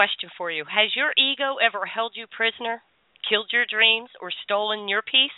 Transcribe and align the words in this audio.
Question 0.00 0.30
for 0.38 0.50
you 0.50 0.64
Has 0.64 0.96
your 0.96 1.12
ego 1.12 1.56
ever 1.60 1.84
held 1.84 2.12
you 2.16 2.24
prisoner, 2.26 2.80
killed 3.28 3.52
your 3.52 3.66
dreams, 3.68 4.08
or 4.22 4.32
stolen 4.44 4.88
your 4.88 5.02
peace? 5.02 5.36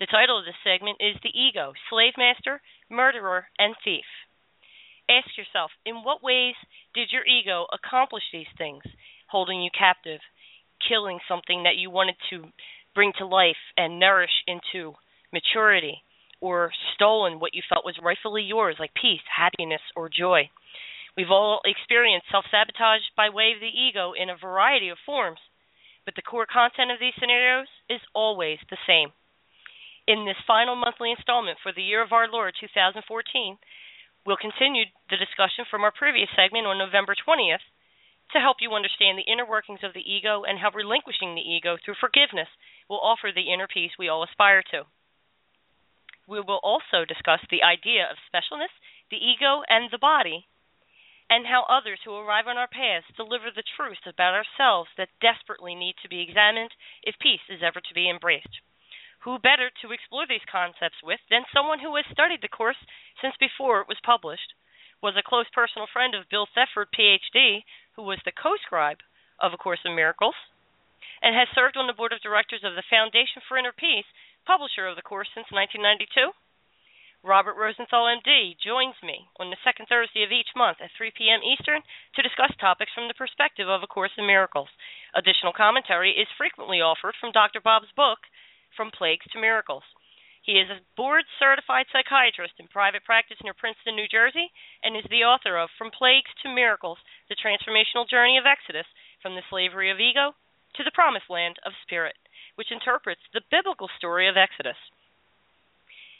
The 0.00 0.10
title 0.10 0.36
of 0.36 0.44
this 0.44 0.58
segment 0.66 0.98
is 0.98 1.14
The 1.22 1.30
Ego 1.30 1.74
Slave 1.88 2.14
Master, 2.18 2.60
Murderer, 2.90 3.46
and 3.56 3.76
Thief. 3.84 4.02
Ask 5.08 5.38
yourself 5.38 5.70
in 5.86 6.02
what 6.02 6.24
ways 6.24 6.56
did 6.92 7.12
your 7.12 7.22
ego 7.24 7.66
accomplish 7.70 8.24
these 8.32 8.50
things, 8.58 8.82
holding 9.30 9.62
you 9.62 9.70
captive, 9.70 10.18
killing 10.88 11.20
something 11.28 11.62
that 11.62 11.78
you 11.78 11.88
wanted 11.88 12.16
to 12.30 12.50
bring 12.96 13.12
to 13.18 13.24
life 13.24 13.62
and 13.76 14.00
nourish 14.00 14.42
into 14.48 14.94
maturity, 15.32 16.02
or 16.40 16.72
stolen 16.96 17.38
what 17.38 17.54
you 17.54 17.62
felt 17.68 17.84
was 17.84 18.02
rightfully 18.02 18.42
yours, 18.42 18.74
like 18.80 18.90
peace, 19.00 19.22
happiness, 19.30 19.82
or 19.94 20.10
joy. 20.10 20.50
We've 21.16 21.30
all 21.30 21.60
experienced 21.64 22.26
self 22.30 22.44
sabotage 22.50 23.06
by 23.16 23.30
way 23.30 23.52
of 23.54 23.60
the 23.60 23.70
ego 23.70 24.12
in 24.18 24.30
a 24.30 24.36
variety 24.36 24.88
of 24.88 24.98
forms, 25.06 25.38
but 26.04 26.14
the 26.16 26.26
core 26.26 26.46
content 26.46 26.90
of 26.90 26.98
these 26.98 27.14
scenarios 27.18 27.68
is 27.88 28.00
always 28.14 28.58
the 28.68 28.78
same. 28.86 29.12
In 30.06 30.26
this 30.26 30.36
final 30.46 30.74
monthly 30.74 31.12
installment 31.12 31.58
for 31.62 31.72
the 31.72 31.82
year 31.82 32.02
of 32.02 32.12
our 32.12 32.28
Lord 32.28 32.54
2014, 32.58 32.98
we'll 34.26 34.36
continue 34.36 34.84
the 35.08 35.16
discussion 35.16 35.64
from 35.70 35.82
our 35.82 35.92
previous 35.92 36.28
segment 36.34 36.66
on 36.66 36.78
November 36.78 37.14
20th 37.14 37.64
to 38.32 38.40
help 38.40 38.58
you 38.60 38.74
understand 38.74 39.16
the 39.16 39.30
inner 39.30 39.46
workings 39.46 39.80
of 39.84 39.94
the 39.94 40.04
ego 40.04 40.42
and 40.42 40.58
how 40.58 40.70
relinquishing 40.74 41.34
the 41.34 41.46
ego 41.46 41.78
through 41.78 41.94
forgiveness 42.00 42.48
will 42.90 43.00
offer 43.00 43.30
the 43.30 43.52
inner 43.52 43.68
peace 43.68 43.92
we 43.98 44.08
all 44.08 44.24
aspire 44.24 44.62
to. 44.72 44.82
We 46.26 46.40
will 46.40 46.60
also 46.62 47.04
discuss 47.06 47.40
the 47.48 47.62
idea 47.62 48.08
of 48.10 48.18
specialness, 48.26 48.72
the 49.10 49.20
ego, 49.20 49.62
and 49.68 49.88
the 49.92 49.98
body, 50.00 50.48
and 51.30 51.46
how 51.46 51.64
others 51.68 51.98
who 52.04 52.14
arrive 52.14 52.46
on 52.46 52.58
our 52.58 52.68
paths 52.68 53.08
deliver 53.16 53.50
the 53.50 53.66
truths 53.76 54.04
about 54.06 54.36
ourselves 54.36 54.90
that 54.96 55.08
desperately 55.20 55.74
need 55.74 55.96
to 56.02 56.08
be 56.08 56.20
examined 56.20 56.70
if 57.02 57.18
peace 57.18 57.44
is 57.48 57.62
ever 57.64 57.80
to 57.80 57.94
be 57.94 58.10
embraced. 58.10 58.60
Who 59.24 59.38
better 59.40 59.72
to 59.80 59.92
explore 59.92 60.26
these 60.28 60.44
concepts 60.44 61.00
with 61.02 61.20
than 61.30 61.48
someone 61.48 61.80
who 61.80 61.96
has 61.96 62.04
studied 62.12 62.42
the 62.42 62.52
Course 62.52 62.76
since 63.22 63.34
before 63.40 63.80
it 63.80 63.88
was 63.88 63.96
published, 64.04 64.52
was 65.00 65.16
a 65.16 65.24
close 65.24 65.48
personal 65.52 65.88
friend 65.88 66.14
of 66.14 66.28
Bill 66.28 66.46
Thetford, 66.54 66.88
PhD, 66.92 67.64
who 67.96 68.02
was 68.04 68.20
the 68.24 68.32
co 68.36 68.56
scribe 68.64 69.00
of 69.40 69.52
A 69.52 69.56
Course 69.56 69.80
in 69.84 69.96
Miracles, 69.96 70.36
and 71.22 71.34
has 71.34 71.48
served 71.54 71.76
on 71.76 71.86
the 71.86 71.96
board 71.96 72.12
of 72.12 72.20
directors 72.20 72.64
of 72.64 72.76
the 72.76 72.84
Foundation 72.88 73.40
for 73.48 73.56
Inner 73.56 73.72
Peace, 73.72 74.04
publisher 74.44 74.86
of 74.86 74.96
the 74.96 75.02
Course 75.02 75.28
since 75.32 75.48
1992. 75.50 76.32
Robert 77.24 77.56
Rosenthal, 77.56 78.04
MD, 78.04 78.52
joins 78.60 79.00
me 79.00 79.24
on 79.40 79.48
the 79.48 79.56
second 79.64 79.88
Thursday 79.88 80.28
of 80.28 80.30
each 80.30 80.52
month 80.52 80.76
at 80.84 80.92
3 80.92 81.08
p.m. 81.16 81.40
Eastern 81.40 81.80
to 82.12 82.20
discuss 82.20 82.52
topics 82.60 82.92
from 82.92 83.08
the 83.08 83.16
perspective 83.16 83.64
of 83.64 83.80
A 83.80 83.88
Course 83.88 84.12
in 84.20 84.28
Miracles. 84.28 84.68
Additional 85.16 85.56
commentary 85.56 86.12
is 86.12 86.28
frequently 86.36 86.84
offered 86.84 87.16
from 87.16 87.32
Dr. 87.32 87.64
Bob's 87.64 87.88
book, 87.96 88.28
From 88.76 88.92
Plagues 88.92 89.24
to 89.32 89.40
Miracles. 89.40 89.88
He 90.44 90.60
is 90.60 90.68
a 90.68 90.84
board 91.00 91.24
certified 91.40 91.88
psychiatrist 91.88 92.60
in 92.60 92.68
private 92.68 93.08
practice 93.08 93.40
near 93.40 93.56
Princeton, 93.56 93.96
New 93.96 94.04
Jersey, 94.06 94.52
and 94.84 94.92
is 94.92 95.08
the 95.08 95.24
author 95.24 95.56
of 95.56 95.72
From 95.80 95.88
Plagues 95.88 96.28
to 96.44 96.52
Miracles 96.52 97.00
The 97.32 97.40
Transformational 97.40 98.04
Journey 98.04 98.36
of 98.36 98.44
Exodus 98.44 98.86
from 99.24 99.32
the 99.32 99.48
Slavery 99.48 99.88
of 99.88 99.96
Ego 99.96 100.36
to 100.76 100.84
the 100.84 100.92
Promised 100.92 101.32
Land 101.32 101.56
of 101.64 101.72
Spirit, 101.88 102.20
which 102.60 102.68
interprets 102.68 103.24
the 103.32 103.48
biblical 103.48 103.88
story 103.96 104.28
of 104.28 104.36
Exodus. 104.36 104.76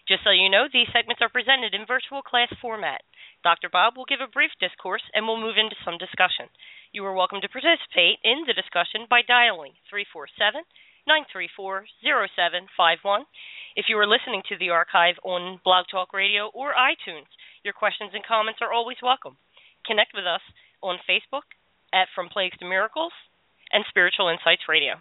Just 0.05 0.21
so 0.21 0.31
you 0.31 0.53
know, 0.53 0.69
these 0.69 0.93
segments 0.93 1.25
are 1.25 1.33
presented 1.33 1.73
in 1.73 1.89
virtual 1.89 2.21
class 2.21 2.53
format. 2.61 3.01
Dr. 3.41 3.73
Bob 3.73 3.97
will 3.97 4.05
give 4.05 4.21
a 4.21 4.29
brief 4.29 4.53
discourse 4.61 5.01
and 5.17 5.25
we'll 5.25 5.41
move 5.41 5.57
into 5.57 5.77
some 5.81 5.97
discussion. 5.97 6.53
You 6.93 7.09
are 7.09 7.17
welcome 7.17 7.41
to 7.41 7.49
participate 7.49 8.21
in 8.21 8.45
the 8.45 8.53
discussion 8.53 9.09
by 9.09 9.25
dialing 9.25 9.73
347 9.89 10.61
934 11.09 11.89
0751. 12.05 13.25
If 13.81 13.89
you 13.89 13.97
are 13.97 14.05
listening 14.05 14.45
to 14.53 14.61
the 14.61 14.77
archive 14.77 15.17
on 15.25 15.65
Blog 15.65 15.89
Talk 15.89 16.13
Radio 16.13 16.53
or 16.53 16.77
iTunes, 16.77 17.33
your 17.65 17.73
questions 17.73 18.13
and 18.13 18.21
comments 18.29 18.61
are 18.61 18.77
always 18.77 19.01
welcome. 19.01 19.41
Connect 19.89 20.13
with 20.13 20.29
us 20.29 20.45
on 20.85 21.01
Facebook 21.09 21.49
at 21.97 22.13
From 22.13 22.29
Plagues 22.29 22.61
to 22.61 22.69
Miracles 22.69 23.13
and 23.73 23.89
Spiritual 23.89 24.29
Insights 24.29 24.69
Radio. 24.69 25.01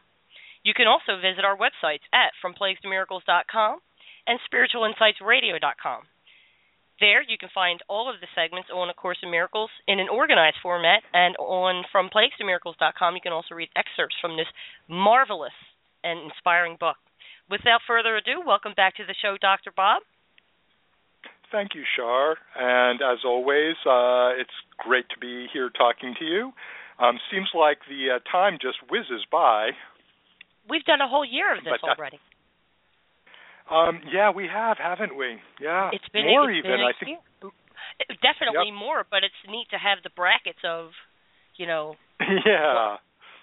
You 0.64 0.72
can 0.72 0.88
also 0.88 1.20
visit 1.20 1.44
our 1.44 1.60
websites 1.60 2.08
at 2.16 2.32
FromPlaguesToMiracles.com 2.40 3.84
and 4.28 4.40
spiritualinsightsradio.com. 4.48 6.04
There, 7.00 7.22
you 7.24 7.38
can 7.38 7.50
find 7.54 7.82
all 7.90 8.10
of 8.10 8.22
the 8.22 8.28
segments 8.36 8.70
on 8.74 8.90
A 8.90 8.94
Course 8.94 9.18
in 9.24 9.32
Miracles 9.32 9.70
in 9.88 10.00
an 10.00 10.08
organized 10.10 10.58
format, 10.62 11.02
and 11.14 11.36
on 11.38 11.84
FromPlaguesToMiracles.com, 11.94 13.16
you 13.16 13.22
can 13.22 13.34
also 13.34 13.56
read 13.56 13.70
excerpts 13.76 14.16
from 14.22 14.38
this 14.38 14.48
marvelous 14.88 15.58
and 16.04 16.20
inspiring 16.20 16.78
book. 16.80 16.98
Without 17.50 17.82
further 17.88 18.16
ado, 18.16 18.42
welcome 18.46 18.74
back 18.76 18.96
to 18.98 19.04
the 19.06 19.16
show, 19.22 19.38
Dr. 19.42 19.72
Bob. 19.76 20.04
Thank 21.52 21.76
you, 21.76 21.84
Char. 21.96 22.38
And 22.56 23.02
as 23.02 23.20
always, 23.26 23.76
uh, 23.86 24.40
it's 24.40 24.56
great 24.78 25.06
to 25.10 25.20
be 25.20 25.48
here 25.52 25.70
talking 25.70 26.16
to 26.20 26.26
you. 26.26 26.52
Um, 27.00 27.20
seems 27.32 27.50
like 27.54 27.80
the 27.90 28.16
uh, 28.16 28.20
time 28.32 28.58
just 28.62 28.78
whizzes 28.90 29.26
by. 29.32 29.72
We've 30.70 30.86
done 30.86 31.02
a 31.02 31.08
whole 31.08 31.26
year 31.26 31.58
of 31.58 31.64
this 31.64 31.74
uh, 31.84 31.88
already. 31.88 32.20
Um, 33.72 34.02
yeah, 34.12 34.30
we 34.32 34.48
have, 34.52 34.78
haven't 34.78 35.16
we? 35.18 35.40
Yeah, 35.62 35.90
It's 35.94 36.08
been 36.12 36.28
more 36.28 36.52
it's 36.52 36.60
even. 36.66 36.72
been 36.72 36.82
I 36.84 36.94
think. 37.00 37.20
definitely 38.22 38.72
more, 38.72 39.06
but 39.10 39.24
it's 39.24 39.38
neat 39.48 39.68
to 39.72 39.78
have 39.80 40.00
the 40.04 40.12
brackets 40.16 40.60
of, 40.68 40.92
you 41.56 41.66
know, 41.68 41.96
yeah. 42.20 42.98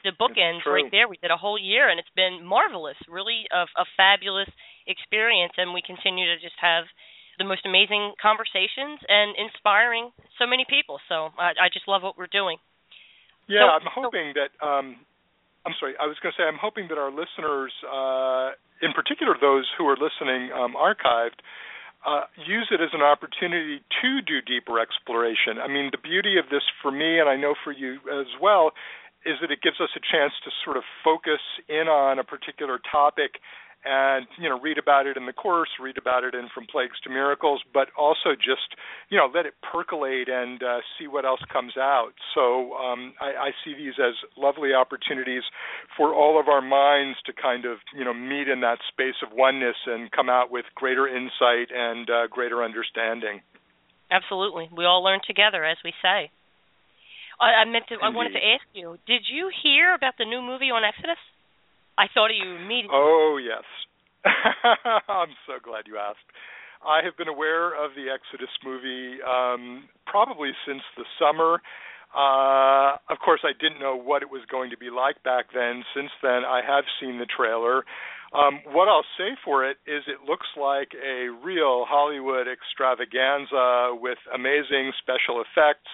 the 0.04 0.12
bookends 0.20 0.66
right 0.66 0.90
there. 0.90 1.08
We 1.08 1.16
did 1.20 1.30
a 1.30 1.36
whole 1.36 1.58
year, 1.58 1.88
and 1.88 1.98
it's 1.98 2.12
been 2.14 2.44
marvelous, 2.44 2.96
really 3.08 3.44
a, 3.52 3.64
a 3.80 3.84
fabulous 3.96 4.48
experience, 4.86 5.52
and 5.56 5.72
we 5.72 5.82
continue 5.82 6.26
to 6.26 6.36
just 6.40 6.56
have 6.60 6.84
the 7.38 7.44
most 7.44 7.64
amazing 7.64 8.12
conversations 8.20 9.00
and 9.08 9.32
inspiring 9.40 10.10
so 10.38 10.46
many 10.46 10.66
people. 10.68 11.00
So 11.08 11.32
I, 11.40 11.56
I 11.56 11.66
just 11.72 11.88
love 11.88 12.02
what 12.02 12.18
we're 12.18 12.30
doing. 12.30 12.58
Yeah, 13.48 13.64
So- 13.64 13.72
I'm 13.80 13.88
hoping 13.88 14.34
that. 14.36 14.52
Um, 14.64 14.96
I'm 15.66 15.74
sorry. 15.78 15.94
I 16.00 16.06
was 16.06 16.16
going 16.22 16.32
to 16.32 16.38
say 16.40 16.46
I'm 16.48 16.60
hoping 16.60 16.88
that 16.88 16.96
our 16.96 17.12
listeners, 17.12 17.72
uh, 17.84 18.56
in 18.80 18.92
particular 18.96 19.36
those 19.36 19.68
who 19.76 19.84
are 19.84 19.96
listening 19.96 20.52
um, 20.56 20.72
archived, 20.72 21.44
uh, 22.06 22.24
use 22.48 22.68
it 22.72 22.80
as 22.80 22.88
an 22.96 23.04
opportunity 23.04 23.84
to 24.00 24.10
do 24.24 24.40
deeper 24.40 24.80
exploration. 24.80 25.60
I 25.60 25.68
mean, 25.68 25.92
the 25.92 26.00
beauty 26.00 26.40
of 26.40 26.48
this 26.48 26.64
for 26.80 26.90
me, 26.90 27.20
and 27.20 27.28
I 27.28 27.36
know 27.36 27.52
for 27.62 27.72
you 27.72 28.00
as 28.08 28.26
well, 28.40 28.72
is 29.28 29.36
that 29.44 29.52
it 29.52 29.60
gives 29.60 29.76
us 29.84 29.92
a 29.92 30.00
chance 30.00 30.32
to 30.44 30.50
sort 30.64 30.80
of 30.80 30.84
focus 31.04 31.44
in 31.68 31.92
on 31.92 32.18
a 32.18 32.24
particular 32.24 32.80
topic 32.90 33.36
and 33.84 34.26
you 34.38 34.48
know 34.48 34.60
read 34.60 34.76
about 34.78 35.06
it 35.06 35.16
in 35.16 35.26
the 35.26 35.32
course 35.32 35.68
read 35.80 35.96
about 35.96 36.24
it 36.24 36.34
in 36.34 36.48
from 36.52 36.66
plagues 36.66 37.00
to 37.02 37.08
miracles 37.08 37.62
but 37.72 37.88
also 37.96 38.36
just 38.36 38.76
you 39.08 39.16
know 39.16 39.28
let 39.34 39.46
it 39.46 39.54
percolate 39.72 40.28
and 40.28 40.62
uh, 40.62 40.78
see 40.98 41.06
what 41.06 41.24
else 41.24 41.40
comes 41.52 41.76
out 41.78 42.12
so 42.34 42.74
um, 42.74 43.14
I, 43.20 43.48
I 43.48 43.50
see 43.64 43.74
these 43.74 43.94
as 43.98 44.14
lovely 44.36 44.74
opportunities 44.74 45.42
for 45.96 46.14
all 46.14 46.38
of 46.38 46.48
our 46.48 46.60
minds 46.60 47.18
to 47.26 47.32
kind 47.32 47.64
of 47.64 47.78
you 47.96 48.04
know 48.04 48.14
meet 48.14 48.48
in 48.48 48.60
that 48.60 48.78
space 48.88 49.16
of 49.24 49.32
oneness 49.32 49.76
and 49.86 50.10
come 50.10 50.28
out 50.28 50.50
with 50.50 50.66
greater 50.74 51.08
insight 51.08 51.72
and 51.74 52.08
uh, 52.10 52.26
greater 52.28 52.62
understanding 52.62 53.40
absolutely 54.10 54.68
we 54.76 54.84
all 54.84 55.02
learn 55.02 55.20
together 55.26 55.64
as 55.64 55.78
we 55.84 55.92
say 56.02 56.30
I, 57.40 57.64
I 57.64 57.64
meant 57.64 57.88
to. 57.88 57.94
Indeed. 57.94 58.04
I 58.04 58.10
wanted 58.12 58.36
to 58.36 58.44
ask 58.44 58.68
you. 58.74 58.98
Did 59.08 59.24
you 59.32 59.48
hear 59.64 59.94
about 59.94 60.20
the 60.20 60.28
new 60.28 60.42
movie 60.42 60.68
on 60.68 60.84
Exodus? 60.84 61.16
I 62.00 62.08
thought 62.16 62.32
of 62.32 62.36
you 62.40 62.56
immediately. 62.56 62.96
Oh 62.96 63.36
yes, 63.36 63.68
I'm 64.24 65.36
so 65.44 65.60
glad 65.60 65.84
you 65.84 66.00
asked. 66.00 66.24
I 66.80 67.04
have 67.04 67.12
been 67.20 67.28
aware 67.28 67.76
of 67.76 67.92
the 67.92 68.08
Exodus 68.08 68.48
movie 68.64 69.20
um, 69.20 69.84
probably 70.06 70.52
since 70.64 70.80
the 70.96 71.04
summer. 71.20 71.60
Uh, 72.16 72.96
of 73.12 73.20
course, 73.20 73.44
I 73.44 73.52
didn't 73.52 73.84
know 73.84 74.00
what 74.00 74.22
it 74.22 74.32
was 74.32 74.40
going 74.50 74.70
to 74.70 74.80
be 74.80 74.88
like 74.88 75.22
back 75.22 75.52
then. 75.52 75.84
Since 75.94 76.08
then, 76.24 76.40
I 76.48 76.64
have 76.64 76.88
seen 76.98 77.20
the 77.20 77.28
trailer. 77.28 77.84
Um, 78.32 78.64
what 78.72 78.88
I'll 78.88 79.06
say 79.20 79.36
for 79.44 79.68
it 79.68 79.76
is 79.84 80.00
it 80.08 80.24
looks 80.24 80.48
like 80.56 80.96
a 80.96 81.28
real 81.44 81.84
Hollywood 81.84 82.48
extravaganza 82.48 83.92
with 84.00 84.18
amazing 84.32 84.96
special 85.04 85.44
effects 85.44 85.92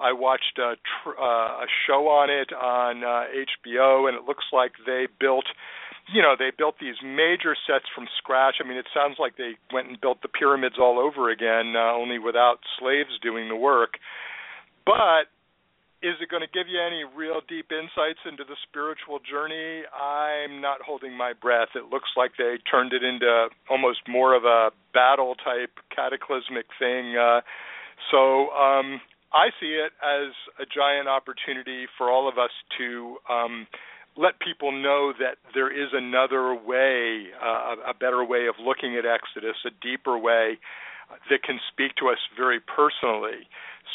I 0.00 0.12
watched 0.12 0.58
a, 0.58 0.74
tr- 0.80 1.18
uh, 1.20 1.64
a 1.64 1.66
show 1.86 2.08
on 2.08 2.30
it 2.30 2.52
on 2.52 3.04
uh, 3.04 3.28
HBO, 3.30 4.08
and 4.08 4.16
it 4.16 4.24
looks 4.24 4.44
like 4.52 4.72
they 4.86 5.06
built, 5.20 5.44
you 6.12 6.22
know, 6.22 6.34
they 6.38 6.50
built 6.56 6.76
these 6.80 6.96
major 7.04 7.54
sets 7.66 7.84
from 7.94 8.06
scratch. 8.18 8.56
I 8.64 8.66
mean, 8.66 8.78
it 8.78 8.88
sounds 8.94 9.16
like 9.18 9.36
they 9.36 9.54
went 9.72 9.88
and 9.88 10.00
built 10.00 10.22
the 10.22 10.28
pyramids 10.28 10.76
all 10.80 10.98
over 10.98 11.30
again, 11.30 11.74
uh, 11.76 11.92
only 11.92 12.18
without 12.18 12.58
slaves 12.78 13.20
doing 13.22 13.48
the 13.48 13.56
work. 13.56 14.00
But 14.86 15.28
is 16.02 16.16
it 16.20 16.32
going 16.32 16.40
to 16.40 16.48
give 16.48 16.64
you 16.64 16.80
any 16.80 17.04
real 17.04 17.44
deep 17.46 17.68
insights 17.68 18.24
into 18.24 18.44
the 18.44 18.56
spiritual 18.64 19.20
journey? 19.20 19.84
I'm 19.92 20.60
not 20.60 20.80
holding 20.80 21.12
my 21.12 21.34
breath. 21.36 21.76
It 21.76 21.92
looks 21.92 22.08
like 22.16 22.32
they 22.38 22.56
turned 22.64 22.92
it 22.94 23.04
into 23.04 23.48
almost 23.68 24.00
more 24.08 24.34
of 24.34 24.44
a 24.44 24.70
battle 24.94 25.34
type 25.36 25.76
cataclysmic 25.94 26.66
thing. 26.80 27.20
Uh, 27.20 27.44
so 28.10 28.48
um, 28.56 29.00
I 29.32 29.50
see 29.60 29.78
it 29.78 29.92
as 30.02 30.32
a 30.58 30.66
giant 30.66 31.08
opportunity 31.08 31.86
for 31.96 32.10
all 32.10 32.28
of 32.28 32.38
us 32.38 32.50
to 32.78 33.16
um, 33.30 33.66
let 34.16 34.40
people 34.40 34.72
know 34.72 35.12
that 35.18 35.38
there 35.54 35.70
is 35.70 35.90
another 35.92 36.54
way, 36.54 37.28
uh, 37.40 37.76
a 37.88 37.94
better 37.94 38.24
way 38.24 38.46
of 38.48 38.56
looking 38.58 38.96
at 38.96 39.04
Exodus, 39.06 39.56
a 39.64 39.70
deeper 39.80 40.18
way 40.18 40.58
that 41.30 41.42
can 41.42 41.58
speak 41.70 41.94
to 41.96 42.08
us 42.08 42.18
very 42.36 42.60
personally. 42.60 43.46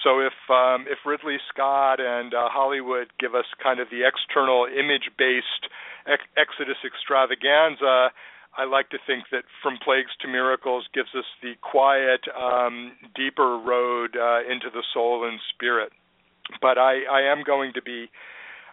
So 0.04 0.20
if 0.20 0.36
um, 0.50 0.86
if 0.88 1.00
Ridley 1.06 1.38
Scott 1.52 2.00
and 2.00 2.34
uh, 2.34 2.48
Hollywood 2.52 3.08
give 3.20 3.34
us 3.34 3.46
kind 3.62 3.80
of 3.80 3.88
the 3.90 4.04
external 4.04 4.68
image-based 4.68 5.64
ex- 6.08 6.32
Exodus 6.38 6.78
extravaganza, 6.86 8.12
I 8.58 8.66
like 8.66 8.90
to 8.90 8.98
think 9.06 9.26
that 9.32 9.44
From 9.62 9.78
Plagues 9.84 10.12
to 10.22 10.28
Miracles 10.28 10.88
gives 10.94 11.10
us 11.18 11.26
the 11.42 11.54
quiet, 11.62 12.22
um, 12.36 12.94
deeper 13.16 13.58
road 13.58 14.16
uh, 14.16 14.40
into 14.50 14.70
the 14.74 14.84
soul 14.94 15.28
and 15.28 15.40
spirit. 15.54 15.92
But 16.62 16.78
I, 16.78 17.04
I 17.12 17.22
am 17.32 17.44
going 17.46 17.74
to 17.74 17.82
be 17.82 18.10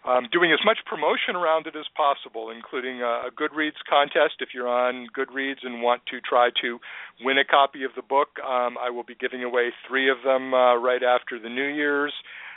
um, 0.04 0.26
doing 0.32 0.52
as 0.52 0.58
much 0.64 0.78
promotion 0.86 1.36
around 1.36 1.66
it 1.66 1.76
as 1.76 1.86
possible, 1.96 2.50
including 2.50 3.02
a, 3.02 3.26
a 3.26 3.30
Goodreads 3.30 3.78
contest. 3.88 4.40
If 4.40 4.50
you're 4.52 4.68
on 4.68 5.06
Goodreads 5.16 5.62
and 5.62 5.82
want 5.82 6.02
to 6.10 6.20
try 6.20 6.50
to 6.60 6.78
win 7.20 7.38
a 7.38 7.44
copy 7.44 7.84
of 7.84 7.92
the 7.94 8.02
book, 8.02 8.28
um, 8.44 8.76
I 8.78 8.90
will 8.90 9.04
be 9.04 9.14
giving 9.14 9.44
away 9.44 9.70
three 9.88 10.10
of 10.10 10.18
them 10.24 10.54
uh, 10.54 10.76
right 10.76 11.02
after 11.02 11.38
the 11.38 11.48
New 11.48 11.68
Year's. 11.68 12.12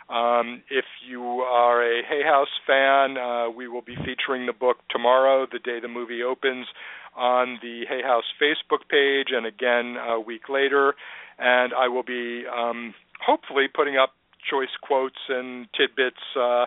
Um, 0.10 0.62
if 0.70 0.86
you 1.08 1.22
are 1.22 1.82
a 1.82 2.04
Hay 2.08 2.22
House 2.24 2.54
fan, 2.68 3.18
uh, 3.18 3.50
we 3.50 3.68
will 3.68 3.82
be 3.82 3.96
featuring 3.96 4.46
the 4.46 4.54
book 4.54 4.78
tomorrow, 4.90 5.48
the 5.52 5.60
day 5.60 5.80
the 5.82 5.88
movie 5.88 6.22
opens, 6.22 6.68
on 7.16 7.60
the 7.62 7.86
Hay 7.90 8.02
House 8.04 8.26
Facebook 8.42 8.88
page, 8.90 9.28
and 9.32 9.46
again 9.46 9.96
a 9.98 10.20
week 10.20 10.50
later. 10.50 10.94
And 11.40 11.74
I 11.74 11.88
will 11.88 12.04
be 12.04 12.44
um, 12.48 12.94
hopefully 13.26 13.66
putting 13.74 13.98
up 13.98 14.14
choice 14.50 14.70
quotes 14.82 15.20
and 15.28 15.68
tidbits. 15.76 16.22
Uh, 16.40 16.66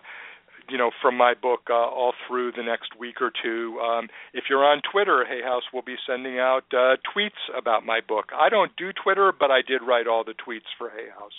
you 0.69 0.79
know, 0.79 0.91
from 1.00 1.17
my 1.17 1.35
book 1.35 1.61
uh, 1.70 1.75
all 1.75 2.12
through 2.26 2.53
the 2.53 2.62
next 2.62 2.99
week 2.99 3.20
or 3.20 3.32
two. 3.43 3.79
Um, 3.81 4.09
if 4.35 4.44
you're 4.50 4.65
on 4.65 4.82
Twitter, 4.91 5.25
Hay 5.29 5.43
House 5.43 5.62
will 5.73 5.82
be 5.82 5.97
sending 6.06 6.38
out 6.38 6.65
uh, 6.73 6.97
tweets 7.15 7.41
about 7.56 7.87
my 7.87 8.00
book. 8.06 8.26
I 8.37 8.49
don't 8.49 8.73
do 8.76 8.91
Twitter, 8.93 9.32
but 9.32 9.50
I 9.50 9.61
did 9.67 9.81
write 9.87 10.06
all 10.06 10.25
the 10.25 10.35
tweets 10.35 10.69
for 10.76 10.91
Hay 10.91 11.09
House. 11.19 11.37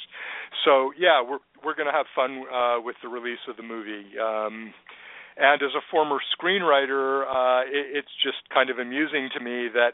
So 0.65 0.91
yeah, 0.97 1.21
we're 1.21 1.39
we're 1.63 1.75
going 1.75 1.87
to 1.87 1.93
have 1.93 2.05
fun 2.15 2.43
uh, 2.51 2.81
with 2.81 2.95
the 3.03 3.09
release 3.09 3.43
of 3.49 3.57
the 3.57 3.63
movie. 3.63 4.17
Um, 4.17 4.73
and 5.37 5.61
as 5.61 5.71
a 5.75 5.83
former 5.89 6.17
screenwriter, 6.35 7.23
uh, 7.23 7.63
it, 7.67 8.03
it's 8.03 8.13
just 8.23 8.37
kind 8.53 8.69
of 8.69 8.79
amusing 8.79 9.29
to 9.37 9.39
me 9.39 9.69
that 9.73 9.93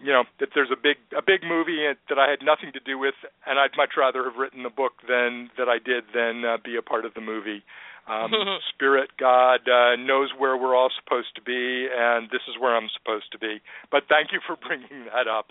you 0.00 0.12
know 0.12 0.24
that 0.40 0.48
there's 0.54 0.70
a 0.72 0.80
big 0.80 0.96
a 1.16 1.22
big 1.22 1.46
movie 1.46 1.86
that 2.08 2.18
I 2.18 2.28
had 2.28 2.40
nothing 2.42 2.72
to 2.72 2.80
do 2.80 2.98
with, 2.98 3.14
and 3.46 3.58
I'd 3.58 3.76
much 3.76 3.90
rather 3.96 4.24
have 4.24 4.36
written 4.36 4.62
the 4.62 4.70
book 4.70 5.04
than 5.08 5.50
that 5.56 5.68
I 5.68 5.78
did 5.78 6.04
than 6.14 6.44
uh, 6.44 6.56
be 6.62 6.76
a 6.76 6.82
part 6.82 7.04
of 7.04 7.14
the 7.14 7.20
movie. 7.20 7.62
Um, 8.08 8.30
Spirit, 8.74 9.10
God 9.18 9.60
uh, 9.68 9.96
knows 9.96 10.30
where 10.38 10.56
we're 10.56 10.74
all 10.74 10.90
supposed 11.02 11.34
to 11.36 11.42
be, 11.42 11.88
and 11.88 12.28
this 12.30 12.42
is 12.48 12.58
where 12.60 12.76
I'm 12.76 12.88
supposed 12.98 13.30
to 13.32 13.38
be. 13.38 13.60
But 13.90 14.04
thank 14.08 14.32
you 14.32 14.40
for 14.46 14.56
bringing 14.66 15.06
that 15.14 15.28
up. 15.28 15.46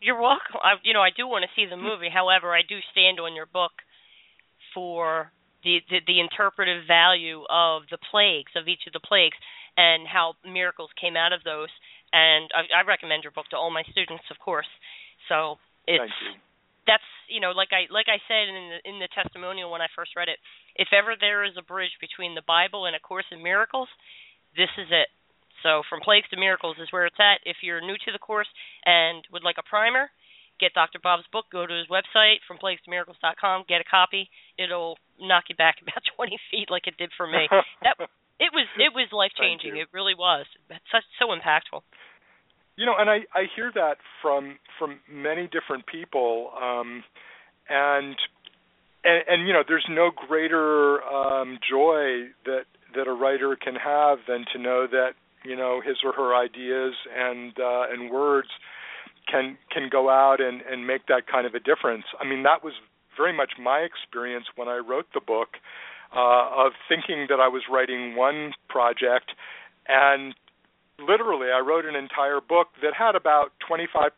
You're 0.00 0.20
welcome. 0.20 0.58
I, 0.62 0.82
you 0.82 0.94
know, 0.94 1.02
I 1.02 1.10
do 1.14 1.28
want 1.28 1.44
to 1.44 1.52
see 1.54 1.68
the 1.68 1.76
movie. 1.76 2.10
However, 2.12 2.50
I 2.54 2.62
do 2.66 2.78
stand 2.90 3.20
on 3.20 3.36
your 3.36 3.46
book 3.46 3.70
for 4.74 5.30
the, 5.62 5.78
the 5.88 6.02
the 6.06 6.18
interpretive 6.18 6.86
value 6.90 7.46
of 7.46 7.86
the 7.90 7.98
plagues 8.10 8.50
of 8.58 8.66
each 8.66 8.82
of 8.86 8.92
the 8.92 9.04
plagues 9.04 9.38
and 9.76 10.06
how 10.06 10.34
miracles 10.42 10.90
came 11.00 11.16
out 11.16 11.32
of 11.32 11.44
those. 11.44 11.70
And 12.12 12.50
I, 12.52 12.82
I 12.82 12.88
recommend 12.88 13.22
your 13.22 13.32
book 13.32 13.46
to 13.50 13.56
all 13.56 13.70
my 13.70 13.86
students, 13.88 14.24
of 14.30 14.42
course. 14.42 14.68
So 15.28 15.56
it's 15.86 16.12
that's 16.86 17.06
you 17.30 17.40
know 17.40 17.54
like 17.54 17.70
I 17.72 17.86
like 17.92 18.10
I 18.10 18.18
said 18.26 18.50
in 18.50 18.54
the 18.74 18.78
in 18.84 18.96
the 18.98 19.08
testimonial 19.14 19.70
when 19.70 19.80
I 19.80 19.88
first 19.94 20.12
read 20.16 20.28
it. 20.28 20.38
If 20.76 20.88
ever 20.92 21.14
there 21.18 21.44
is 21.44 21.54
a 21.58 21.62
bridge 21.62 21.96
between 22.00 22.34
the 22.34 22.46
Bible 22.46 22.86
and 22.86 22.96
a 22.96 23.00
Course 23.00 23.26
in 23.30 23.42
Miracles, 23.42 23.88
this 24.56 24.70
is 24.78 24.88
it. 24.90 25.08
So 25.62 25.82
from 25.88 26.00
plagues 26.00 26.28
to 26.30 26.36
miracles 26.36 26.76
is 26.82 26.90
where 26.90 27.06
it's 27.06 27.20
at. 27.20 27.40
If 27.46 27.62
you're 27.62 27.80
new 27.80 27.94
to 27.94 28.12
the 28.12 28.18
course 28.18 28.48
and 28.84 29.22
would 29.32 29.44
like 29.44 29.56
a 29.58 29.68
primer, 29.68 30.10
get 30.58 30.74
Dr. 30.74 30.98
Bob's 31.02 31.26
book, 31.32 31.46
go 31.50 31.66
to 31.66 31.74
his 31.74 31.86
website, 31.86 32.42
fromplaguestomiracles.com, 32.50 33.64
get 33.68 33.80
a 33.80 33.88
copy. 33.88 34.28
It'll 34.58 34.98
knock 35.20 35.44
you 35.48 35.56
back 35.56 35.76
about 35.82 36.02
20 36.16 36.38
feet 36.50 36.70
like 36.70 36.86
it 36.86 36.96
did 36.98 37.10
for 37.16 37.26
me. 37.26 37.48
that 37.82 37.96
it 38.40 38.50
was 38.52 38.66
it 38.76 38.92
was 38.94 39.08
life 39.12 39.32
changing. 39.38 39.76
It 39.76 39.88
really 39.92 40.14
was. 40.14 40.46
That's 40.68 40.84
such, 40.90 41.04
so 41.18 41.28
impactful. 41.28 41.82
You 42.76 42.86
know, 42.86 42.94
and 42.98 43.08
I 43.08 43.20
I 43.34 43.46
hear 43.54 43.70
that 43.74 43.98
from 44.20 44.58
from 44.78 44.98
many 45.10 45.46
different 45.46 45.86
people, 45.86 46.50
um, 46.60 47.04
and 47.68 48.16
and 49.04 49.24
and 49.28 49.46
you 49.46 49.52
know, 49.52 49.62
there's 49.66 49.86
no 49.88 50.10
greater 50.10 51.02
um, 51.04 51.58
joy 51.68 52.28
that 52.44 52.64
that 52.94 53.06
a 53.06 53.12
writer 53.12 53.56
can 53.56 53.74
have 53.74 54.18
than 54.28 54.44
to 54.52 54.58
know 54.58 54.86
that 54.90 55.12
you 55.44 55.56
know 55.56 55.80
his 55.84 55.96
or 56.04 56.12
her 56.12 56.34
ideas 56.34 56.94
and 57.16 57.52
uh, 57.58 57.84
and 57.90 58.10
words 58.10 58.48
can 59.30 59.56
can 59.70 59.88
go 59.90 60.08
out 60.08 60.40
and 60.40 60.62
and 60.62 60.86
make 60.86 61.06
that 61.06 61.26
kind 61.26 61.46
of 61.46 61.54
a 61.54 61.60
difference. 61.60 62.04
I 62.20 62.28
mean, 62.28 62.42
that 62.44 62.64
was 62.64 62.74
very 63.16 63.32
much 63.36 63.52
my 63.60 63.78
experience 63.78 64.46
when 64.56 64.68
I 64.68 64.78
wrote 64.78 65.06
the 65.14 65.20
book 65.20 65.56
uh, 66.14 66.66
of 66.66 66.72
thinking 66.88 67.26
that 67.28 67.40
I 67.40 67.48
was 67.48 67.62
writing 67.70 68.16
one 68.16 68.52
project 68.68 69.32
and 69.88 70.34
literally 70.98 71.48
I 71.54 71.60
wrote 71.60 71.84
an 71.84 71.96
entire 71.96 72.40
book 72.40 72.68
that 72.82 72.94
had 72.94 73.16
about 73.16 73.52
25% 73.68 74.12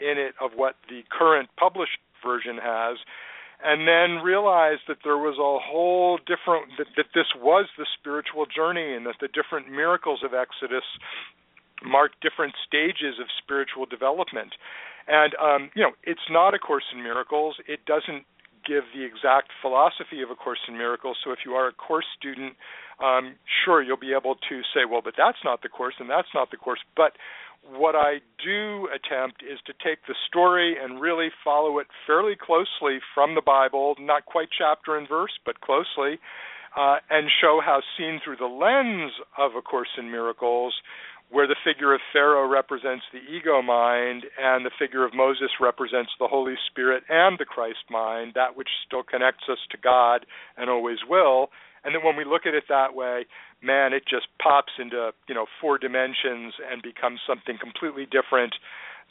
in 0.00 0.18
it 0.18 0.34
of 0.40 0.52
what 0.54 0.76
the 0.88 1.02
current 1.10 1.48
published 1.58 1.98
version 2.24 2.58
has 2.62 2.98
and 3.64 3.86
then 3.86 4.22
realized 4.22 4.82
that 4.88 4.98
there 5.04 5.18
was 5.18 5.38
a 5.38 5.58
whole 5.62 6.18
different 6.18 6.72
that, 6.78 6.86
that 6.96 7.06
this 7.14 7.30
was 7.36 7.66
the 7.78 7.86
spiritual 7.98 8.46
journey 8.46 8.94
and 8.94 9.06
that 9.06 9.16
the 9.20 9.28
different 9.28 9.70
miracles 9.70 10.22
of 10.24 10.34
Exodus 10.34 10.84
marked 11.84 12.20
different 12.20 12.54
stages 12.66 13.18
of 13.20 13.26
spiritual 13.42 13.86
development. 13.86 14.54
And 15.06 15.34
um, 15.40 15.70
you 15.74 15.82
know, 15.82 15.92
it's 16.04 16.28
not 16.30 16.54
a 16.54 16.58
course 16.58 16.84
in 16.92 17.02
miracles. 17.02 17.56
It 17.66 17.84
doesn't 17.86 18.24
give 18.66 18.84
the 18.94 19.04
exact 19.04 19.50
philosophy 19.60 20.22
of 20.22 20.30
a 20.30 20.34
course 20.34 20.60
in 20.68 20.78
miracles. 20.78 21.16
So 21.24 21.32
if 21.32 21.40
you 21.44 21.52
are 21.52 21.68
a 21.68 21.72
course 21.72 22.06
student, 22.18 22.54
um, 23.02 23.34
sure 23.64 23.82
you'll 23.82 23.96
be 23.96 24.14
able 24.14 24.36
to 24.48 24.60
say, 24.74 24.84
well, 24.88 25.02
but 25.02 25.14
that's 25.16 25.42
not 25.44 25.62
the 25.62 25.68
course 25.68 25.94
and 25.98 26.08
that's 26.08 26.28
not 26.34 26.50
the 26.50 26.56
course. 26.56 26.80
But 26.96 27.12
what 27.68 27.94
I 27.94 28.18
do 28.42 28.88
attempt 28.90 29.42
is 29.42 29.58
to 29.66 29.72
take 29.72 29.98
the 30.06 30.14
story 30.26 30.76
and 30.82 31.00
really 31.00 31.28
follow 31.44 31.78
it 31.78 31.86
fairly 32.06 32.34
closely 32.34 32.98
from 33.14 33.34
the 33.34 33.42
Bible, 33.42 33.94
not 34.00 34.26
quite 34.26 34.48
chapter 34.56 34.96
and 34.96 35.08
verse, 35.08 35.32
but 35.46 35.60
closely, 35.60 36.18
uh, 36.76 36.96
and 37.10 37.28
show 37.40 37.60
how, 37.64 37.80
seen 37.96 38.20
through 38.24 38.36
the 38.36 38.46
lens 38.46 39.12
of 39.38 39.52
A 39.56 39.62
Course 39.62 39.90
in 39.98 40.10
Miracles, 40.10 40.74
where 41.32 41.46
the 41.46 41.56
figure 41.64 41.94
of 41.94 42.00
Pharaoh 42.12 42.46
represents 42.46 43.04
the 43.10 43.24
ego 43.24 43.62
mind 43.62 44.24
and 44.38 44.66
the 44.66 44.70
figure 44.78 45.04
of 45.04 45.14
Moses 45.14 45.48
represents 45.58 46.12
the 46.20 46.28
Holy 46.28 46.54
Spirit 46.70 47.04
and 47.08 47.38
the 47.38 47.46
Christ 47.46 47.88
mind, 47.90 48.32
that 48.34 48.54
which 48.54 48.68
still 48.86 49.02
connects 49.02 49.44
us 49.50 49.58
to 49.70 49.78
God 49.78 50.26
and 50.58 50.68
always 50.68 50.98
will. 51.08 51.48
And 51.84 51.94
then 51.94 52.04
when 52.04 52.16
we 52.16 52.24
look 52.24 52.44
at 52.46 52.54
it 52.54 52.64
that 52.68 52.94
way, 52.94 53.24
man, 53.62 53.94
it 53.94 54.04
just 54.04 54.26
pops 54.40 54.72
into, 54.78 55.10
you 55.26 55.34
know, 55.34 55.46
four 55.58 55.78
dimensions 55.78 56.52
and 56.70 56.82
becomes 56.82 57.20
something 57.26 57.56
completely 57.58 58.06
different 58.06 58.54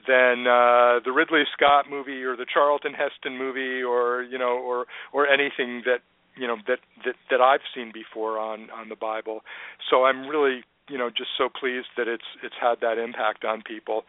than 0.08 0.48
uh 0.48 0.98
the 1.06 1.12
Ridley 1.14 1.44
Scott 1.54 1.86
movie 1.88 2.24
or 2.24 2.36
the 2.36 2.46
Charlton 2.52 2.94
Heston 2.94 3.38
movie 3.38 3.84
or, 3.84 4.24
you 4.24 4.38
know, 4.38 4.58
or 4.58 4.86
or 5.12 5.28
anything 5.28 5.84
that 5.86 6.02
you 6.38 6.48
know 6.48 6.58
that 6.68 6.80
that 7.06 7.16
that 7.30 7.42
I've 7.42 7.66
seen 7.76 7.92
before 7.94 8.40
on 8.40 8.70
on 8.72 8.90
the 8.90 8.96
Bible. 8.96 9.42
So 9.90 10.06
I'm 10.06 10.28
really 10.28 10.64
you 10.92 10.98
know 10.98 11.10
just 11.10 11.32
so 11.38 11.48
pleased 11.48 11.88
that 11.98 12.08
it's 12.08 12.28
it's 12.44 12.56
had 12.60 12.76
that 12.82 12.98
impact 12.98 13.46
on 13.46 13.62
people. 13.62 14.04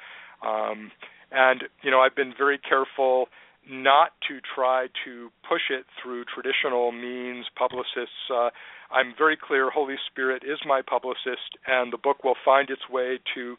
Um, 0.45 0.91
and 1.31 1.65
you 1.83 1.91
know 1.91 2.01
I've 2.01 2.17
been 2.17 2.35
very 2.37 2.59
careful 2.59 3.29
not 3.71 4.11
to 4.29 4.41
try 4.55 4.89
to 5.05 5.31
push 5.49 5.71
it 5.71 5.87
through 6.03 6.25
traditional 6.25 6.91
means. 6.91 7.47
Publicists, 7.57 8.27
uh, 8.29 8.51
I'm 8.91 9.15
very 9.17 9.37
clear. 9.37 9.71
Holy 9.71 9.95
Spirit 10.11 10.43
is 10.45 10.59
my 10.67 10.83
publicist, 10.83 11.57
and 11.67 11.93
the 11.93 11.99
book 11.99 12.25
will 12.25 12.35
find 12.45 12.71
its 12.71 12.83
way 12.91 13.21
to 13.35 13.57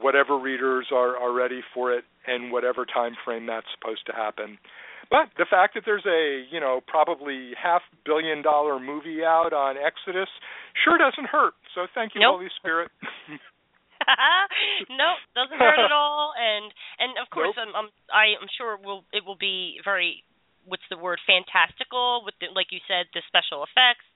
whatever 0.00 0.38
readers 0.38 0.86
are, 0.90 1.16
are 1.18 1.32
ready 1.32 1.60
for 1.74 1.92
it 1.92 2.04
and 2.26 2.50
whatever 2.50 2.86
time 2.86 3.14
frame 3.24 3.46
that's 3.46 3.66
supposed 3.78 4.06
to 4.06 4.12
happen. 4.12 4.58
But 5.12 5.28
the 5.36 5.44
fact 5.44 5.76
that 5.76 5.84
there's 5.84 6.08
a, 6.08 6.48
you 6.48 6.56
know, 6.56 6.80
probably 6.88 7.52
half 7.52 7.84
billion 8.08 8.40
dollar 8.40 8.80
movie 8.80 9.20
out 9.20 9.52
on 9.52 9.76
Exodus 9.76 10.32
sure 10.80 10.96
doesn't 10.96 11.28
hurt. 11.28 11.52
So 11.76 11.84
thank 11.92 12.16
you, 12.16 12.24
nope. 12.24 12.40
Holy 12.40 12.48
Spirit. 12.56 12.88
nope, 14.88 15.20
doesn't 15.36 15.60
hurt 15.60 15.84
at 15.84 15.92
all. 15.92 16.32
And 16.32 16.72
and 16.98 17.20
of 17.20 17.28
course, 17.28 17.52
nope. 17.60 17.60
I'm, 17.60 17.72
I'm 17.76 17.88
I 18.08 18.32
am 18.40 18.48
sure 18.56 18.80
it 18.80 18.82
will 18.82 19.04
it 19.12 19.20
will 19.20 19.36
be 19.36 19.76
very 19.84 20.24
what's 20.64 20.86
the 20.88 20.96
word 20.96 21.20
fantastical 21.28 22.24
with 22.24 22.32
the, 22.40 22.48
like 22.56 22.72
you 22.72 22.80
said 22.88 23.12
the 23.12 23.20
special 23.28 23.62
effects. 23.68 24.08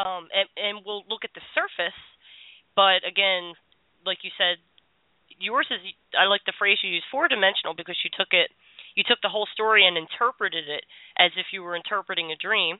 Um, 0.00 0.32
and 0.32 0.48
and 0.56 0.74
we'll 0.88 1.04
look 1.04 1.28
at 1.28 1.36
the 1.36 1.44
surface, 1.52 2.00
but 2.72 3.04
again, 3.04 3.52
like 4.08 4.24
you 4.24 4.32
said, 4.40 4.56
yours 5.36 5.68
is 5.68 5.84
I 6.16 6.32
like 6.32 6.48
the 6.48 6.56
phrase 6.56 6.80
you 6.80 6.96
use 6.96 7.04
four 7.12 7.28
dimensional 7.28 7.76
because 7.76 8.00
you 8.00 8.08
took 8.08 8.32
it 8.32 8.48
you 8.94 9.04
took 9.06 9.20
the 9.22 9.28
whole 9.28 9.46
story 9.52 9.86
and 9.86 9.96
interpreted 9.96 10.68
it 10.68 10.84
as 11.18 11.30
if 11.36 11.46
you 11.52 11.62
were 11.62 11.76
interpreting 11.76 12.32
a 12.32 12.36
dream 12.36 12.78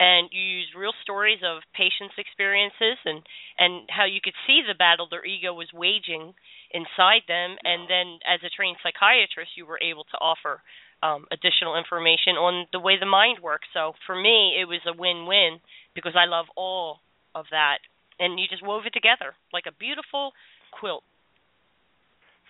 and 0.00 0.30
you 0.30 0.40
used 0.40 0.78
real 0.78 0.94
stories 1.02 1.40
of 1.42 1.62
patients 1.74 2.14
experiences 2.18 2.98
and 3.04 3.22
and 3.58 3.90
how 3.90 4.06
you 4.06 4.20
could 4.22 4.36
see 4.46 4.62
the 4.62 4.78
battle 4.78 5.08
their 5.10 5.24
ego 5.24 5.52
was 5.52 5.68
waging 5.74 6.34
inside 6.70 7.26
them 7.26 7.56
and 7.64 7.90
then 7.90 8.18
as 8.26 8.40
a 8.44 8.50
trained 8.50 8.78
psychiatrist 8.82 9.56
you 9.56 9.66
were 9.66 9.80
able 9.82 10.04
to 10.04 10.18
offer 10.18 10.62
um, 11.02 11.26
additional 11.30 11.78
information 11.78 12.34
on 12.34 12.66
the 12.72 12.80
way 12.80 12.98
the 12.98 13.06
mind 13.06 13.38
works. 13.38 13.68
So 13.72 13.92
for 14.06 14.14
me 14.14 14.54
it 14.58 14.66
was 14.66 14.80
a 14.86 14.96
win-win 14.96 15.60
because 15.94 16.14
i 16.16 16.26
love 16.26 16.46
all 16.56 17.00
of 17.34 17.46
that 17.50 17.78
and 18.18 18.38
you 18.38 18.46
just 18.48 18.64
wove 18.64 18.86
it 18.86 18.94
together 18.94 19.34
like 19.52 19.64
a 19.66 19.74
beautiful 19.74 20.32
quilt. 20.72 21.02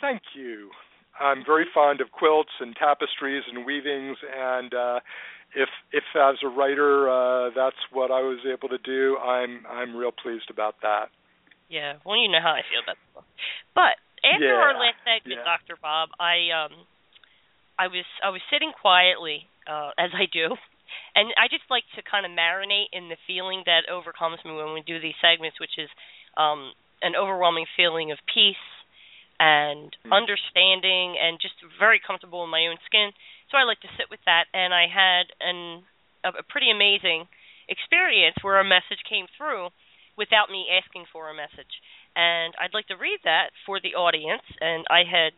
Thank 0.00 0.22
you 0.36 0.70
I'm 1.20 1.44
very 1.44 1.66
fond 1.74 2.00
of 2.00 2.10
quilts 2.10 2.52
and 2.60 2.74
tapestries 2.76 3.42
and 3.50 3.66
weavings, 3.66 4.16
and 4.22 4.72
uh, 4.72 5.00
if 5.54 5.68
if 5.92 6.04
as 6.14 6.36
a 6.44 6.48
writer 6.48 7.08
uh, 7.08 7.50
that's 7.54 7.80
what 7.92 8.10
I 8.10 8.20
was 8.20 8.38
able 8.46 8.68
to 8.68 8.78
do, 8.78 9.16
I'm 9.18 9.64
I'm 9.68 9.96
real 9.96 10.12
pleased 10.12 10.50
about 10.50 10.76
that. 10.82 11.08
Yeah, 11.68 12.00
well, 12.04 12.16
you 12.16 12.28
know 12.28 12.40
how 12.42 12.56
I 12.56 12.64
feel 12.64 12.80
about 12.82 12.96
that. 13.14 13.24
But 13.74 13.94
after 14.24 14.46
yeah, 14.46 14.62
our 14.62 14.74
last 14.74 15.00
segment, 15.04 15.40
yeah. 15.40 15.44
Doctor 15.44 15.76
Bob, 15.80 16.10
I 16.20 16.52
um, 16.52 16.72
I 17.78 17.88
was 17.88 18.06
I 18.22 18.30
was 18.30 18.40
sitting 18.52 18.72
quietly 18.72 19.46
uh, 19.66 19.90
as 19.98 20.10
I 20.14 20.26
do, 20.30 20.54
and 21.14 21.32
I 21.36 21.48
just 21.48 21.66
like 21.70 21.84
to 21.96 22.02
kind 22.04 22.24
of 22.24 22.32
marinate 22.32 22.92
in 22.92 23.08
the 23.08 23.20
feeling 23.26 23.62
that 23.66 23.90
overcomes 23.90 24.38
me 24.44 24.52
when 24.52 24.72
we 24.72 24.82
do 24.86 25.00
these 25.00 25.18
segments, 25.20 25.60
which 25.60 25.76
is 25.78 25.88
um, 26.36 26.72
an 27.02 27.16
overwhelming 27.16 27.66
feeling 27.76 28.12
of 28.12 28.18
peace 28.32 28.60
and 29.38 29.94
mm. 30.02 30.10
understanding 30.10 31.14
and 31.14 31.38
just 31.40 31.54
very 31.78 32.00
comfortable 32.02 32.42
in 32.44 32.50
my 32.50 32.66
own 32.66 32.76
skin. 32.86 33.10
So 33.50 33.56
I 33.56 33.64
like 33.64 33.80
to 33.86 33.92
sit 33.96 34.10
with 34.10 34.20
that 34.26 34.50
and 34.52 34.74
I 34.74 34.86
had 34.90 35.30
an 35.40 35.82
a, 36.26 36.42
a 36.42 36.44
pretty 36.44 36.70
amazing 36.70 37.30
experience 37.70 38.36
where 38.42 38.58
a 38.58 38.66
message 38.66 39.00
came 39.08 39.26
through 39.38 39.70
without 40.18 40.50
me 40.50 40.66
asking 40.66 41.06
for 41.12 41.30
a 41.30 41.36
message. 41.36 41.70
And 42.16 42.54
I'd 42.58 42.74
like 42.74 42.90
to 42.90 42.98
read 42.98 43.22
that 43.22 43.54
for 43.62 43.78
the 43.78 43.94
audience 43.94 44.42
and 44.60 44.84
I 44.90 45.06
had 45.06 45.32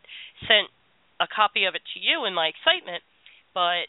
sent 0.49 0.73
a 1.21 1.29
copy 1.29 1.69
of 1.69 1.77
it 1.77 1.85
to 1.93 1.99
you 2.01 2.25
in 2.25 2.33
my 2.33 2.49
excitement, 2.49 3.05
but 3.53 3.85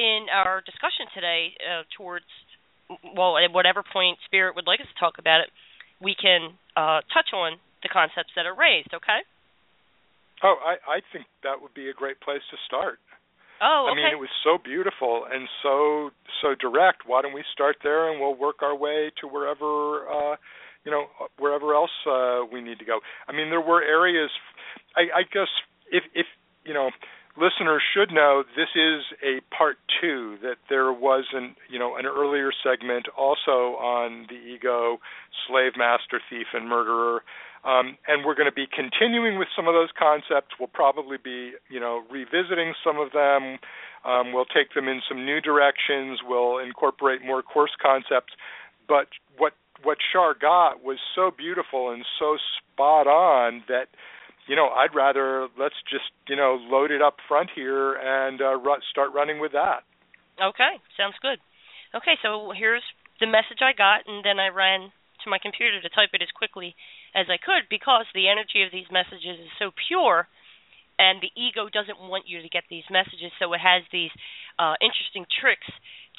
in 0.00 0.32
our 0.32 0.64
discussion 0.64 1.04
today 1.12 1.52
uh, 1.60 1.84
towards 1.96 2.28
well 3.16 3.36
at 3.36 3.52
whatever 3.52 3.82
point 3.82 4.16
spirit 4.24 4.54
would 4.54 4.66
like 4.66 4.80
us 4.80 4.86
to 4.88 4.98
talk 5.00 5.18
about 5.18 5.40
it, 5.40 5.50
we 6.00 6.14
can 6.16 6.56
uh, 6.76 7.04
touch 7.12 7.32
on 7.34 7.58
the 7.86 7.92
concepts 7.92 8.34
that 8.34 8.46
are 8.50 8.58
raised, 8.58 8.90
okay? 8.90 9.22
Oh, 10.42 10.58
I, 10.58 10.98
I 10.98 10.98
think 11.14 11.30
that 11.46 11.62
would 11.62 11.72
be 11.72 11.88
a 11.88 11.94
great 11.94 12.20
place 12.20 12.42
to 12.50 12.58
start. 12.66 12.98
Oh, 13.62 13.88
okay. 13.88 13.92
I 13.92 13.94
mean, 13.96 14.12
it 14.12 14.20
was 14.20 14.32
so 14.44 14.58
beautiful 14.60 15.24
and 15.24 15.48
so 15.62 16.10
so 16.42 16.52
direct. 16.60 17.08
Why 17.08 17.22
don't 17.22 17.32
we 17.32 17.44
start 17.54 17.76
there 17.82 18.12
and 18.12 18.20
we'll 18.20 18.36
work 18.36 18.60
our 18.60 18.76
way 18.76 19.10
to 19.22 19.26
wherever 19.26 20.04
uh, 20.04 20.36
you 20.84 20.92
know 20.92 21.06
wherever 21.38 21.72
else 21.72 21.94
uh, 22.04 22.44
we 22.52 22.60
need 22.60 22.78
to 22.80 22.84
go. 22.84 23.00
I 23.28 23.32
mean, 23.32 23.48
there 23.48 23.64
were 23.64 23.82
areas. 23.82 24.28
I, 24.94 25.20
I 25.20 25.22
guess 25.32 25.48
if 25.90 26.04
if 26.12 26.26
you 26.66 26.74
know 26.74 26.90
listeners 27.36 27.82
should 27.96 28.12
know 28.12 28.44
this 28.56 28.68
is 28.76 29.04
a 29.24 29.40
part 29.56 29.76
two 30.00 30.36
that 30.42 30.56
there 30.68 30.92
was 30.92 31.24
an 31.32 31.56
you 31.70 31.78
know 31.78 31.96
an 31.96 32.04
earlier 32.04 32.52
segment 32.62 33.06
also 33.16 33.76
on 33.80 34.26
the 34.28 34.36
ego 34.36 34.98
slave 35.48 35.72
master 35.76 36.20
thief 36.28 36.46
and 36.52 36.68
murderer 36.68 37.22
um, 37.66 37.98
and 38.06 38.24
we're 38.24 38.38
going 38.38 38.48
to 38.48 38.54
be 38.54 38.66
continuing 38.70 39.38
with 39.38 39.48
some 39.56 39.66
of 39.66 39.74
those 39.74 39.90
concepts. 39.98 40.54
We'll 40.58 40.70
probably 40.72 41.18
be, 41.18 41.52
you 41.68 41.80
know, 41.80 42.04
revisiting 42.08 42.74
some 42.86 42.98
of 42.98 43.10
them. 43.10 43.58
Um, 44.06 44.32
we'll 44.32 44.46
take 44.46 44.72
them 44.72 44.86
in 44.86 45.02
some 45.08 45.26
new 45.26 45.40
directions. 45.40 46.20
We'll 46.22 46.58
incorporate 46.58 47.26
more 47.26 47.42
course 47.42 47.74
concepts. 47.82 48.32
But 48.86 49.08
what 49.36 49.54
what 49.82 49.98
Shar 50.12 50.34
got 50.38 50.82
was 50.82 50.98
so 51.14 51.30
beautiful 51.36 51.90
and 51.90 52.04
so 52.18 52.38
spot 52.56 53.06
on 53.06 53.62
that, 53.68 53.88
you 54.46 54.56
know, 54.56 54.68
I'd 54.68 54.94
rather 54.94 55.48
let's 55.58 55.74
just, 55.90 56.14
you 56.28 56.36
know, 56.36 56.56
load 56.70 56.92
it 56.92 57.02
up 57.02 57.16
front 57.26 57.50
here 57.54 57.94
and 57.94 58.40
uh, 58.40 58.56
ru- 58.56 58.80
start 58.90 59.12
running 59.12 59.40
with 59.40 59.52
that. 59.52 59.82
Okay, 60.40 60.78
sounds 60.96 61.16
good. 61.20 61.38
Okay, 61.94 62.14
so 62.22 62.52
here's 62.56 62.82
the 63.18 63.26
message 63.26 63.58
I 63.60 63.72
got, 63.76 64.06
and 64.06 64.24
then 64.24 64.38
I 64.38 64.48
ran 64.48 64.92
to 65.24 65.30
my 65.30 65.38
computer 65.42 65.80
to 65.82 65.88
type 65.90 66.10
it 66.12 66.22
as 66.22 66.28
quickly 66.30 66.76
as 67.16 67.32
I 67.32 67.40
could 67.40 67.64
because 67.72 68.04
the 68.12 68.28
energy 68.28 68.60
of 68.60 68.70
these 68.70 68.92
messages 68.92 69.40
is 69.40 69.52
so 69.58 69.72
pure 69.88 70.28
and 71.00 71.20
the 71.24 71.32
ego 71.32 71.72
doesn't 71.72 71.96
want 71.96 72.28
you 72.28 72.44
to 72.44 72.52
get 72.52 72.68
these 72.68 72.84
messages 72.92 73.32
so 73.40 73.52
it 73.56 73.60
has 73.64 73.80
these 73.88 74.12
uh, 74.60 74.76
interesting 74.84 75.24
tricks 75.24 75.66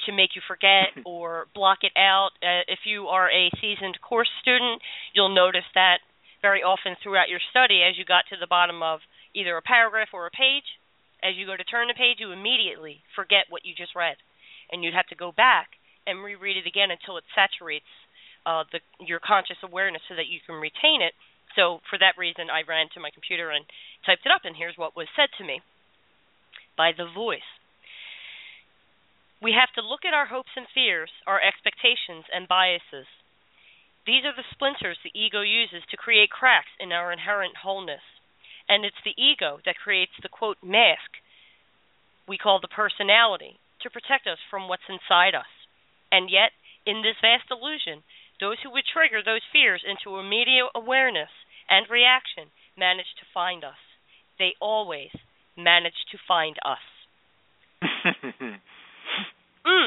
to 0.06 0.10
make 0.10 0.34
you 0.34 0.42
forget 0.42 0.90
or 1.06 1.46
block 1.54 1.86
it 1.86 1.94
out. 1.94 2.34
Uh, 2.42 2.66
if 2.66 2.82
you 2.82 3.06
are 3.06 3.30
a 3.30 3.50
seasoned 3.62 4.02
course 4.02 4.30
student 4.42 4.82
you'll 5.14 5.34
notice 5.34 5.66
that 5.78 6.02
very 6.42 6.66
often 6.66 6.98
throughout 6.98 7.30
your 7.30 7.42
study 7.50 7.86
as 7.86 7.94
you 7.94 8.02
got 8.02 8.26
to 8.26 8.36
the 8.38 8.50
bottom 8.50 8.82
of 8.82 8.98
either 9.38 9.54
a 9.56 9.62
paragraph 9.62 10.10
or 10.10 10.26
a 10.26 10.34
page 10.34 10.66
as 11.22 11.38
you 11.38 11.46
go 11.46 11.54
to 11.54 11.66
turn 11.66 11.86
the 11.86 11.94
page 11.94 12.18
you 12.18 12.34
immediately 12.34 13.02
forget 13.14 13.46
what 13.50 13.62
you 13.62 13.70
just 13.74 13.94
read 13.94 14.18
and 14.70 14.82
you'd 14.82 14.98
have 14.98 15.06
to 15.06 15.18
go 15.18 15.30
back 15.30 15.78
and 16.06 16.22
reread 16.22 16.56
it 16.56 16.66
again 16.66 16.90
until 16.90 17.18
it 17.18 17.24
saturates 17.34 17.90
uh, 18.46 18.64
the 18.70 18.80
your 19.00 19.20
conscious 19.20 19.58
awareness 19.62 20.02
so 20.08 20.14
that 20.14 20.28
you 20.28 20.40
can 20.44 20.56
retain 20.56 21.02
it. 21.02 21.14
So 21.56 21.80
for 21.90 21.98
that 21.98 22.18
reason, 22.18 22.50
I 22.50 22.62
ran 22.68 22.92
to 22.94 23.00
my 23.00 23.10
computer 23.10 23.50
and 23.50 23.64
typed 24.04 24.26
it 24.26 24.32
up, 24.32 24.42
and 24.44 24.54
here's 24.54 24.76
what 24.76 24.96
was 24.96 25.08
said 25.16 25.30
to 25.38 25.44
me 25.44 25.60
by 26.76 26.92
the 26.92 27.08
voice. 27.08 27.46
We 29.42 29.54
have 29.54 29.70
to 29.74 29.86
look 29.86 30.02
at 30.06 30.14
our 30.14 30.26
hopes 30.26 30.54
and 30.56 30.66
fears, 30.74 31.10
our 31.26 31.40
expectations 31.40 32.26
and 32.34 32.50
biases. 32.50 33.06
These 34.06 34.24
are 34.26 34.34
the 34.34 34.46
splinters 34.50 34.98
the 35.02 35.14
ego 35.14 35.42
uses 35.42 35.82
to 35.90 36.00
create 36.00 36.30
cracks 36.30 36.72
in 36.80 36.92
our 36.92 37.12
inherent 37.12 37.62
wholeness. 37.62 38.02
And 38.68 38.84
it's 38.84 39.02
the 39.04 39.14
ego 39.16 39.58
that 39.64 39.78
creates 39.82 40.14
the 40.22 40.28
quote 40.28 40.58
mask 40.62 41.22
we 42.28 42.36
call 42.36 42.60
the 42.60 42.68
personality 42.68 43.56
to 43.82 43.90
protect 43.90 44.28
us 44.28 44.38
from 44.50 44.68
what's 44.68 44.86
inside 44.88 45.34
us. 45.34 45.48
And 46.12 46.28
yet, 46.28 46.52
in 46.84 47.00
this 47.00 47.16
vast 47.24 47.48
illusion, 47.50 48.04
those 48.40 48.56
who 48.62 48.70
would 48.72 48.84
trigger 48.86 49.20
those 49.24 49.42
fears 49.52 49.82
into 49.82 50.18
immediate 50.18 50.70
awareness 50.74 51.30
and 51.68 51.86
reaction 51.90 52.44
manage 52.76 53.10
to 53.18 53.26
find 53.34 53.64
us. 53.64 53.78
They 54.38 54.54
always 54.60 55.10
manage 55.56 55.98
to 56.12 56.18
find 56.26 56.56
us. 56.64 56.78
mm, 57.82 58.58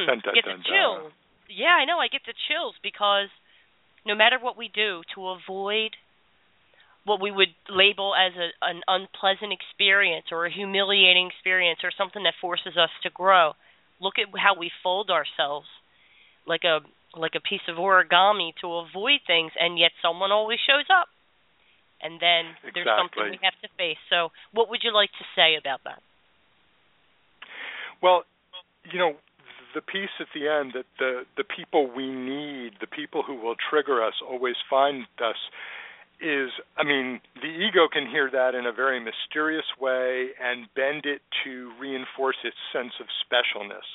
dun, 0.08 0.22
dun, 0.24 0.34
get 0.36 0.46
dun, 0.46 0.60
the 0.60 0.68
chills. 0.68 1.12
Yeah, 1.50 1.76
I 1.76 1.86
know. 1.86 2.00
I 2.00 2.08
get 2.08 2.22
the 2.26 2.34
chills 2.48 2.76
because 2.84 3.28
no 4.06 4.16
matter 4.16 4.38
what 4.40 4.58
we 4.58 4.70
do 4.74 5.02
to 5.16 5.36
avoid 5.36 5.92
what 7.04 7.22
we 7.22 7.32
would 7.32 7.50
label 7.70 8.14
as 8.14 8.34
a, 8.38 8.52
an 8.62 8.82
unpleasant 8.88 9.52
experience 9.52 10.28
or 10.32 10.46
a 10.46 10.54
humiliating 10.54 11.32
experience 11.34 11.80
or 11.84 11.92
something 11.98 12.24
that 12.24 12.36
forces 12.40 12.78
us 12.78 12.92
to 13.04 13.10
grow. 13.10 13.54
Look 14.00 14.16
at 14.20 14.28
how 14.38 14.54
we 14.58 14.72
fold 14.84 15.10
ourselves 15.10 15.68
like 16.46 16.64
a 16.64 16.80
like 17.16 17.34
a 17.36 17.42
piece 17.42 17.64
of 17.68 17.78
origami 17.78 18.52
to 18.62 18.68
avoid 18.86 19.20
things 19.28 19.52
and 19.60 19.78
yet 19.78 19.92
someone 20.02 20.32
always 20.32 20.60
shows 20.66 20.86
up. 20.90 21.08
And 22.02 22.20
then 22.20 22.58
exactly. 22.58 22.72
there's 22.74 22.98
something 22.98 23.24
we 23.30 23.40
have 23.44 23.58
to 23.62 23.70
face. 23.78 24.02
So 24.10 24.30
what 24.54 24.70
would 24.70 24.82
you 24.84 24.94
like 24.94 25.12
to 25.20 25.26
say 25.36 25.56
about 25.60 25.82
that? 25.86 26.02
Well, 28.02 28.24
you 28.92 28.98
know, 28.98 29.14
the 29.74 29.82
piece 29.82 30.12
at 30.20 30.28
the 30.34 30.48
end 30.50 30.74
that 30.74 30.90
the 31.00 31.24
the 31.38 31.44
people 31.44 31.90
we 31.96 32.10
need, 32.10 32.74
the 32.82 32.88
people 32.88 33.24
who 33.24 33.36
will 33.36 33.56
trigger 33.70 34.04
us, 34.04 34.16
always 34.28 34.56
find 34.70 35.06
us 35.24 35.38
is 36.20 36.50
I 36.78 36.84
mean, 36.84 37.22
the 37.42 37.50
ego 37.50 37.88
can 37.92 38.10
hear 38.10 38.30
that 38.32 38.56
in 38.56 38.66
a 38.66 38.74
very 38.74 39.00
mysterious 39.00 39.66
way 39.80 40.30
and 40.42 40.68
bend 40.76 41.06
it 41.06 41.22
to 41.44 41.72
reinforce 41.80 42.38
its 42.44 42.58
sense 42.74 42.94
of 43.00 43.08
specialness. 43.26 43.88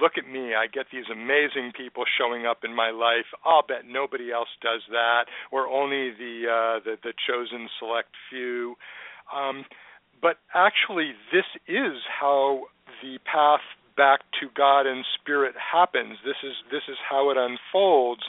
Look 0.00 0.12
at 0.18 0.28
me, 0.30 0.54
I 0.54 0.66
get 0.66 0.86
these 0.92 1.06
amazing 1.12 1.72
people 1.76 2.04
showing 2.18 2.46
up 2.46 2.64
in 2.64 2.74
my 2.74 2.90
life. 2.90 3.26
I'll 3.44 3.66
bet 3.66 3.86
nobody 3.86 4.32
else 4.32 4.48
does 4.60 4.82
that, 4.90 5.26
or 5.52 5.68
only 5.68 6.10
the 6.10 6.46
uh, 6.48 6.80
the, 6.84 6.96
the 7.02 7.12
chosen 7.26 7.68
select 7.78 8.08
few. 8.30 8.76
Um, 9.34 9.64
but 10.20 10.38
actually, 10.54 11.12
this 11.32 11.46
is 11.68 12.00
how 12.08 12.64
the 13.02 13.18
path 13.24 13.60
back 13.96 14.20
to 14.40 14.48
God 14.56 14.86
and 14.86 15.04
Spirit 15.20 15.54
happens. 15.54 16.18
This 16.24 16.40
is 16.42 16.54
this 16.70 16.82
is 16.88 16.96
how 17.08 17.30
it 17.30 17.36
unfolds. 17.36 18.22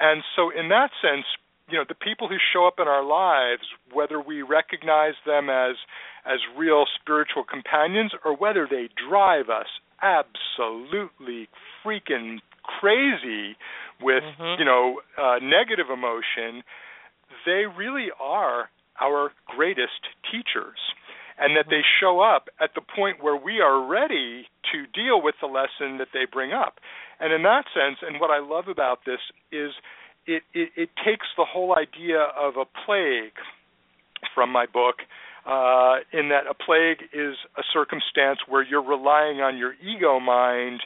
And 0.00 0.22
so, 0.36 0.50
in 0.50 0.68
that 0.68 0.90
sense, 1.02 1.26
you 1.68 1.76
know, 1.78 1.84
the 1.88 1.94
people 1.94 2.28
who 2.28 2.36
show 2.52 2.66
up 2.66 2.74
in 2.78 2.88
our 2.88 3.04
lives, 3.04 3.62
whether 3.92 4.20
we 4.20 4.42
recognize 4.42 5.14
them 5.26 5.50
as 5.50 5.76
as 6.24 6.38
real 6.56 6.84
spiritual 7.00 7.44
companions 7.44 8.12
or 8.24 8.36
whether 8.36 8.66
they 8.68 8.88
drive 9.08 9.48
us 9.48 9.68
absolutely 10.02 11.48
freaking 11.84 12.38
crazy 12.62 13.56
with 14.00 14.22
mm-hmm. 14.22 14.60
you 14.60 14.64
know 14.64 15.00
uh, 15.16 15.38
negative 15.42 15.86
emotion, 15.92 16.62
they 17.46 17.64
really 17.66 18.08
are 18.20 18.70
our 19.00 19.30
greatest 19.46 20.06
teachers 20.30 20.78
and 21.38 21.56
that 21.56 21.66
they 21.70 21.82
show 22.00 22.20
up 22.20 22.48
at 22.60 22.70
the 22.74 22.80
point 22.80 23.22
where 23.22 23.36
we 23.36 23.60
are 23.60 23.86
ready 23.86 24.46
to 24.72 24.86
deal 24.92 25.22
with 25.22 25.36
the 25.40 25.46
lesson 25.46 25.98
that 25.98 26.08
they 26.12 26.26
bring 26.30 26.52
up. 26.52 26.74
And 27.20 27.32
in 27.32 27.42
that 27.44 27.64
sense, 27.72 27.98
and 28.02 28.20
what 28.20 28.30
I 28.30 28.40
love 28.40 28.66
about 28.68 29.00
this 29.06 29.20
is 29.52 29.70
it, 30.26 30.42
it, 30.52 30.70
it 30.76 30.90
takes 31.04 31.26
the 31.36 31.44
whole 31.44 31.76
idea 31.76 32.26
of 32.36 32.56
a 32.56 32.66
plague 32.84 33.38
from 34.34 34.50
my 34.50 34.66
book, 34.66 34.96
uh, 35.48 36.04
in 36.12 36.28
that 36.28 36.44
a 36.44 36.52
plague 36.52 37.08
is 37.14 37.34
a 37.56 37.62
circumstance 37.72 38.38
where 38.46 38.62
you're 38.62 38.84
relying 38.84 39.40
on 39.40 39.56
your 39.56 39.72
ego 39.80 40.20
mind 40.20 40.80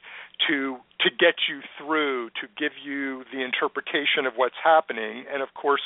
to 0.49 0.79
to 1.01 1.11
get 1.11 1.35
you 1.51 1.61
through, 1.77 2.31
to 2.41 2.47
give 2.57 2.71
you 2.79 3.25
the 3.35 3.43
interpretation 3.43 4.25
of 4.25 4.35
what's 4.37 4.55
happening, 4.63 5.25
and 5.33 5.43
of 5.43 5.49
course, 5.55 5.83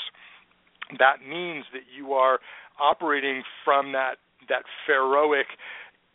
that 0.99 1.25
means 1.27 1.65
that 1.73 1.89
you 1.97 2.13
are 2.13 2.39
operating 2.79 3.43
from 3.65 3.93
that 3.93 4.17
that 4.51 4.65
pharaohic, 4.87 5.47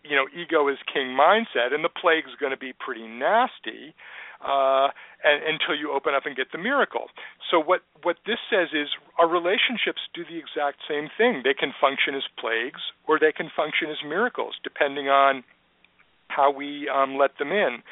you 0.04 0.16
know, 0.16 0.28
ego 0.30 0.68
is 0.70 0.78
king 0.94 1.18
mindset, 1.18 1.74
and 1.74 1.84
the 1.84 1.90
plague's 1.90 2.38
going 2.40 2.52
to 2.54 2.62
be 2.62 2.74
pretty 2.78 3.08
nasty. 3.08 3.96
Uh, 4.42 4.90
and, 5.24 5.44
until 5.46 5.78
you 5.78 5.92
open 5.92 6.16
up 6.16 6.26
and 6.26 6.36
get 6.36 6.52
the 6.52 6.58
miracle. 6.58 7.06
So 7.50 7.60
what 7.60 7.82
what 8.02 8.18
this 8.26 8.40
says 8.50 8.70
is 8.74 8.90
our 9.20 9.30
relationships 9.30 10.02
do 10.16 10.26
the 10.26 10.38
exact 10.38 10.82
same 10.90 11.10
thing. 11.16 11.42
They 11.44 11.54
can 11.54 11.74
function 11.80 12.16
as 12.16 12.24
plagues 12.40 12.82
or 13.08 13.20
they 13.20 13.32
can 13.32 13.52
function 13.56 13.92
as 13.92 13.98
miracles, 14.02 14.56
depending 14.64 15.10
on 15.10 15.44
how 16.30 16.52
we 16.52 16.90
um, 16.90 17.18
let 17.18 17.38
them 17.38 17.52
in. 17.52 17.84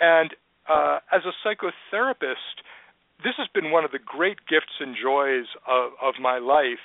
And 0.00 0.34
uh, 0.68 1.00
as 1.12 1.22
a 1.28 1.34
psychotherapist, 1.44 2.64
this 3.24 3.34
has 3.36 3.48
been 3.52 3.70
one 3.70 3.84
of 3.84 3.92
the 3.92 3.98
great 3.98 4.38
gifts 4.48 4.80
and 4.80 4.96
joys 4.96 5.46
of, 5.68 5.92
of 6.00 6.14
my 6.20 6.38
life 6.38 6.82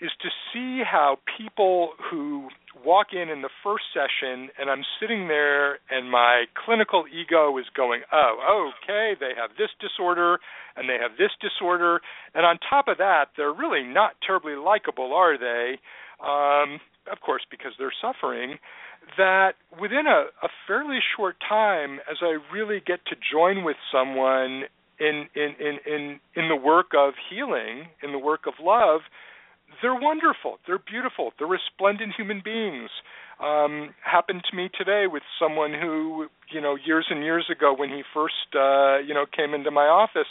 is 0.00 0.10
to 0.20 0.28
see 0.52 0.82
how 0.84 1.18
people 1.38 1.90
who 2.10 2.48
walk 2.84 3.08
in 3.12 3.28
in 3.30 3.42
the 3.42 3.48
first 3.64 3.84
session 3.94 4.50
and 4.58 4.70
I'm 4.70 4.84
sitting 5.00 5.28
there 5.28 5.78
and 5.90 6.10
my 6.10 6.44
clinical 6.64 7.04
ego 7.08 7.56
is 7.58 7.64
going, 7.74 8.02
oh, 8.12 8.70
okay, 8.82 9.14
they 9.18 9.32
have 9.36 9.50
this 9.56 9.70
disorder 9.80 10.38
and 10.76 10.88
they 10.88 10.98
have 11.00 11.12
this 11.18 11.32
disorder. 11.40 12.00
And 12.34 12.44
on 12.44 12.58
top 12.68 12.88
of 12.88 12.98
that, 12.98 13.26
they're 13.36 13.52
really 13.52 13.82
not 13.82 14.12
terribly 14.24 14.54
likable, 14.54 15.14
are 15.14 15.38
they? 15.38 15.78
Um, 16.20 16.80
of 17.10 17.20
course, 17.24 17.42
because 17.50 17.72
they're 17.78 17.94
suffering. 18.00 18.58
That 19.16 19.52
within 19.80 20.06
a, 20.06 20.26
a 20.44 20.48
fairly 20.66 20.98
short 21.16 21.36
time, 21.48 22.00
as 22.10 22.18
I 22.20 22.38
really 22.52 22.82
get 22.84 23.00
to 23.06 23.16
join 23.32 23.64
with 23.64 23.76
someone 23.90 24.64
in, 24.98 25.26
in, 25.34 25.54
in, 25.60 25.78
in, 25.86 26.20
in 26.34 26.48
the 26.48 26.56
work 26.56 26.88
of 26.96 27.14
healing, 27.30 27.88
in 28.02 28.12
the 28.12 28.18
work 28.18 28.46
of 28.46 28.54
love, 28.60 29.00
they're 29.82 29.98
wonderful. 29.98 30.58
They're 30.66 30.78
beautiful. 30.78 31.32
They're 31.38 31.48
resplendent 31.48 32.14
human 32.16 32.40
beings. 32.44 32.90
Um, 33.40 33.94
happened 34.02 34.42
to 34.50 34.56
me 34.56 34.70
today 34.76 35.04
with 35.06 35.22
someone 35.38 35.74
who, 35.74 36.28
you 36.50 36.60
know, 36.60 36.76
years 36.76 37.06
and 37.10 37.22
years 37.22 37.46
ago 37.50 37.74
when 37.76 37.90
he 37.90 38.02
first, 38.14 38.48
uh, 38.54 38.98
you 38.98 39.12
know, 39.12 39.26
came 39.26 39.52
into 39.52 39.70
my 39.70 39.84
office, 39.84 40.28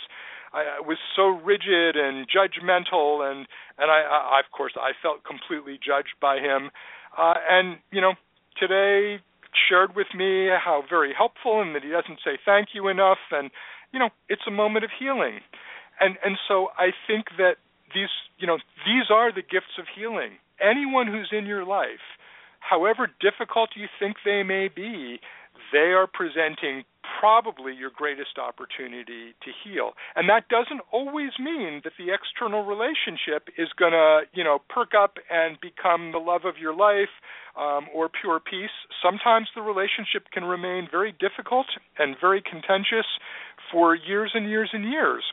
I, 0.54 0.80
I 0.80 0.82
was 0.82 0.98
so 1.16 1.28
rigid 1.28 1.96
and 1.96 2.26
judgmental, 2.26 3.30
and 3.30 3.46
and 3.78 3.92
I, 3.92 4.02
I, 4.02 4.40
of 4.40 4.52
course, 4.56 4.74
I 4.80 4.92
felt 5.04 5.24
completely 5.24 5.78
judged 5.78 6.16
by 6.22 6.38
him. 6.38 6.72
Uh, 7.18 7.36
and 7.50 7.78
you 7.92 8.02
know, 8.02 8.14
today 8.58 9.22
shared 9.70 9.96
with 9.96 10.08
me 10.16 10.48
how 10.50 10.84
very 10.90 11.14
helpful 11.16 11.62
and 11.62 11.76
that 11.76 11.84
he 11.84 11.90
doesn't 11.90 12.20
say 12.24 12.40
thank 12.44 12.70
you 12.74 12.88
enough, 12.88 13.20
and 13.32 13.52
you 13.92 14.00
know, 14.00 14.10
it's 14.30 14.48
a 14.48 14.52
moment 14.52 14.86
of 14.86 14.92
healing. 14.98 15.40
And 16.00 16.16
and 16.24 16.38
so 16.48 16.70
I 16.78 16.92
think 17.06 17.26
that 17.38 17.58
these 17.96 18.14
you 18.38 18.46
know 18.46 18.58
these 18.86 19.10
are 19.10 19.32
the 19.32 19.42
gifts 19.42 19.80
of 19.80 19.86
healing. 19.96 20.38
Anyone 20.62 21.08
who's 21.08 21.30
in 21.32 21.46
your 21.46 21.66
life 21.66 22.04
however 22.60 23.10
difficult 23.22 23.70
you 23.76 23.88
think 24.00 24.18
they 24.26 24.44
may 24.44 24.68
be 24.68 25.20
they 25.72 25.94
are 25.96 26.08
presenting 26.08 26.84
probably 27.20 27.74
your 27.74 27.90
greatest 27.90 28.38
opportunity 28.38 29.34
to 29.44 29.52
heal. 29.64 29.92
And 30.16 30.30
that 30.30 30.50
doesn't 30.50 30.82
always 30.92 31.32
mean 31.40 31.82
that 31.84 31.94
the 31.98 32.14
external 32.14 32.66
relationship 32.66 33.50
is 33.58 33.70
going 33.78 33.94
to 33.94 34.22
you 34.34 34.44
know 34.44 34.60
perk 34.70 34.92
up 34.98 35.18
and 35.30 35.58
become 35.62 36.12
the 36.12 36.20
love 36.20 36.46
of 36.46 36.58
your 36.58 36.76
life 36.76 37.14
um, 37.58 37.88
or 37.94 38.10
pure 38.10 38.40
peace. 38.40 38.74
Sometimes 39.02 39.48
the 39.56 39.62
relationship 39.62 40.30
can 40.34 40.44
remain 40.44 40.88
very 40.90 41.14
difficult 41.14 41.68
and 41.98 42.16
very 42.20 42.42
contentious 42.42 43.08
for 43.72 43.96
years 43.96 44.32
and 44.34 44.50
years 44.50 44.70
and 44.74 44.86
years. 44.86 45.24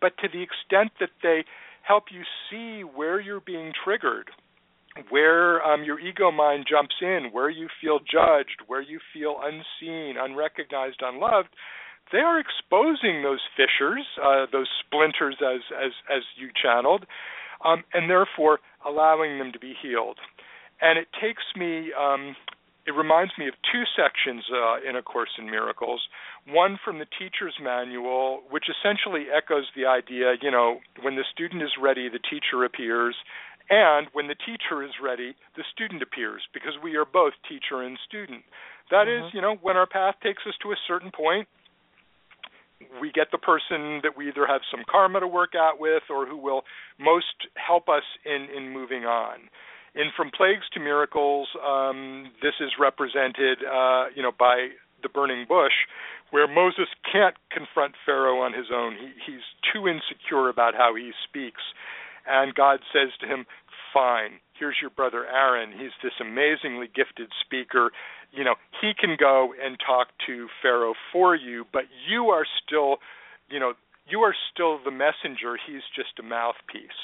But 0.00 0.18
to 0.18 0.28
the 0.28 0.42
extent 0.42 0.92
that 1.00 1.10
they 1.22 1.44
help 1.86 2.04
you 2.10 2.22
see 2.50 2.82
where 2.82 3.20
you're 3.20 3.40
being 3.40 3.72
triggered, 3.84 4.30
where 5.10 5.62
um, 5.62 5.84
your 5.84 6.00
ego 6.00 6.30
mind 6.30 6.66
jumps 6.68 6.94
in, 7.00 7.28
where 7.32 7.50
you 7.50 7.68
feel 7.80 7.98
judged, 7.98 8.62
where 8.66 8.80
you 8.80 8.98
feel 9.12 9.36
unseen, 9.42 10.16
unrecognized, 10.18 11.00
unloved. 11.00 11.48
They 12.12 12.18
are 12.18 12.40
exposing 12.40 13.22
those 13.22 13.40
fissures, 13.56 14.06
uh, 14.22 14.46
those 14.52 14.68
splinters, 14.84 15.36
as 15.42 15.60
as 15.74 15.92
as 16.10 16.22
you 16.36 16.48
channeled, 16.60 17.04
um, 17.64 17.82
and 17.92 18.08
therefore 18.08 18.60
allowing 18.86 19.38
them 19.38 19.52
to 19.52 19.58
be 19.58 19.74
healed. 19.80 20.18
And 20.80 20.98
it 20.98 21.08
takes 21.20 21.42
me 21.56 21.92
um, 21.98 22.36
it 22.86 22.94
reminds 22.94 23.32
me 23.38 23.48
of 23.48 23.54
two 23.72 23.82
sections 23.98 24.44
uh, 24.50 24.88
in 24.88 24.96
A 24.96 25.02
Course 25.02 25.30
in 25.38 25.46
Miracles. 25.46 26.00
One 26.48 26.78
from 26.84 26.98
the 26.98 27.06
teacher's 27.18 27.54
manual, 27.60 28.42
which 28.50 28.66
essentially 28.70 29.26
echoes 29.34 29.66
the 29.74 29.86
idea, 29.86 30.34
you 30.40 30.50
know, 30.50 30.78
when 31.02 31.16
the 31.16 31.24
student 31.32 31.62
is 31.62 31.74
ready, 31.80 32.08
the 32.08 32.20
teacher 32.22 32.64
appears, 32.64 33.16
and 33.68 34.06
when 34.12 34.28
the 34.28 34.36
teacher 34.36 34.84
is 34.84 34.92
ready, 35.02 35.34
the 35.56 35.64
student 35.74 36.02
appears, 36.02 36.42
because 36.54 36.74
we 36.82 36.94
are 36.94 37.04
both 37.04 37.32
teacher 37.48 37.82
and 37.82 37.98
student. 38.06 38.44
That 38.90 39.06
mm-hmm. 39.06 39.26
is, 39.26 39.34
you 39.34 39.40
know, 39.40 39.56
when 39.60 39.76
our 39.76 39.86
path 39.86 40.14
takes 40.22 40.42
us 40.46 40.54
to 40.62 40.70
a 40.70 40.76
certain 40.86 41.10
point, 41.10 41.48
we 43.00 43.10
get 43.10 43.28
the 43.32 43.38
person 43.38 44.00
that 44.02 44.16
we 44.16 44.28
either 44.28 44.46
have 44.46 44.60
some 44.70 44.84
karma 44.88 45.20
to 45.20 45.26
work 45.26 45.54
out 45.56 45.80
with 45.80 46.02
or 46.10 46.26
who 46.26 46.36
will 46.36 46.62
most 47.00 47.48
help 47.54 47.88
us 47.88 48.04
in 48.24 48.48
in 48.54 48.70
moving 48.70 49.04
on. 49.04 49.48
In 49.94 50.10
From 50.14 50.30
Plagues 50.30 50.68
to 50.74 50.80
Miracles, 50.80 51.48
um, 51.66 52.30
this 52.42 52.52
is 52.60 52.70
represented, 52.78 53.64
uh, 53.64 54.12
you 54.14 54.22
know, 54.22 54.32
by 54.38 54.68
the 55.02 55.08
burning 55.08 55.46
bush, 55.48 55.72
where 56.30 56.48
Moses 56.48 56.88
can't 57.10 57.36
confront 57.50 57.94
Pharaoh 58.04 58.40
on 58.40 58.52
his 58.52 58.66
own. 58.74 58.94
He, 58.94 59.32
he's 59.32 59.46
too 59.72 59.88
insecure 59.88 60.48
about 60.48 60.74
how 60.74 60.94
he 60.94 61.12
speaks, 61.24 61.62
and 62.26 62.54
God 62.54 62.80
says 62.92 63.10
to 63.20 63.26
him, 63.26 63.46
"Fine, 63.92 64.40
here's 64.58 64.76
your 64.80 64.90
brother 64.90 65.26
Aaron. 65.26 65.72
He's 65.72 65.94
this 66.02 66.12
amazingly 66.20 66.88
gifted 66.94 67.30
speaker. 67.44 67.92
You 68.32 68.44
know, 68.44 68.56
he 68.80 68.92
can 68.98 69.16
go 69.18 69.54
and 69.62 69.78
talk 69.84 70.08
to 70.26 70.48
Pharaoh 70.60 70.94
for 71.12 71.34
you, 71.34 71.64
but 71.72 71.84
you 72.08 72.26
are 72.26 72.44
still, 72.64 72.96
you 73.48 73.60
know, 73.60 73.74
you 74.08 74.20
are 74.20 74.34
still 74.52 74.78
the 74.84 74.90
messenger. 74.90 75.56
He's 75.66 75.82
just 75.94 76.18
a 76.18 76.22
mouthpiece. 76.22 77.00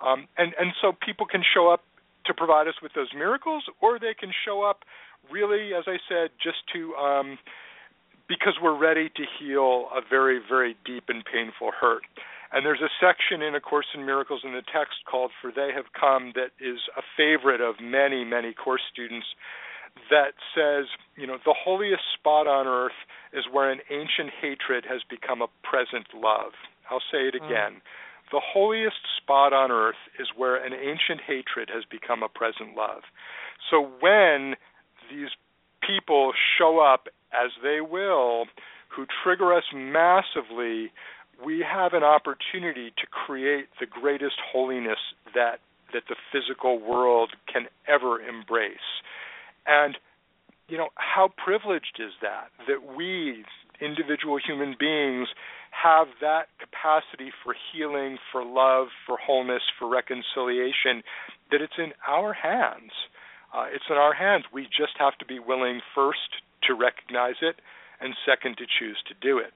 Um, 0.00 0.28
and 0.38 0.54
and 0.58 0.72
so 0.80 0.92
people 1.04 1.26
can 1.26 1.42
show 1.42 1.68
up 1.68 1.82
to 2.26 2.34
provide 2.34 2.68
us 2.68 2.74
with 2.82 2.92
those 2.94 3.08
miracles, 3.16 3.64
or 3.80 3.98
they 3.98 4.14
can 4.18 4.30
show 4.44 4.62
up 4.62 4.84
really, 5.30 5.74
as 5.74 5.84
I 5.86 5.96
said, 6.08 6.30
just 6.42 6.58
to 6.72 6.94
um, 6.94 7.38
because 8.30 8.54
we're 8.62 8.78
ready 8.78 9.10
to 9.10 9.24
heal 9.38 9.90
a 9.90 10.00
very 10.08 10.38
very 10.38 10.76
deep 10.86 11.04
and 11.10 11.24
painful 11.26 11.72
hurt. 11.74 12.06
And 12.52 12.66
there's 12.66 12.80
a 12.80 12.90
section 12.98 13.42
in 13.42 13.54
A 13.54 13.60
Course 13.60 13.86
in 13.94 14.06
Miracles 14.06 14.42
in 14.44 14.52
the 14.52 14.62
text 14.62 15.06
called 15.08 15.30
For 15.40 15.52
They 15.54 15.70
Have 15.74 15.92
Come 15.98 16.32
that 16.34 16.50
is 16.58 16.78
a 16.96 17.02
favorite 17.16 17.60
of 17.60 17.76
many, 17.80 18.24
many 18.24 18.54
Course 18.54 18.82
students 18.90 19.26
that 20.10 20.34
says, 20.54 20.86
you 21.16 21.26
know, 21.26 21.38
the 21.44 21.54
holiest 21.54 22.02
spot 22.14 22.46
on 22.46 22.66
earth 22.66 22.98
is 23.32 23.44
where 23.50 23.70
an 23.70 23.80
ancient 23.90 24.30
hatred 24.40 24.84
has 24.88 25.02
become 25.08 25.42
a 25.42 25.50
present 25.62 26.06
love. 26.14 26.52
I'll 26.90 27.02
say 27.10 27.30
it 27.30 27.34
mm. 27.34 27.46
again. 27.46 27.78
Mm. 27.78 28.30
The 28.32 28.42
holiest 28.42 29.02
spot 29.16 29.52
on 29.52 29.70
earth 29.70 29.98
is 30.18 30.28
where 30.36 30.56
an 30.56 30.72
ancient 30.72 31.20
hatred 31.26 31.70
has 31.72 31.84
become 31.84 32.22
a 32.22 32.28
present 32.28 32.76
love. 32.76 33.02
So 33.70 33.90
when 34.00 34.54
these 35.10 35.30
people 35.82 36.32
show 36.58 36.78
up 36.78 37.08
as 37.32 37.50
they 37.62 37.80
will, 37.80 38.46
who 38.88 39.06
trigger 39.22 39.54
us 39.54 39.64
massively 39.74 40.90
we 41.44 41.64
have 41.66 41.94
an 41.94 42.02
opportunity 42.02 42.90
to 42.98 43.06
create 43.06 43.66
the 43.78 43.86
greatest 43.86 44.36
holiness 44.52 44.98
that 45.34 45.60
that 45.92 46.02
the 46.08 46.14
physical 46.30 46.78
world 46.78 47.32
can 47.52 47.66
ever 47.88 48.20
embrace. 48.20 48.78
And 49.66 49.96
you 50.68 50.78
know, 50.78 50.88
how 50.94 51.32
privileged 51.42 51.98
is 51.98 52.12
that 52.22 52.48
that 52.68 52.96
we 52.96 53.44
individual 53.80 54.38
human 54.38 54.76
beings 54.78 55.28
have 55.70 56.08
that 56.20 56.46
capacity 56.60 57.32
for 57.42 57.54
healing, 57.72 58.18
for 58.30 58.44
love, 58.44 58.88
for 59.06 59.16
wholeness, 59.16 59.62
for 59.78 59.88
reconciliation 59.88 61.02
that 61.50 61.62
it's 61.62 61.78
in 61.78 61.92
our 62.06 62.34
hands. 62.34 62.92
Uh, 63.54 63.66
it's 63.72 63.84
in 63.88 63.96
our 63.96 64.14
hands. 64.14 64.44
We 64.52 64.64
just 64.64 64.94
have 64.98 65.16
to 65.18 65.24
be 65.24 65.38
willing 65.38 65.80
first 65.94 66.44
to 66.66 66.74
recognize 66.74 67.36
it 67.42 67.56
and 68.00 68.14
second 68.26 68.56
to 68.58 68.64
choose 68.64 68.98
to 69.08 69.14
do 69.20 69.38
it. 69.38 69.52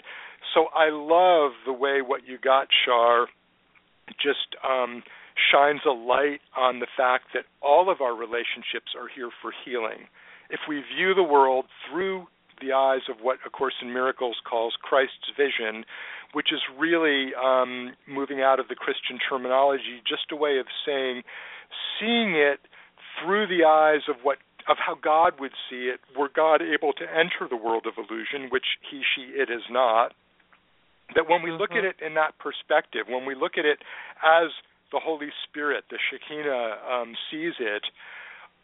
So 0.53 0.67
I 0.75 0.91
love 0.91 1.53
the 1.67 1.73
way 1.73 2.03
what 2.03 2.27
you 2.27 2.39
got, 2.39 2.69
Shar, 2.85 3.27
just 4.21 4.55
um, 4.63 5.03
shines 5.51 5.81
a 5.87 5.93
light 5.93 6.41
on 6.57 6.81
the 6.81 6.87
fact 6.97 7.33
that 7.35 7.45
all 7.63 7.91
of 7.91 8.01
our 8.01 8.15
relationships 8.15 8.93
are 8.99 9.09
here 9.09 9.31
for 9.41 9.53
healing. 9.65 10.07
If 10.51 10.61
we 10.69 10.83
view 10.95 11.15
the 11.15 11.23
world 11.23 11.65
through 11.89 12.27
the 12.61 12.73
eyes 12.73 13.01
of 13.11 13.17
what 13.21 13.39
A 13.47 13.51
Course 13.51 13.75
in 13.83 13.93
Miracles 13.93 14.37
calls 14.49 14.75
Christ's 14.81 15.33
vision, 15.37 15.85
which 16.33 16.53
is 16.53 16.61
really 16.79 17.33
um, 17.35 17.95
moving 18.07 18.43
out 18.43 18.61
of 18.61 18.69
the 18.69 18.75
Christian 18.75 19.19
terminology, 19.19 20.03
just 20.07 20.31
a 20.31 20.37
way 20.37 20.59
of 20.59 20.67
saying, 20.87 21.23
seeing 21.99 22.37
it 22.37 22.61
through 23.19 23.47
the 23.47 23.65
eyes 23.65 24.03
of 24.09 24.17
what 24.23 24.39
of 24.69 24.77
how 24.79 24.95
God 24.95 25.35
would 25.41 25.53
see 25.69 25.93
it, 25.93 26.01
were 26.17 26.31
God 26.35 26.63
able 26.63 26.93
to 26.95 27.05
enter 27.05 27.49
the 27.49 27.57
world 27.57 27.87
of 27.87 27.95
illusion, 27.99 28.49
which 28.51 28.65
he, 28.91 29.03
she, 29.15 29.33
it 29.37 29.51
is 29.51 29.63
not, 29.71 30.13
that 31.15 31.29
when 31.29 31.43
we 31.43 31.53
look 31.53 31.73
at 31.73 31.85
mm-hmm. 31.85 32.01
it 32.01 32.07
in 32.07 32.15
that 32.15 32.39
perspective, 32.39 33.07
when 33.09 33.27
we 33.27 33.35
look 33.35 33.59
at 33.59 33.67
it 33.67 33.79
as 34.25 34.51
the 34.93 35.01
Holy 35.03 35.29
Spirit, 35.49 35.85
the 35.91 35.99
Shekinah, 36.11 36.77
um, 36.91 37.15
sees 37.31 37.55
it, 37.61 37.85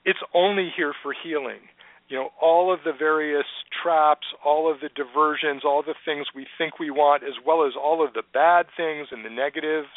it's 0.05 0.21
only 0.33 0.73
here 0.75 0.95
for 1.03 1.13
healing. 1.13 1.61
You 2.09 2.17
know, 2.17 2.31
all 2.41 2.73
of 2.73 2.81
the 2.85 2.93
various 2.97 3.47
traps, 3.83 4.27
all 4.45 4.71
of 4.71 4.81
the 4.81 4.89
diversions, 4.89 5.63
all 5.65 5.83
the 5.83 5.95
things 6.05 6.27
we 6.35 6.47
think 6.59 6.79
we 6.81 6.91
want, 6.91 7.23
as 7.23 7.35
well 7.47 7.67
as 7.67 7.75
all 7.81 8.05
of 8.05 8.15
the 8.15 8.23
bad 8.33 8.67
things 8.77 9.09
and 9.13 9.25
the 9.25 9.31
negatives, 9.31 9.93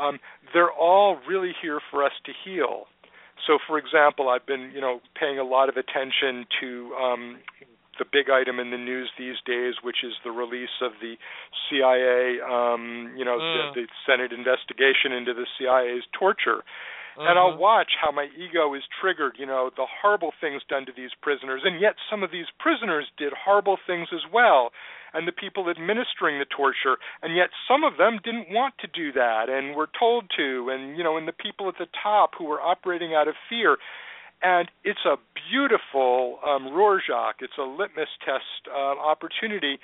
um, 0.00 0.18
they're 0.54 0.72
all 0.72 1.18
really 1.28 1.52
here 1.60 1.80
for 1.90 2.04
us 2.04 2.12
to 2.24 2.32
heal. 2.44 2.86
So, 3.46 3.58
for 3.66 3.78
example, 3.78 4.28
I've 4.28 4.46
been, 4.46 4.70
you 4.74 4.80
know, 4.80 5.00
paying 5.18 5.38
a 5.38 5.44
lot 5.44 5.68
of 5.68 5.76
attention 5.76 6.46
to 6.60 6.94
um, 6.94 7.38
the 7.98 8.04
big 8.10 8.30
item 8.30 8.58
in 8.58 8.70
the 8.70 8.78
news 8.78 9.10
these 9.18 9.36
days, 9.44 9.74
which 9.82 10.04
is 10.04 10.12
the 10.24 10.30
release 10.30 10.80
of 10.80 10.92
the 11.00 11.14
CIA, 11.68 12.40
um, 12.40 13.12
you 13.16 13.24
know, 13.24 13.38
mm. 13.38 13.74
the, 13.74 13.82
the 13.82 13.86
Senate 14.06 14.32
investigation 14.32 15.12
into 15.12 15.34
the 15.34 15.46
CIA's 15.58 16.04
torture. 16.16 16.62
Mm-hmm. 17.18 17.28
And 17.28 17.38
I'll 17.38 17.52
mm-hmm. 17.52 17.60
watch 17.60 17.92
how 18.00 18.10
my 18.10 18.28
ego 18.36 18.72
is 18.74 18.82
triggered, 19.00 19.36
you 19.38 19.46
know, 19.46 19.70
the 19.76 19.86
horrible 19.86 20.32
things 20.40 20.62
done 20.68 20.86
to 20.86 20.92
these 20.96 21.10
prisoners. 21.20 21.62
And 21.64 21.80
yet 21.80 21.94
some 22.08 22.22
of 22.22 22.30
these 22.30 22.48
prisoners 22.58 23.06
did 23.18 23.32
horrible 23.36 23.76
things 23.86 24.08
as 24.12 24.24
well. 24.32 24.72
And 25.14 25.28
the 25.28 25.32
people 25.32 25.68
administering 25.68 26.38
the 26.38 26.46
torture. 26.46 26.96
And 27.22 27.36
yet 27.36 27.50
some 27.68 27.84
of 27.84 27.98
them 27.98 28.18
didn't 28.24 28.50
want 28.50 28.74
to 28.80 28.86
do 28.86 29.12
that 29.12 29.48
and 29.48 29.76
were 29.76 29.88
told 29.98 30.30
to. 30.36 30.70
And, 30.70 30.96
you 30.96 31.04
know, 31.04 31.16
and 31.16 31.28
the 31.28 31.32
people 31.32 31.68
at 31.68 31.78
the 31.78 31.88
top 32.02 32.32
who 32.38 32.44
were 32.44 32.60
operating 32.60 33.14
out 33.14 33.28
of 33.28 33.34
fear 33.48 33.76
and 34.42 34.68
it's 34.84 35.06
a 35.06 35.16
beautiful 35.50 36.38
um, 36.44 36.74
Rorschach. 36.74 37.36
It's 37.40 37.58
a 37.58 37.62
litmus 37.62 38.10
test 38.26 38.66
uh, 38.68 38.98
opportunity. 38.98 39.78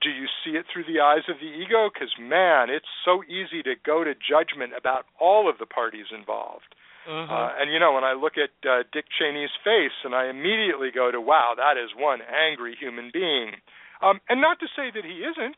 Do 0.00 0.08
you 0.08 0.26
see 0.42 0.56
it 0.56 0.64
through 0.72 0.84
the 0.88 1.00
eyes 1.00 1.28
of 1.28 1.36
the 1.36 1.52
ego? 1.52 1.90
Because 1.92 2.12
man, 2.18 2.70
it's 2.70 2.88
so 3.04 3.22
easy 3.24 3.62
to 3.62 3.74
go 3.84 4.02
to 4.02 4.14
judgment 4.16 4.72
about 4.76 5.04
all 5.20 5.48
of 5.48 5.58
the 5.58 5.66
parties 5.66 6.06
involved. 6.16 6.74
Mm-hmm. 7.08 7.32
Uh, 7.32 7.60
and 7.60 7.72
you 7.72 7.78
know, 7.78 7.92
when 7.92 8.04
I 8.04 8.14
look 8.14 8.34
at 8.40 8.52
uh, 8.64 8.84
Dick 8.92 9.04
Cheney's 9.12 9.52
face, 9.64 9.96
and 10.04 10.14
I 10.14 10.28
immediately 10.28 10.88
go 10.92 11.10
to, 11.10 11.20
"Wow, 11.20 11.52
that 11.56 11.76
is 11.76 11.90
one 11.96 12.20
angry 12.24 12.76
human 12.80 13.10
being." 13.12 13.60
Um, 14.02 14.20
and 14.28 14.40
not 14.40 14.58
to 14.60 14.66
say 14.76 14.90
that 14.94 15.04
he 15.04 15.24
isn't, 15.24 15.56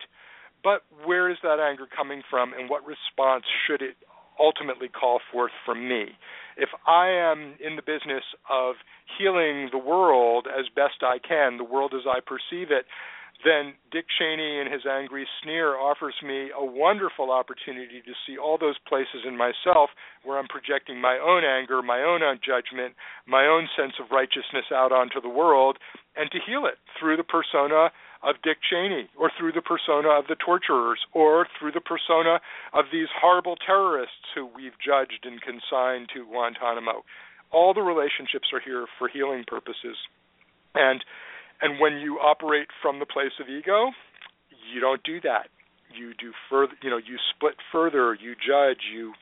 but 0.62 0.82
where 1.04 1.30
is 1.30 1.38
that 1.42 1.58
anger 1.58 1.86
coming 1.86 2.22
from, 2.30 2.52
and 2.52 2.70
what 2.70 2.82
response 2.86 3.44
should 3.66 3.82
it 3.82 3.96
ultimately 4.38 4.88
call 4.88 5.20
forth 5.32 5.52
from 5.64 5.88
me? 5.88 6.16
if 6.56 6.68
I 6.86 7.08
am 7.08 7.54
in 7.64 7.76
the 7.76 7.82
business 7.82 8.24
of 8.50 8.76
healing 9.18 9.68
the 9.72 9.78
world 9.78 10.46
as 10.46 10.66
best 10.74 11.02
I 11.02 11.18
can, 11.18 11.56
the 11.56 11.64
world 11.64 11.94
as 11.94 12.06
I 12.06 12.20
perceive 12.20 12.70
it, 12.70 12.86
then 13.44 13.74
Dick 13.90 14.06
Cheney 14.06 14.60
and 14.60 14.72
his 14.72 14.86
angry 14.86 15.26
sneer 15.42 15.74
offers 15.74 16.14
me 16.22 16.50
a 16.54 16.64
wonderful 16.64 17.32
opportunity 17.32 17.98
to 17.98 18.14
see 18.24 18.38
all 18.38 18.56
those 18.56 18.78
places 18.86 19.26
in 19.26 19.36
myself 19.36 19.90
where 20.22 20.38
I'm 20.38 20.46
projecting 20.46 21.00
my 21.00 21.18
own 21.18 21.42
anger, 21.42 21.82
my 21.82 22.02
own 22.02 22.22
judgment, 22.38 22.94
my 23.26 23.46
own 23.46 23.66
sense 23.74 23.94
of 23.98 24.12
righteousness 24.12 24.70
out 24.70 24.92
onto 24.92 25.20
the 25.20 25.32
world, 25.32 25.78
and 26.14 26.30
to 26.30 26.38
heal 26.46 26.66
it 26.66 26.78
through 27.00 27.16
the 27.16 27.26
persona 27.26 27.90
of 28.22 28.36
Dick 28.42 28.58
Cheney, 28.68 29.08
or 29.18 29.30
through 29.36 29.52
the 29.52 29.62
persona 29.62 30.10
of 30.10 30.26
the 30.28 30.36
torturers, 30.36 31.00
or 31.12 31.46
through 31.58 31.72
the 31.72 31.80
persona 31.80 32.40
of 32.72 32.86
these 32.92 33.08
horrible 33.20 33.56
terrorists 33.56 34.30
who 34.34 34.46
we've 34.46 34.78
judged 34.78 35.24
and 35.24 35.40
consigned 35.42 36.08
to 36.14 36.24
Guantanamo. 36.24 37.04
All 37.50 37.74
the 37.74 37.82
relationships 37.82 38.48
are 38.52 38.60
here 38.60 38.86
for 38.98 39.08
healing 39.08 39.44
purposes. 39.46 39.96
And 40.74 41.04
and 41.60 41.78
when 41.78 41.98
you 41.98 42.18
operate 42.18 42.68
from 42.80 42.98
the 42.98 43.06
place 43.06 43.38
of 43.40 43.48
ego, 43.48 43.92
you 44.72 44.80
don't 44.80 45.02
do 45.04 45.20
that. 45.20 45.46
You 45.94 46.12
do 46.18 46.32
further, 46.50 46.72
you 46.82 46.90
know, 46.90 46.96
you 46.96 47.18
split 47.34 47.54
further, 47.70 48.14
you 48.14 48.34
judge, 48.34 48.82
you 48.92 49.12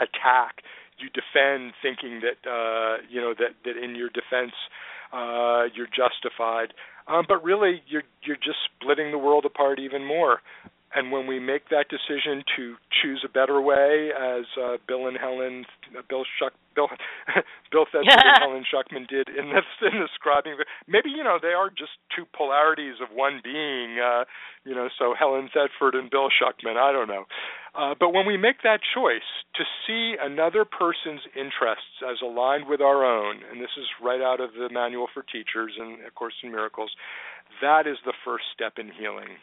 attack, 0.00 0.60
you 0.98 1.08
defend 1.10 1.72
thinking 1.82 2.20
that 2.20 2.48
uh 2.48 3.02
you 3.08 3.20
know 3.20 3.34
that 3.34 3.54
that 3.64 3.76
in 3.76 3.94
your 3.94 4.08
defense 4.08 4.52
uh 5.12 5.64
you're 5.74 5.88
justified 5.88 6.72
um, 7.06 7.24
but 7.28 7.44
really, 7.44 7.82
you're 7.86 8.02
you're 8.22 8.36
just 8.36 8.58
splitting 8.80 9.10
the 9.10 9.18
world 9.18 9.44
apart 9.44 9.78
even 9.78 10.04
more. 10.06 10.40
And 10.94 11.10
when 11.10 11.26
we 11.26 11.40
make 11.40 11.68
that 11.70 11.86
decision 11.90 12.44
to 12.56 12.76
choose 13.02 13.24
a 13.26 13.28
better 13.28 13.60
way, 13.60 14.10
as 14.14 14.44
uh, 14.54 14.76
Bill 14.86 15.08
and 15.08 15.18
Helen, 15.18 15.64
uh, 15.96 16.02
Bill 16.08 16.22
Shuck, 16.38 16.52
Bill, 16.74 16.88
Bill 17.72 17.86
Thetford 17.90 18.14
and 18.14 18.38
Helen 18.38 18.64
Schucman 18.64 19.08
did 19.08 19.28
in 19.28 19.50
this 19.50 19.66
in 19.82 20.00
describing, 20.00 20.54
maybe 20.86 21.10
you 21.10 21.24
know 21.24 21.38
they 21.42 21.54
are 21.54 21.68
just 21.68 21.98
two 22.14 22.24
polarities 22.36 22.96
of 23.02 23.14
one 23.14 23.40
being. 23.42 23.98
Uh, 23.98 24.24
you 24.64 24.74
know, 24.74 24.88
so 24.98 25.14
Helen 25.18 25.50
Thetford 25.52 25.94
and 25.94 26.10
Bill 26.10 26.28
Schucman. 26.30 26.76
I 26.76 26.92
don't 26.92 27.08
know. 27.08 27.24
Uh, 27.74 27.94
but 27.98 28.14
when 28.14 28.24
we 28.24 28.36
make 28.36 28.62
that 28.62 28.78
choice 28.94 29.26
to 29.56 29.64
see 29.86 30.14
another 30.20 30.64
person's 30.64 31.26
interests 31.34 31.98
as 32.08 32.22
aligned 32.22 32.68
with 32.68 32.80
our 32.80 33.04
own, 33.04 33.42
and 33.50 33.60
this 33.60 33.74
is 33.76 33.86
right 34.00 34.22
out 34.22 34.40
of 34.40 34.54
the 34.54 34.68
Manual 34.70 35.08
for 35.12 35.24
Teachers 35.24 35.74
and 35.78 36.06
of 36.06 36.14
Course 36.14 36.34
in 36.42 36.52
Miracles, 36.52 36.92
that 37.60 37.86
is 37.86 37.98
the 38.06 38.14
first 38.24 38.44
step 38.54 38.74
in 38.78 38.90
healing. 38.94 39.36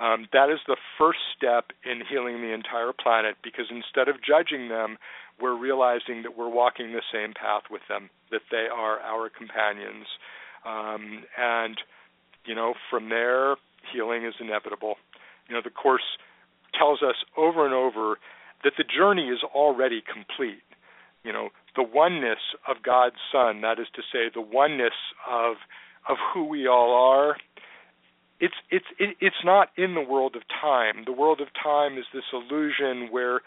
Um, 0.00 0.26
that 0.32 0.50
is 0.50 0.58
the 0.66 0.76
first 0.98 1.20
step 1.36 1.66
in 1.84 2.02
healing 2.08 2.42
the 2.42 2.52
entire 2.52 2.92
planet 2.92 3.36
because 3.42 3.66
instead 3.70 4.08
of 4.08 4.16
judging 4.22 4.68
them, 4.68 4.98
we're 5.40 5.58
realizing 5.58 6.22
that 6.22 6.36
we're 6.36 6.48
walking 6.48 6.92
the 6.92 7.02
same 7.12 7.32
path 7.34 7.64
with 7.70 7.82
them, 7.88 8.10
that 8.30 8.42
they 8.50 8.66
are 8.72 9.00
our 9.00 9.28
companions. 9.28 10.06
Um, 10.66 11.24
and, 11.38 11.78
you 12.44 12.54
know, 12.54 12.74
from 12.90 13.08
there, 13.08 13.56
healing 13.92 14.24
is 14.24 14.34
inevitable. 14.40 14.96
You 15.48 15.54
know, 15.54 15.60
the 15.62 15.70
Course 15.70 16.18
tells 16.76 17.02
us 17.02 17.16
over 17.36 17.64
and 17.64 17.74
over 17.74 18.18
that 18.64 18.72
the 18.78 18.84
journey 18.84 19.28
is 19.28 19.42
already 19.54 20.02
complete. 20.02 20.62
You 21.22 21.32
know, 21.32 21.48
the 21.76 21.82
oneness 21.82 22.38
of 22.68 22.82
God's 22.82 23.16
Son, 23.32 23.60
that 23.62 23.78
is 23.78 23.86
to 23.94 24.02
say, 24.12 24.30
the 24.32 24.40
oneness 24.40 24.94
of 25.28 25.56
of 26.06 26.18
who 26.34 26.44
we 26.44 26.68
all 26.68 26.92
are, 26.92 27.36
it's 28.40 28.54
it's 28.70 28.86
it's 28.98 29.44
not 29.44 29.68
in 29.76 29.94
the 29.94 30.00
world 30.00 30.36
of 30.36 30.42
time. 30.60 31.04
The 31.06 31.12
world 31.12 31.40
of 31.40 31.48
time 31.62 31.98
is 31.98 32.04
this 32.12 32.24
illusion 32.32 33.08
where 33.10 33.40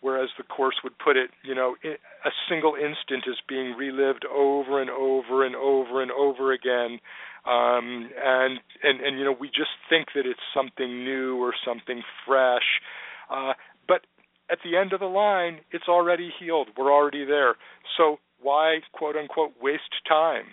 whereas 0.00 0.30
the 0.36 0.42
course 0.42 0.74
would 0.82 0.98
put 0.98 1.16
it, 1.16 1.30
you 1.44 1.54
know, 1.54 1.76
a 1.84 2.30
single 2.48 2.74
instant 2.74 3.24
is 3.26 3.36
being 3.48 3.74
relived 3.78 4.24
over 4.26 4.80
and 4.80 4.90
over 4.90 5.46
and 5.46 5.54
over 5.54 6.02
and 6.02 6.10
over 6.10 6.52
again, 6.52 6.98
um, 7.46 8.10
and 8.22 8.60
and 8.82 9.00
and 9.00 9.18
you 9.18 9.24
know 9.24 9.34
we 9.38 9.48
just 9.48 9.70
think 9.88 10.08
that 10.14 10.26
it's 10.26 10.40
something 10.54 11.04
new 11.04 11.36
or 11.42 11.54
something 11.64 12.02
fresh, 12.26 12.80
uh, 13.30 13.52
but 13.88 14.02
at 14.50 14.58
the 14.64 14.76
end 14.76 14.92
of 14.92 15.00
the 15.00 15.06
line, 15.06 15.60
it's 15.70 15.88
already 15.88 16.30
healed. 16.38 16.68
We're 16.76 16.92
already 16.92 17.24
there. 17.24 17.54
So 17.96 18.18
why 18.40 18.80
quote 18.92 19.16
unquote 19.16 19.52
waste 19.62 19.82
time? 20.08 20.46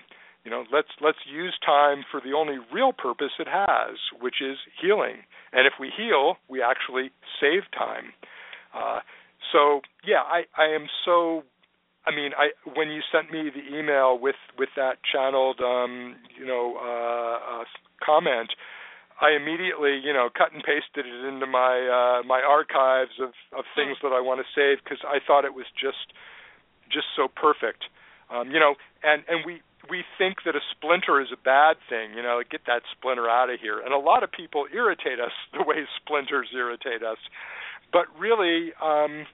You 0.44 0.52
know, 0.52 0.64
let's 0.72 0.90
let's 1.02 1.20
use 1.32 1.58
time 1.66 2.04
for 2.10 2.22
the 2.22 2.34
only 2.34 2.58
real 2.74 2.94
purpose 2.94 3.32
it 3.40 3.48
has, 3.50 3.98
which 4.22 4.42
is 4.42 4.58
healing. 4.82 5.28
And 5.52 5.68
if 5.68 5.74
we 5.80 5.92
heal, 5.96 6.38
we 6.48 6.62
actually 6.62 7.12
save 7.42 7.64
time. 7.76 8.14
Uh, 8.74 9.00
so 9.52 9.82
yeah, 10.06 10.24
I 10.24 10.44
I 10.58 10.74
am 10.74 10.88
so. 11.06 11.44
I 12.06 12.16
mean, 12.16 12.32
I 12.38 12.50
when 12.76 12.90
you 12.90 13.02
sent 13.12 13.32
me 13.32 13.52
the 13.52 13.78
email 13.78 14.18
with 14.18 14.40
with 14.58 14.70
that 14.78 14.98
channeled, 15.12 15.60
um, 15.60 16.16
you 16.40 16.46
know, 16.46 16.78
uh, 16.80 17.62
uh, 17.62 17.64
comment, 18.04 18.50
I 19.22 19.36
immediately, 19.36 20.00
you 20.00 20.14
know, 20.14 20.30
cut 20.32 20.54
and 20.54 20.64
pasted 20.64 21.06
it 21.06 21.26
into 21.28 21.46
my 21.46 21.76
uh, 21.84 22.24
my 22.24 22.40
archives 22.40 23.20
of 23.22 23.36
of 23.52 23.66
things 23.76 23.98
that 24.02 24.16
I 24.16 24.22
want 24.22 24.40
to 24.40 24.48
save 24.56 24.84
because 24.84 25.04
I 25.04 25.20
thought 25.20 25.44
it 25.44 25.54
was 25.54 25.68
just 25.76 26.16
just 26.88 27.08
so 27.16 27.28
perfect. 27.28 27.84
Um, 28.32 28.52
you 28.52 28.60
know, 28.60 28.76
and 29.04 29.24
and 29.28 29.44
we 29.46 29.62
we 29.88 30.04
think 30.18 30.44
that 30.46 30.56
a 30.56 30.64
splinter 30.76 31.22
is 31.22 31.30
a 31.32 31.38
bad 31.38 31.78
thing. 31.88 32.14
You 32.16 32.24
know, 32.24 32.42
get 32.50 32.62
that 32.68 32.82
splinter 32.92 33.30
out 33.30 33.50
of 33.50 33.60
here. 33.60 33.80
And 33.80 33.94
a 33.94 33.98
lot 33.98 34.24
of 34.24 34.32
people 34.32 34.66
irritate 34.74 35.20
us 35.20 35.32
the 35.54 35.64
way 35.64 35.88
splinters 36.02 36.50
irritate 36.54 37.04
us. 37.04 37.18
But 37.92 38.06
really, 38.20 38.74
um, 38.82 39.26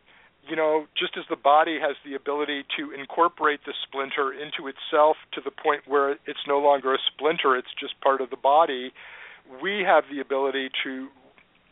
you 0.48 0.56
know, 0.56 0.86
just 0.98 1.18
as 1.18 1.26
the 1.30 1.36
body 1.36 1.80
has 1.82 1.96
the 2.06 2.16
ability 2.16 2.64
to 2.78 2.92
incorporate 2.92 3.62
the 3.66 3.74
splinter 3.88 4.32
into 4.32 4.70
itself 4.70 5.18
to 5.34 5.42
the 5.44 5.52
point 5.52 5.84
where 5.88 6.12
it's 6.12 6.46
no 6.48 6.60
longer 6.60 6.94
a 6.94 6.98
splinter, 7.12 7.58
it's 7.58 7.74
just 7.80 8.00
part 8.02 8.22
of 8.22 8.30
the 8.30 8.38
body, 8.38 8.94
we 9.62 9.84
have 9.86 10.04
the 10.12 10.20
ability 10.20 10.70
to 10.84 11.08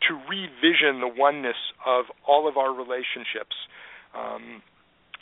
to 0.08 0.20
revision 0.28 1.00
the 1.00 1.08
oneness 1.08 1.56
of 1.86 2.06
all 2.28 2.48
of 2.48 2.58
our 2.58 2.74
relationships. 2.74 3.56
Um, 4.14 4.62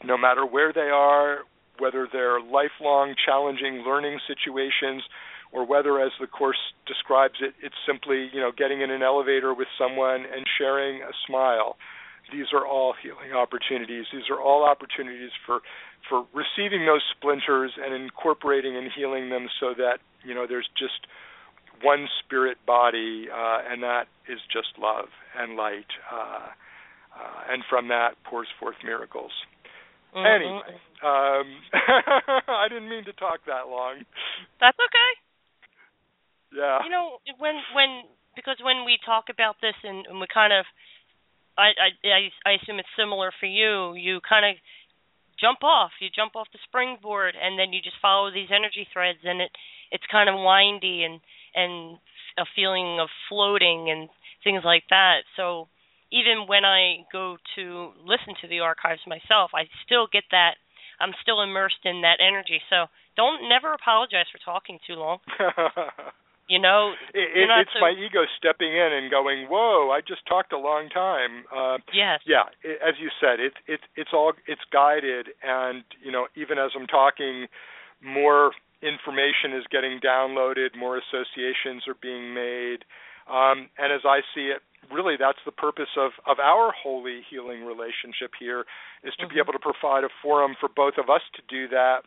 no 0.04 0.18
matter 0.18 0.44
where 0.44 0.74
they 0.74 0.90
are, 0.90 1.46
whether 1.82 2.08
they're 2.12 2.40
lifelong, 2.40 3.16
challenging 3.26 3.84
learning 3.86 4.20
situations, 4.28 5.04
or 5.52 5.66
whether, 5.66 6.00
as 6.00 6.12
the 6.22 6.28
course 6.28 6.62
describes 6.88 7.42
it, 7.42 7.54
it's 7.62 7.76
simply 7.86 8.30
you 8.32 8.40
know 8.40 8.52
getting 8.56 8.82
in 8.82 8.92
an 8.92 9.02
elevator 9.02 9.54
with 9.54 9.68
someone 9.78 10.22
and 10.22 10.46
sharing 10.58 11.02
a 11.02 11.12
smile 11.28 11.76
these 12.32 12.48
are 12.54 12.66
all 12.66 12.94
healing 12.94 13.34
opportunities. 13.36 14.06
These 14.12 14.30
are 14.30 14.40
all 14.40 14.64
opportunities 14.64 15.32
for 15.46 15.60
for 16.10 16.26
receiving 16.34 16.86
those 16.86 17.04
splinters 17.16 17.74
and 17.78 17.94
incorporating 17.94 18.76
and 18.76 18.90
healing 18.96 19.30
them 19.30 19.48
so 19.60 19.74
that 19.78 20.00
you 20.24 20.34
know 20.34 20.46
there's 20.48 20.70
just 20.78 21.08
one 21.82 22.08
spirit 22.24 22.58
body, 22.66 23.28
uh, 23.32 23.60
and 23.70 23.84
that 23.84 24.06
is 24.30 24.40
just 24.52 24.78
love 24.80 25.08
and 25.38 25.56
light, 25.56 25.90
uh, 26.12 26.48
uh, 27.16 27.52
and 27.52 27.64
from 27.70 27.88
that 27.90 28.12
pours 28.24 28.48
forth 28.60 28.76
miracles. 28.84 29.32
Mm-hmm. 30.12 30.28
Anyway, 30.28 30.76
um, 31.04 31.48
I 32.52 32.68
didn't 32.68 32.90
mean 32.90 33.06
to 33.06 33.14
talk 33.14 33.40
that 33.48 33.72
long. 33.72 34.04
That's 34.60 34.78
okay. 34.78 35.12
Yeah. 36.60 36.84
You 36.84 36.92
know 36.92 37.24
when 37.40 37.56
when 37.74 38.04
because 38.36 38.58
when 38.62 38.84
we 38.84 39.00
talk 39.06 39.32
about 39.32 39.56
this 39.62 39.76
and, 39.84 40.06
and 40.08 40.20
we 40.20 40.28
kind 40.28 40.52
of 40.52 40.66
I, 41.58 41.72
I 42.04 42.32
I 42.44 42.52
assume 42.60 42.80
it's 42.80 42.92
similar 43.00 43.32
for 43.40 43.48
you. 43.48 43.96
You 43.96 44.20
kind 44.28 44.46
of 44.46 44.56
jump 45.40 45.64
off. 45.64 45.92
You 46.00 46.10
jump 46.14 46.36
off 46.36 46.48
the 46.54 46.60
springboard, 46.68 47.36
and 47.36 47.58
then 47.58 47.74
you 47.74 47.82
just 47.82 48.00
follow 48.02 48.32
these 48.32 48.52
energy 48.52 48.88
threads, 48.92 49.20
and 49.24 49.42
it 49.42 49.52
it's 49.92 50.06
kind 50.12 50.30
of 50.30 50.36
windy 50.36 51.04
and 51.04 51.20
and 51.56 51.98
a 52.38 52.46
feeling 52.56 53.00
of 53.00 53.10
floating 53.28 53.90
and 53.90 54.08
things 54.44 54.64
like 54.64 54.84
that. 54.90 55.24
So 55.36 55.68
even 56.12 56.48
when 56.48 56.66
I 56.66 57.08
go 57.12 57.38
to 57.56 57.92
listen 58.04 58.36
to 58.42 58.48
the 58.48 58.60
archives 58.60 59.02
myself, 59.08 59.52
I 59.54 59.68
still 59.86 60.08
get 60.12 60.24
that. 60.32 60.56
I'm 61.00 61.14
still 61.22 61.42
immersed 61.42 61.84
in 61.84 62.02
that 62.02 62.20
energy. 62.22 62.62
So 62.70 62.86
don't 63.16 63.50
never 63.50 63.74
apologize 63.74 64.30
for 64.32 64.40
talking 64.44 64.80
too 64.86 64.96
long. 64.96 65.20
You 66.52 66.60
know, 66.60 66.92
it, 67.14 67.32
it, 67.32 67.48
it's 67.48 67.72
so... 67.72 67.80
my 67.80 67.96
ego 67.96 68.28
stepping 68.38 68.76
in 68.76 68.90
and 68.92 69.10
going, 69.10 69.48
"Whoa! 69.48 69.90
I 69.90 70.02
just 70.02 70.20
talked 70.28 70.52
a 70.52 70.60
long 70.60 70.90
time." 70.90 71.48
Uh, 71.48 71.78
yes. 71.94 72.20
Yeah, 72.28 72.52
it, 72.62 72.76
as 72.84 72.96
you 73.00 73.08
said, 73.22 73.40
it's 73.40 73.56
it's 73.68 73.84
it's 73.96 74.10
all 74.12 74.34
it's 74.48 74.60
guided, 74.74 75.28
and 75.42 75.86
you 76.04 76.12
know, 76.12 76.28
even 76.36 76.58
as 76.58 76.72
I'm 76.76 76.88
talking, 76.88 77.48
more 78.04 78.52
information 78.84 79.56
is 79.56 79.64
getting 79.72 80.02
downloaded, 80.04 80.76
more 80.78 81.00
associations 81.00 81.88
are 81.88 81.96
being 82.02 82.34
made, 82.34 82.84
um, 83.32 83.72
and 83.80 83.94
as 83.96 84.04
I 84.04 84.20
see 84.36 84.52
it, 84.52 84.60
really 84.90 85.16
that's 85.20 85.42
the 85.46 85.52
purpose 85.52 85.94
of 85.98 86.12
of 86.26 86.40
our 86.40 86.72
holy 86.72 87.22
healing 87.30 87.64
relationship 87.64 88.32
here 88.40 88.66
is 89.04 89.14
to 89.16 89.26
mm-hmm. 89.26 89.36
be 89.36 89.40
able 89.40 89.54
to 89.54 89.60
provide 89.60 90.04
a 90.04 90.10
forum 90.22 90.56
for 90.60 90.70
both 90.74 90.96
of 90.98 91.10
us 91.10 91.22
to 91.36 91.42
do 91.50 91.68
that 91.70 92.02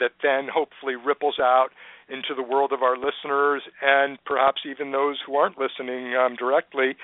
that 0.00 0.12
then 0.22 0.48
hopefully 0.52 0.94
ripples 0.96 1.38
out 1.38 1.68
into 2.08 2.34
the 2.36 2.42
world 2.42 2.72
of 2.72 2.82
our 2.82 2.96
listeners 2.96 3.62
and 3.80 4.18
perhaps 4.24 4.62
even 4.68 4.92
those 4.92 5.18
who 5.26 5.36
aren't 5.36 5.58
listening 5.58 6.14
um, 6.14 6.36
directly, 6.36 6.96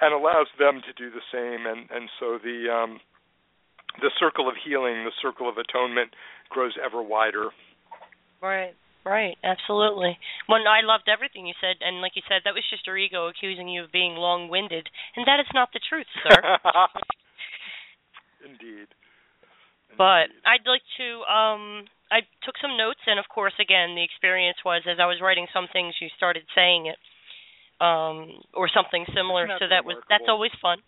and 0.00 0.14
allows 0.14 0.46
them 0.58 0.80
to 0.84 0.92
do 0.92 1.10
the 1.10 1.24
same. 1.32 1.66
And 1.66 1.88
and 1.90 2.08
so 2.18 2.38
the 2.42 2.72
um, 2.72 3.00
the 4.00 4.10
circle 4.18 4.48
of 4.48 4.54
healing, 4.64 5.04
the 5.04 5.12
circle 5.20 5.48
of 5.48 5.56
atonement, 5.58 6.14
grows 6.48 6.74
ever 6.82 7.02
wider. 7.02 7.50
Right. 8.40 8.74
Right, 9.04 9.36
absolutely. 9.42 10.16
Well, 10.48 10.62
I 10.68 10.86
loved 10.86 11.10
everything 11.10 11.46
you 11.46 11.54
said, 11.60 11.82
and 11.82 12.00
like 12.00 12.14
you 12.14 12.22
said, 12.28 12.42
that 12.44 12.54
was 12.54 12.62
just 12.70 12.86
your 12.86 12.96
ego 12.96 13.26
accusing 13.26 13.68
you 13.68 13.82
of 13.84 13.90
being 13.90 14.14
long-winded, 14.14 14.88
and 15.16 15.26
that 15.26 15.40
is 15.40 15.50
not 15.52 15.70
the 15.72 15.80
truth, 15.82 16.06
sir. 16.22 16.38
Indeed. 18.46 18.86
But 19.98 20.30
I'd 20.46 20.64
like 20.66 20.82
to 20.98 21.08
um 21.28 21.84
I 22.10 22.20
took 22.44 22.56
some 22.60 22.76
notes, 22.76 23.00
and 23.06 23.18
of 23.18 23.26
course, 23.28 23.54
again, 23.58 23.94
the 23.96 24.04
experience 24.04 24.58
was 24.64 24.82
as 24.86 24.98
I 25.00 25.06
was 25.06 25.20
writing 25.20 25.46
some 25.52 25.66
things, 25.72 25.94
you 26.00 26.08
started 26.16 26.44
saying 26.54 26.86
it, 26.86 26.98
um, 27.80 28.40
or 28.54 28.68
something 28.68 29.04
similar. 29.14 29.48
so 29.58 29.66
that 29.68 29.84
was 29.84 29.96
that's 30.08 30.28
always 30.28 30.52
fun. 30.60 30.78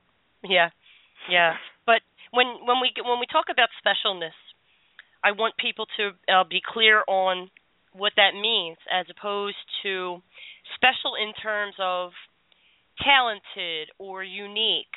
Yeah, 0.42 0.70
yeah. 1.30 1.56
But 1.86 2.02
when 2.30 2.46
when 2.64 2.80
we 2.80 2.92
when 3.02 3.18
we 3.18 3.26
talk 3.26 3.46
about 3.50 3.68
specialness, 3.80 4.36
I 5.22 5.32
want 5.32 5.56
people 5.56 5.86
to 5.96 6.12
uh, 6.28 6.44
be 6.44 6.60
clear 6.60 7.02
on 7.08 7.50
what 7.94 8.12
that 8.16 8.34
means, 8.34 8.76
as 8.90 9.06
opposed 9.10 9.56
to 9.82 10.20
special 10.74 11.14
in 11.20 11.32
terms 11.40 11.74
of 11.78 12.10
talented 13.02 13.88
or 13.98 14.22
unique, 14.22 14.94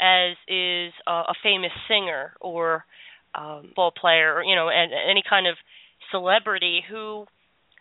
as 0.00 0.36
is 0.48 0.92
uh, 1.06 1.24
a 1.28 1.34
famous 1.42 1.72
singer 1.88 2.32
or 2.40 2.84
um, 3.34 3.72
ball 3.76 3.92
player, 3.92 4.34
or 4.34 4.42
you 4.42 4.54
know, 4.54 4.68
and 4.68 4.92
any 4.92 5.22
kind 5.28 5.46
of 5.46 5.56
celebrity 6.10 6.80
who 6.88 7.26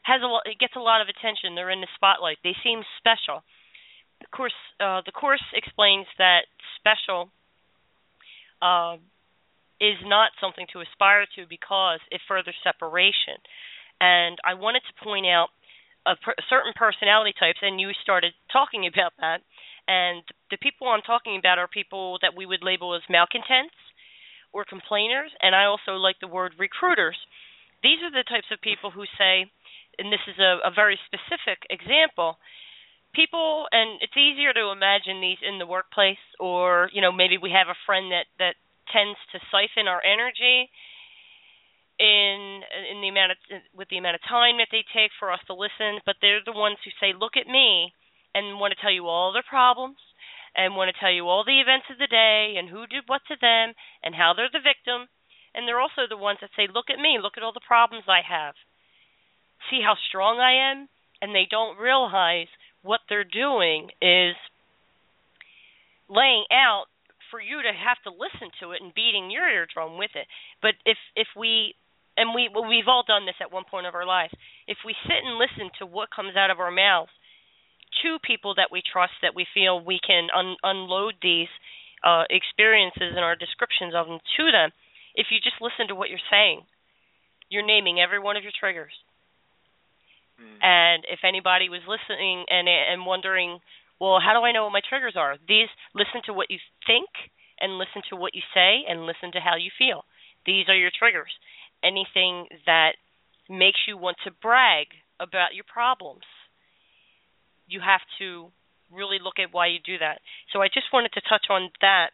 has 0.03 0.21
a 0.23 0.27
lot, 0.27 0.43
gets 0.59 0.73
a 0.75 0.79
lot 0.79 1.01
of 1.01 1.07
attention. 1.07 1.55
They're 1.55 1.71
in 1.71 1.81
the 1.81 1.87
spotlight. 1.95 2.37
They 2.43 2.55
seem 2.63 2.81
special. 2.97 3.43
The 4.19 4.27
course, 4.35 4.59
uh, 4.79 5.01
the 5.05 5.11
course 5.11 5.43
explains 5.53 6.07
that 6.17 6.47
special 6.79 7.29
uh, 8.61 8.97
is 9.79 9.99
not 10.03 10.31
something 10.41 10.65
to 10.73 10.81
aspire 10.81 11.25
to 11.35 11.45
because 11.47 11.99
it 12.11 12.21
furthers 12.27 12.55
separation. 12.63 13.37
And 13.99 14.37
I 14.45 14.53
wanted 14.53 14.81
to 14.85 15.03
point 15.03 15.25
out 15.25 15.49
a 16.05 16.15
per- 16.15 16.37
certain 16.49 16.73
personality 16.75 17.33
types, 17.37 17.59
and 17.61 17.79
you 17.79 17.91
started 18.01 18.33
talking 18.51 18.87
about 18.87 19.13
that. 19.19 19.41
And 19.87 20.23
the 20.51 20.57
people 20.57 20.87
I'm 20.87 21.01
talking 21.01 21.37
about 21.37 21.59
are 21.59 21.67
people 21.67 22.19
that 22.21 22.35
we 22.35 22.45
would 22.45 22.63
label 22.63 22.95
as 22.95 23.01
malcontents 23.09 23.75
or 24.53 24.63
complainers, 24.63 25.31
and 25.41 25.55
I 25.55 25.65
also 25.65 25.99
like 25.99 26.19
the 26.19 26.27
word 26.27 26.53
recruiters. 26.59 27.17
These 27.83 27.99
are 28.03 28.11
the 28.11 28.27
types 28.27 28.47
of 28.51 28.61
people 28.61 28.91
who 28.91 29.05
say, 29.17 29.45
and 29.99 30.11
this 30.11 30.23
is 30.27 30.39
a, 30.39 30.59
a 30.63 30.71
very 30.71 30.99
specific 31.07 31.63
example, 31.69 32.37
people 33.17 33.65
and 33.71 34.01
it's 34.01 34.15
easier 34.17 34.53
to 34.53 34.69
imagine 34.69 35.21
these 35.21 35.41
in 35.41 35.59
the 35.59 35.65
workplace 35.65 36.21
or 36.39 36.89
you 36.93 37.01
know 37.01 37.11
maybe 37.11 37.37
we 37.37 37.49
have 37.49 37.67
a 37.67 37.83
friend 37.85 38.11
that 38.11 38.29
that 38.37 38.53
tends 38.91 39.17
to 39.31 39.39
siphon 39.49 39.87
our 39.87 40.01
energy 40.03 40.69
in 41.99 42.61
in 42.91 43.01
the 43.01 43.09
amount 43.09 43.31
of 43.33 43.37
with 43.73 43.89
the 43.89 43.97
amount 43.97 44.15
of 44.15 44.21
time 44.29 44.57
that 44.57 44.69
they 44.71 44.85
take 44.93 45.11
for 45.19 45.31
us 45.31 45.41
to 45.47 45.53
listen 45.53 45.97
but 46.05 46.15
they're 46.21 46.45
the 46.45 46.53
ones 46.53 46.77
who 46.85 46.91
say 47.01 47.13
look 47.13 47.33
at 47.33 47.49
me 47.49 47.93
and 48.37 48.59
want 48.59 48.73
to 48.73 48.81
tell 48.81 48.93
you 48.93 49.07
all 49.07 49.33
their 49.33 49.45
problems 49.47 49.97
and 50.57 50.75
want 50.75 50.89
to 50.89 50.99
tell 50.99 51.13
you 51.13 51.29
all 51.29 51.45
the 51.45 51.61
events 51.61 51.85
of 51.93 52.01
the 52.01 52.09
day 52.09 52.57
and 52.57 52.67
who 52.67 52.89
did 52.89 53.05
what 53.05 53.21
to 53.29 53.37
them 53.39 53.77
and 54.01 54.17
how 54.17 54.33
they're 54.33 54.51
the 54.51 54.59
victim. 54.59 55.05
And 55.53 55.65
they're 55.65 55.79
also 55.79 56.09
the 56.09 56.17
ones 56.17 56.39
that 56.41 56.49
say, 56.57 56.67
Look 56.67 56.89
at 56.89 56.99
me, 56.99 57.21
look 57.21 57.37
at 57.37 57.43
all 57.43 57.53
the 57.53 57.65
problems 57.65 58.05
I 58.09 58.25
have. 58.25 58.57
See 59.69 59.81
how 59.85 59.95
strong 60.09 60.41
I 60.41 60.73
am? 60.73 60.89
And 61.21 61.33
they 61.33 61.47
don't 61.49 61.77
realize 61.77 62.49
what 62.81 63.01
they're 63.07 63.25
doing 63.25 63.89
is 64.01 64.35
laying 66.09 66.45
out 66.51 66.85
for 67.29 67.41
you 67.41 67.61
to 67.61 67.73
have 67.73 67.97
to 68.05 68.13
listen 68.13 68.49
to 68.61 68.71
it 68.71 68.81
and 68.81 68.93
beating 68.93 69.29
your 69.29 69.49
eardrum 69.49 69.97
with 69.97 70.13
it. 70.13 70.25
But 70.61 70.73
if 70.85 70.97
if 71.15 71.27
we 71.37 71.73
and 72.17 72.33
we 72.33 72.49
well, 72.53 72.67
we've 72.67 72.89
all 72.89 73.05
done 73.05 73.25
this 73.25 73.37
at 73.39 73.53
one 73.53 73.63
point 73.69 73.85
of 73.85 73.93
our 73.93 74.05
lives. 74.05 74.33
If 74.67 74.77
we 74.83 74.95
sit 75.05 75.21
and 75.23 75.37
listen 75.37 75.69
to 75.79 75.85
what 75.85 76.09
comes 76.09 76.35
out 76.35 76.49
of 76.49 76.59
our 76.59 76.73
mouths 76.73 77.13
to 78.03 78.17
people 78.25 78.55
that 78.57 78.73
we 78.73 78.81
trust, 78.81 79.13
that 79.21 79.37
we 79.37 79.45
feel 79.53 79.79
we 79.79 80.01
can 80.01 80.27
un- 80.35 80.59
unload 80.63 81.13
these 81.21 81.47
uh, 82.03 82.25
experiences 82.29 83.15
and 83.15 83.23
our 83.23 83.37
descriptions 83.37 83.93
of 83.95 84.07
them 84.09 84.19
to 84.35 84.51
them, 84.51 84.73
if 85.15 85.27
you 85.31 85.37
just 85.39 85.61
listen 85.61 85.87
to 85.87 85.95
what 85.95 86.09
you're 86.09 86.29
saying, 86.29 86.65
you're 87.49 87.65
naming 87.65 88.01
every 88.01 88.19
one 88.19 88.35
of 88.35 88.43
your 88.43 88.53
triggers. 88.53 88.93
Mm. 90.41 90.57
And 90.61 90.99
if 91.09 91.21
anybody 91.23 91.69
was 91.69 91.85
listening 91.85 92.45
and 92.49 92.67
and 92.67 93.05
wondering, 93.05 93.61
well, 94.01 94.17
how 94.19 94.33
do 94.33 94.41
I 94.41 94.51
know 94.51 94.65
what 94.65 94.73
my 94.73 94.81
triggers 94.81 95.13
are? 95.15 95.37
These 95.47 95.69
listen 95.93 96.25
to 96.25 96.33
what 96.33 96.49
you 96.49 96.57
think 96.85 97.09
and 97.61 97.77
listen 97.77 98.01
to 98.09 98.15
what 98.15 98.33
you 98.33 98.41
say 98.53 98.85
and 98.89 99.05
listen 99.05 99.31
to 99.33 99.39
how 99.39 99.55
you 99.57 99.69
feel. 99.77 100.05
These 100.45 100.69
are 100.69 100.77
your 100.77 100.91
triggers 100.93 101.33
anything 101.83 102.47
that 102.65 102.93
makes 103.49 103.79
you 103.87 103.97
want 103.97 104.17
to 104.25 104.31
brag 104.41 104.87
about 105.19 105.55
your 105.55 105.65
problems. 105.65 106.25
You 107.67 107.81
have 107.83 108.01
to 108.19 108.51
really 108.91 109.17
look 109.21 109.39
at 109.39 109.51
why 109.51 109.67
you 109.67 109.79
do 109.83 109.97
that. 109.99 110.19
So 110.53 110.61
I 110.61 110.67
just 110.67 110.93
wanted 110.93 111.11
to 111.13 111.21
touch 111.27 111.47
on 111.49 111.69
that. 111.81 112.11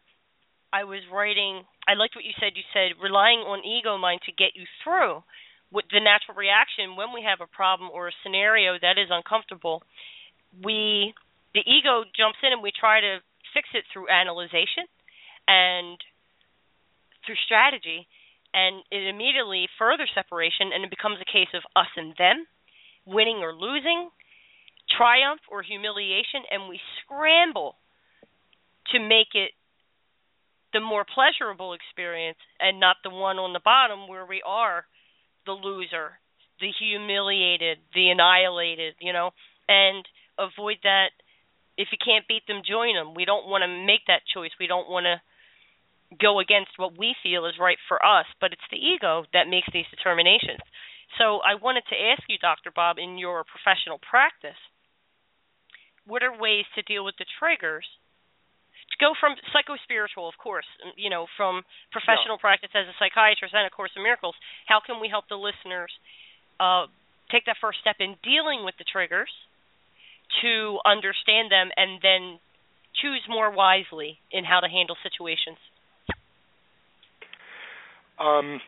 I 0.72 0.84
was 0.84 1.06
writing, 1.12 1.62
I 1.86 1.94
liked 1.94 2.16
what 2.16 2.24
you 2.24 2.34
said. 2.40 2.58
You 2.58 2.66
said 2.74 2.98
relying 2.98 3.46
on 3.46 3.62
ego 3.62 3.96
mind 3.98 4.20
to 4.26 4.32
get 4.32 4.58
you 4.58 4.66
through. 4.82 5.22
With 5.70 5.86
the 5.90 5.98
natural 5.98 6.38
reaction 6.38 6.94
when 6.94 7.10
we 7.10 7.26
have 7.26 7.42
a 7.42 7.50
problem 7.50 7.90
or 7.90 8.06
a 8.06 8.20
scenario 8.22 8.78
that 8.78 8.94
is 8.94 9.10
uncomfortable, 9.10 9.82
we 10.62 11.14
the 11.50 11.66
ego 11.66 12.06
jumps 12.14 12.38
in 12.42 12.54
and 12.54 12.62
we 12.62 12.70
try 12.70 13.00
to 13.00 13.18
fix 13.54 13.66
it 13.74 13.82
through 13.90 14.10
analyzation 14.10 14.86
and 15.46 15.98
through 17.26 17.38
strategy 17.46 18.06
and 18.54 18.82
it 18.90 19.08
immediately 19.10 19.66
further 19.78 20.06
separation 20.14 20.70
and 20.72 20.84
it 20.84 20.90
becomes 20.90 21.18
a 21.20 21.28
case 21.28 21.50
of 21.54 21.62
us 21.74 21.90
and 21.96 22.14
them 22.16 22.46
winning 23.04 23.42
or 23.42 23.52
losing 23.52 24.08
triumph 24.96 25.40
or 25.50 25.62
humiliation 25.62 26.46
and 26.50 26.68
we 26.68 26.78
scramble 27.02 27.76
to 28.92 29.00
make 29.00 29.34
it 29.34 29.50
the 30.72 30.80
more 30.80 31.04
pleasurable 31.04 31.74
experience 31.74 32.38
and 32.60 32.80
not 32.80 32.96
the 33.02 33.10
one 33.10 33.38
on 33.38 33.52
the 33.52 33.64
bottom 33.64 34.08
where 34.08 34.26
we 34.26 34.42
are 34.46 34.84
the 35.46 35.52
loser 35.52 36.18
the 36.60 36.70
humiliated 36.78 37.78
the 37.94 38.08
annihilated 38.08 38.94
you 39.00 39.12
know 39.12 39.30
and 39.68 40.04
avoid 40.38 40.78
that. 40.82 41.10
If 41.76 41.88
you 41.90 41.98
can't 41.98 42.28
beat 42.28 42.46
them 42.46 42.62
join 42.62 42.94
them. 42.94 43.14
We 43.14 43.24
don't 43.24 43.48
want 43.48 43.62
to 43.62 43.68
make 43.68 44.06
that 44.06 44.22
choice. 44.30 44.54
We 44.60 44.66
don't 44.66 44.88
want 44.88 45.10
to 45.10 45.18
go 46.20 46.40
against 46.40 46.78
what 46.78 46.98
we 46.98 47.14
feel 47.22 47.46
is 47.46 47.58
right 47.60 47.78
for 47.88 47.98
us, 48.04 48.26
but 48.40 48.52
it's 48.52 48.68
the 48.70 48.78
ego 48.78 49.24
that 49.32 49.48
makes 49.48 49.68
these 49.72 49.88
determinations. 49.90 50.62
So 51.18 51.38
I 51.44 51.54
wanted 51.54 51.84
to 51.90 51.96
ask 51.96 52.22
you, 52.28 52.38
Dr. 52.38 52.70
Bob, 52.74 52.98
in 52.98 53.18
your 53.18 53.44
professional 53.44 54.00
practice, 54.02 54.58
what 56.06 56.22
are 56.22 56.34
ways 56.34 56.66
to 56.74 56.82
deal 56.82 57.04
with 57.04 57.14
the 57.18 57.28
triggers? 57.38 57.86
To 58.92 58.96
go 59.00 59.14
from 59.18 59.34
psychospiritual, 59.50 60.28
of 60.28 60.36
course, 60.36 60.68
you 60.96 61.08
know, 61.08 61.26
from 61.36 61.62
professional 61.90 62.36
yeah. 62.36 62.46
practice 62.46 62.70
as 62.74 62.86
a 62.86 62.96
psychiatrist 62.98 63.54
and 63.54 63.66
a 63.66 63.70
Course 63.70 63.90
in 63.96 64.02
Miracles, 64.02 64.36
how 64.66 64.80
can 64.84 65.00
we 65.00 65.08
help 65.08 65.26
the 65.28 65.40
listeners 65.40 65.90
uh, 66.60 66.86
take 67.32 67.46
that 67.46 67.56
first 67.60 67.80
step 67.80 67.96
in 67.98 68.14
dealing 68.22 68.62
with 68.62 68.76
the 68.78 68.84
triggers 68.84 69.32
to 70.42 70.78
understand 70.84 71.50
them 71.50 71.70
and 71.74 71.98
then 72.02 72.38
choose 73.00 73.24
more 73.26 73.50
wisely 73.50 74.20
in 74.30 74.44
how 74.44 74.60
to 74.60 74.68
handle 74.68 74.96
situations? 75.02 75.58
Um, 78.24 78.60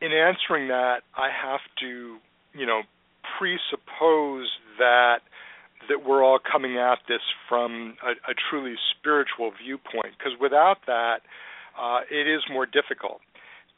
in 0.00 0.12
answering 0.12 0.68
that, 0.68 0.98
I 1.16 1.28
have 1.30 1.60
to, 1.80 2.16
you 2.54 2.66
know, 2.66 2.82
presuppose 3.38 4.48
that 4.78 5.20
that 5.88 6.04
we're 6.04 6.24
all 6.24 6.38
coming 6.40 6.78
at 6.78 6.98
this 7.08 7.20
from 7.48 7.96
a, 8.02 8.10
a 8.30 8.34
truly 8.50 8.74
spiritual 8.90 9.52
viewpoint. 9.62 10.14
Because 10.18 10.32
without 10.40 10.78
that, 10.86 11.18
uh, 11.80 12.00
it 12.10 12.26
is 12.26 12.42
more 12.50 12.66
difficult. 12.66 13.20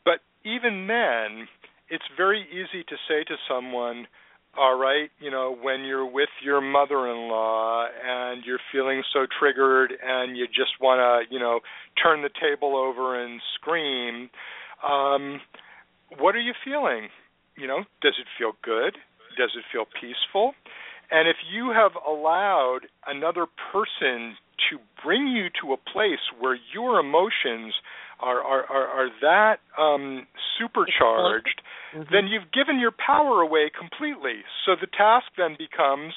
But 0.04 0.20
even 0.44 0.86
then, 0.86 1.48
it's 1.90 2.04
very 2.16 2.46
easy 2.50 2.82
to 2.84 2.96
say 3.08 3.24
to 3.24 3.36
someone, 3.48 4.06
all 4.56 4.78
right, 4.78 5.10
you 5.20 5.30
know, 5.30 5.56
when 5.60 5.84
you're 5.84 6.06
with 6.06 6.30
your 6.42 6.60
mother-in-law 6.60 7.86
and 8.04 8.42
you're 8.44 8.60
feeling 8.72 9.02
so 9.12 9.26
triggered 9.38 9.92
and 10.02 10.36
you 10.36 10.46
just 10.46 10.80
want 10.80 10.98
to, 10.98 11.32
you 11.32 11.40
know, 11.40 11.60
turn 12.02 12.22
the 12.22 12.30
table 12.40 12.76
over 12.76 13.22
and 13.22 13.40
scream, 13.54 14.30
um, 14.88 15.40
what 16.18 16.34
are 16.34 16.40
you 16.40 16.54
feeling? 16.64 17.08
You 17.56 17.66
know, 17.66 17.84
does 18.02 18.14
it 18.18 18.26
feel 18.38 18.52
good? 18.62 18.96
Does 19.36 19.50
it 19.56 19.64
feel 19.72 19.84
peaceful? 20.00 20.54
And 21.10 21.28
if 21.28 21.36
you 21.50 21.72
have 21.74 21.92
allowed 22.06 22.80
another 23.06 23.46
person 23.72 24.36
to 24.70 24.78
bring 25.04 25.28
you 25.28 25.48
to 25.62 25.72
a 25.72 25.76
place 25.76 26.22
where 26.38 26.58
your 26.74 26.98
emotions 26.98 27.74
are 28.20 28.40
are 28.40 28.64
are, 28.66 28.86
are 28.86 29.10
that 29.22 29.58
um, 29.80 30.26
supercharged, 30.58 31.62
mm-hmm. 31.94 32.02
then 32.12 32.26
you've 32.26 32.50
given 32.52 32.78
your 32.78 32.92
power 32.92 33.40
away 33.40 33.70
completely. 33.70 34.42
So 34.66 34.74
the 34.80 34.86
task 34.86 35.26
then 35.36 35.56
becomes 35.58 36.14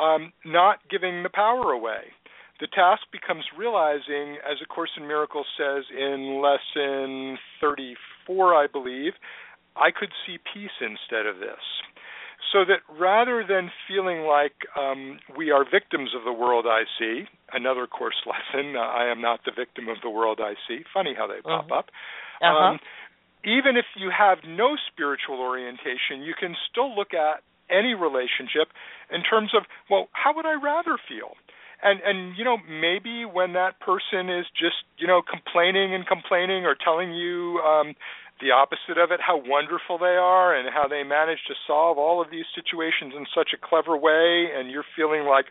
um, 0.00 0.32
not 0.44 0.78
giving 0.90 1.22
the 1.22 1.30
power 1.30 1.72
away. 1.72 2.14
The 2.60 2.68
task 2.68 3.02
becomes 3.10 3.44
realizing, 3.56 4.36
as 4.44 4.60
A 4.62 4.66
Course 4.66 4.90
in 4.96 5.08
Miracles 5.08 5.46
says 5.56 5.84
in 5.96 6.42
lesson 6.42 7.38
34, 7.60 8.54
I 8.54 8.66
believe, 8.66 9.12
I 9.76 9.90
could 9.90 10.10
see 10.26 10.36
peace 10.52 10.76
instead 10.80 11.24
of 11.24 11.40
this 11.40 11.64
so 12.52 12.64
that 12.64 12.80
rather 12.98 13.44
than 13.46 13.70
feeling 13.86 14.22
like 14.22 14.54
um, 14.78 15.18
we 15.36 15.50
are 15.50 15.64
victims 15.64 16.10
of 16.16 16.24
the 16.24 16.32
world 16.32 16.66
I 16.68 16.82
see, 16.98 17.24
another 17.52 17.86
course 17.86 18.16
lesson, 18.26 18.76
uh, 18.76 18.80
I 18.80 19.10
am 19.10 19.20
not 19.20 19.40
the 19.44 19.52
victim 19.56 19.88
of 19.88 19.98
the 20.02 20.10
world 20.10 20.40
I 20.42 20.54
see. 20.66 20.80
Funny 20.92 21.14
how 21.16 21.26
they 21.26 21.40
pop 21.42 21.66
uh-huh. 21.66 21.78
up. 21.78 21.86
Uh-huh. 22.42 22.72
Um, 22.72 22.78
even 23.44 23.76
if 23.76 23.86
you 23.96 24.10
have 24.16 24.38
no 24.46 24.76
spiritual 24.92 25.40
orientation, 25.40 26.22
you 26.22 26.34
can 26.38 26.54
still 26.70 26.94
look 26.94 27.14
at 27.14 27.42
any 27.70 27.94
relationship 27.94 28.68
in 29.10 29.22
terms 29.22 29.52
of, 29.56 29.64
well, 29.88 30.08
how 30.12 30.34
would 30.34 30.44
I 30.44 30.54
rather 30.60 30.98
feel? 31.08 31.32
And 31.82 32.00
and 32.04 32.36
you 32.36 32.44
know 32.44 32.58
maybe 32.68 33.24
when 33.24 33.54
that 33.54 33.80
person 33.80 34.28
is 34.28 34.44
just 34.52 34.84
you 34.98 35.06
know 35.06 35.22
complaining 35.22 35.94
and 35.94 36.06
complaining 36.06 36.66
or 36.66 36.76
telling 36.76 37.14
you 37.14 37.56
um, 37.64 37.94
the 38.40 38.50
opposite 38.50 38.98
of 38.98 39.10
it, 39.12 39.20
how 39.20 39.36
wonderful 39.36 39.98
they 39.98 40.16
are 40.16 40.56
and 40.56 40.68
how 40.72 40.88
they 40.88 41.02
manage 41.02 41.38
to 41.48 41.54
solve 41.66 41.98
all 41.98 42.20
of 42.20 42.30
these 42.30 42.46
situations 42.54 43.12
in 43.16 43.26
such 43.34 43.50
a 43.54 43.60
clever 43.60 43.96
way, 43.96 44.48
and 44.54 44.70
you're 44.70 44.86
feeling 44.96 45.24
like 45.24 45.46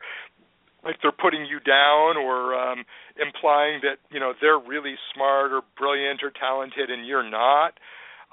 like 0.83 0.95
they're 1.01 1.11
putting 1.11 1.45
you 1.45 1.59
down 1.59 2.15
or 2.15 2.55
um, 2.55 2.85
implying 3.19 3.81
that 3.83 3.99
you 4.11 4.19
know 4.19 4.33
they're 4.39 4.59
really 4.59 4.95
smart 5.13 5.51
or 5.51 5.61
brilliant 5.77 6.23
or 6.23 6.31
talented 6.31 6.89
and 6.89 7.05
you're 7.05 7.27
not. 7.27 7.73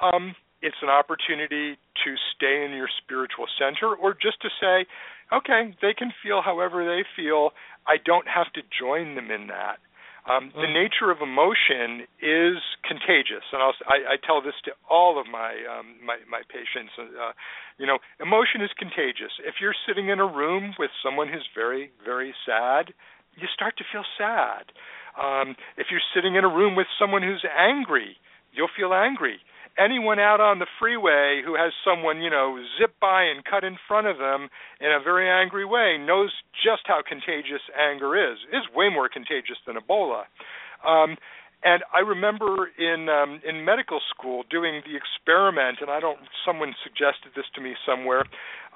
Um, 0.01 0.35
it's 0.63 0.77
an 0.83 0.89
opportunity 0.89 1.77
to 2.05 2.11
stay 2.35 2.65
in 2.65 2.73
your 2.73 2.89
spiritual 3.03 3.47
center 3.59 3.95
or 3.95 4.15
just 4.15 4.41
to 4.43 4.49
say, 4.61 4.87
okay, 5.33 5.75
they 5.83 5.93
can 5.93 6.13
feel 6.23 6.41
however 6.43 6.85
they 6.85 7.05
feel. 7.17 7.51
I 7.87 7.97
don't 8.05 8.27
have 8.29 8.53
to 8.55 8.63
join 8.67 9.15
them 9.15 9.31
in 9.31 9.49
that. 9.49 9.79
Um, 10.27 10.51
the 10.59 10.67
mm. 10.67 10.75
nature 10.75 11.15
of 11.15 11.23
emotion 11.23 12.03
is 12.19 12.59
contagious, 12.83 13.47
and 13.55 13.63
I'll, 13.63 13.79
I, 13.87 14.15
I 14.15 14.17
tell 14.19 14.43
this 14.43 14.59
to 14.67 14.73
all 14.91 15.21
of 15.23 15.27
my 15.31 15.55
um, 15.71 16.03
my, 16.03 16.19
my 16.27 16.43
patients. 16.51 16.91
Uh, 16.99 17.31
you 17.79 17.87
know, 17.87 17.99
emotion 18.19 18.59
is 18.59 18.71
contagious. 18.75 19.31
If 19.47 19.63
you're 19.63 19.77
sitting 19.87 20.09
in 20.11 20.19
a 20.19 20.27
room 20.27 20.75
with 20.79 20.91
someone 20.99 21.29
who's 21.31 21.47
very 21.55 21.95
very 22.05 22.35
sad, 22.43 22.91
you 23.39 23.47
start 23.55 23.79
to 23.79 23.85
feel 23.93 24.05
sad. 24.19 24.75
Um, 25.15 25.55
if 25.79 25.89
you're 25.95 26.05
sitting 26.15 26.35
in 26.35 26.45
a 26.45 26.51
room 26.51 26.75
with 26.75 26.91
someone 26.99 27.23
who's 27.23 27.45
angry, 27.47 28.19
you'll 28.53 28.73
feel 28.77 28.93
angry 28.93 29.39
anyone 29.79 30.19
out 30.19 30.41
on 30.41 30.59
the 30.59 30.67
freeway 30.79 31.43
who 31.45 31.55
has 31.55 31.73
someone, 31.85 32.21
you 32.23 32.31
know, 32.31 32.59
zip 32.79 32.95
by 33.01 33.23
and 33.25 33.45
cut 33.45 33.65
in 33.65 33.77
front 33.89 34.07
of 34.07 34.19
them 34.19 34.49
in 34.81 34.91
a 34.93 35.03
very 35.03 35.29
angry 35.29 35.65
way 35.65 35.99
knows 35.99 36.33
just 36.53 36.83
how 36.87 37.01
contagious 37.07 37.63
anger 37.79 38.17
is. 38.17 38.39
Is 38.53 38.65
way 38.75 38.89
more 38.89 39.09
contagious 39.09 39.59
than 39.67 39.77
Ebola. 39.77 40.25
Um, 40.87 41.17
and 41.65 41.83
I 41.93 42.01
remember 42.01 42.71
in 42.79 43.09
um, 43.09 43.41
in 43.43 43.65
medical 43.65 44.01
school 44.11 44.45
doing 44.51 44.83
the 44.85 44.95
experiment, 44.95 45.79
and 45.81 45.91
I 45.91 46.01
don't. 46.01 46.19
Someone 46.45 46.75
suggested 46.85 47.33
this 47.35 47.47
to 47.55 47.61
me 47.61 47.75
somewhere. 47.87 48.25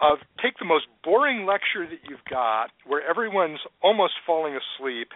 Of 0.00 0.18
take 0.42 0.58
the 0.58 0.64
most 0.64 0.86
boring 1.04 1.44
lecture 1.44 1.84
that 1.84 2.00
you've 2.08 2.24
got, 2.28 2.70
where 2.86 3.04
everyone's 3.06 3.60
almost 3.82 4.14
falling 4.26 4.56
asleep, 4.56 5.08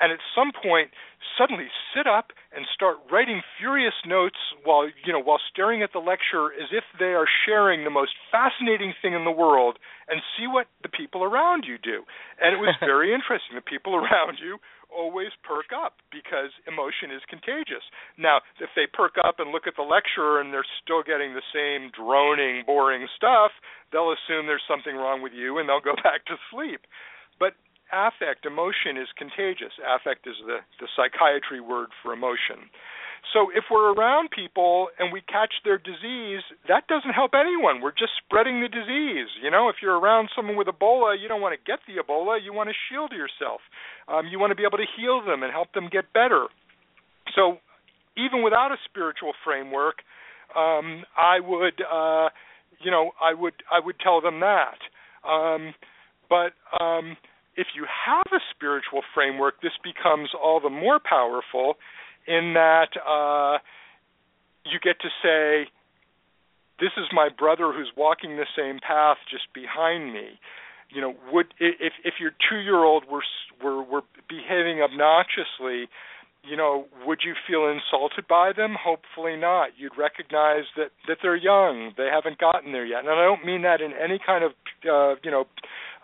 and 0.00 0.12
at 0.12 0.18
some 0.34 0.50
point 0.50 0.90
suddenly 1.36 1.68
sit 1.94 2.06
up 2.06 2.32
and 2.52 2.66
start 2.74 2.96
writing 3.12 3.40
furious 3.58 3.94
notes 4.06 4.40
while 4.64 4.88
you 5.04 5.12
know 5.12 5.22
while 5.22 5.40
staring 5.52 5.82
at 5.82 5.92
the 5.92 6.02
lecture 6.02 6.52
as 6.56 6.68
if 6.72 6.84
they 6.98 7.12
are 7.14 7.28
sharing 7.46 7.84
the 7.84 7.92
most 7.92 8.12
fascinating 8.32 8.92
thing 9.00 9.14
in 9.14 9.24
the 9.24 9.30
world 9.30 9.78
and 10.08 10.20
see 10.36 10.46
what 10.46 10.66
the 10.82 10.88
people 10.88 11.22
around 11.22 11.64
you 11.68 11.78
do 11.78 12.02
and 12.40 12.56
it 12.56 12.58
was 12.58 12.74
very 12.80 13.14
interesting 13.14 13.54
the 13.54 13.62
people 13.62 13.94
around 13.94 14.38
you 14.42 14.58
always 14.90 15.30
perk 15.46 15.70
up 15.70 16.02
because 16.10 16.50
emotion 16.66 17.14
is 17.14 17.22
contagious. 17.30 17.82
Now, 18.18 18.42
if 18.58 18.70
they 18.74 18.90
perk 18.90 19.14
up 19.22 19.38
and 19.38 19.54
look 19.54 19.70
at 19.70 19.78
the 19.78 19.86
lecturer 19.86 20.42
and 20.42 20.52
they're 20.52 20.66
still 20.82 21.02
getting 21.02 21.32
the 21.32 21.46
same 21.54 21.94
droning, 21.94 22.66
boring 22.66 23.06
stuff, 23.16 23.54
they'll 23.94 24.12
assume 24.12 24.46
there's 24.46 24.66
something 24.66 24.94
wrong 24.94 25.22
with 25.22 25.32
you 25.32 25.58
and 25.58 25.68
they'll 25.68 25.82
go 25.82 25.94
back 26.02 26.26
to 26.26 26.36
sleep. 26.50 26.82
But 27.38 27.54
affect, 27.92 28.46
emotion 28.46 28.96
is 28.96 29.08
contagious. 29.16 29.72
Affect 29.82 30.26
is 30.26 30.36
the, 30.46 30.58
the 30.80 30.88
psychiatry 30.96 31.60
word 31.60 31.88
for 32.02 32.12
emotion. 32.12 32.70
So 33.34 33.50
if 33.54 33.64
we're 33.70 33.92
around 33.92 34.30
people 34.30 34.88
and 34.98 35.12
we 35.12 35.20
catch 35.20 35.52
their 35.64 35.78
disease, 35.78 36.40
that 36.68 36.88
doesn't 36.88 37.12
help 37.12 37.32
anyone. 37.34 37.80
We're 37.80 37.92
just 37.92 38.16
spreading 38.24 38.60
the 38.60 38.68
disease. 38.68 39.28
You 39.42 39.50
know, 39.50 39.68
if 39.68 39.76
you're 39.82 39.98
around 39.98 40.30
someone 40.34 40.56
with 40.56 40.66
Ebola, 40.66 41.20
you 41.20 41.28
don't 41.28 41.40
want 41.40 41.54
to 41.54 41.62
get 41.64 41.80
the 41.86 42.02
Ebola. 42.02 42.42
You 42.42 42.52
want 42.52 42.70
to 42.70 42.76
shield 42.88 43.12
yourself. 43.12 43.60
Um, 44.08 44.26
you 44.32 44.40
want 44.40 44.50
to 44.50 44.56
be 44.56 44.64
able 44.64 44.78
to 44.78 44.88
heal 44.96 45.22
them 45.24 45.42
and 45.42 45.52
help 45.52 45.72
them 45.72 45.88
get 45.92 46.12
better. 46.12 46.46
So 47.36 47.58
even 48.16 48.42
without 48.42 48.72
a 48.72 48.76
spiritual 48.88 49.32
framework, 49.44 50.02
um, 50.56 51.04
I 51.16 51.38
would, 51.40 51.78
uh, 51.80 52.28
you 52.80 52.90
know, 52.90 53.12
I 53.20 53.34
would 53.34 53.54
I 53.70 53.84
would 53.84 54.00
tell 54.00 54.20
them 54.20 54.40
that. 54.40 54.80
Um, 55.28 55.74
but 56.28 56.52
um, 56.82 57.16
if 57.60 57.66
you 57.76 57.84
have 57.84 58.24
a 58.32 58.40
spiritual 58.56 59.02
framework, 59.12 59.60
this 59.60 59.76
becomes 59.84 60.30
all 60.32 60.60
the 60.60 60.70
more 60.70 60.98
powerful 60.98 61.76
in 62.26 62.54
that 62.54 62.88
uh, 63.04 63.58
you 64.64 64.80
get 64.82 64.96
to 65.00 65.10
say, 65.22 65.70
"This 66.80 66.96
is 66.96 67.04
my 67.12 67.28
brother 67.28 67.70
who's 67.74 67.92
walking 67.94 68.36
the 68.36 68.48
same 68.56 68.80
path 68.80 69.18
just 69.30 69.52
behind 69.52 70.14
me." 70.14 70.40
You 70.88 71.02
know, 71.02 71.14
would 71.30 71.52
if 71.60 71.92
if 72.02 72.14
your 72.18 72.32
two 72.48 72.60
year 72.64 72.82
old 72.82 73.04
were 73.04 73.22
were 73.62 73.82
were 73.82 74.02
behaving 74.26 74.80
obnoxiously, 74.80 75.92
you 76.42 76.56
know, 76.56 76.86
would 77.04 77.20
you 77.22 77.34
feel 77.46 77.68
insulted 77.68 78.26
by 78.26 78.52
them? 78.56 78.74
Hopefully 78.82 79.36
not. 79.36 79.70
You'd 79.76 79.98
recognize 79.98 80.64
that 80.76 80.92
that 81.08 81.18
they're 81.22 81.36
young; 81.36 81.92
they 81.98 82.08
haven't 82.10 82.38
gotten 82.38 82.72
there 82.72 82.86
yet. 82.86 83.00
And 83.00 83.10
I 83.10 83.22
don't 83.22 83.44
mean 83.44 83.62
that 83.62 83.82
in 83.82 83.92
any 83.92 84.18
kind 84.18 84.44
of 84.44 84.52
uh, 84.88 85.20
you 85.22 85.30
know 85.30 85.44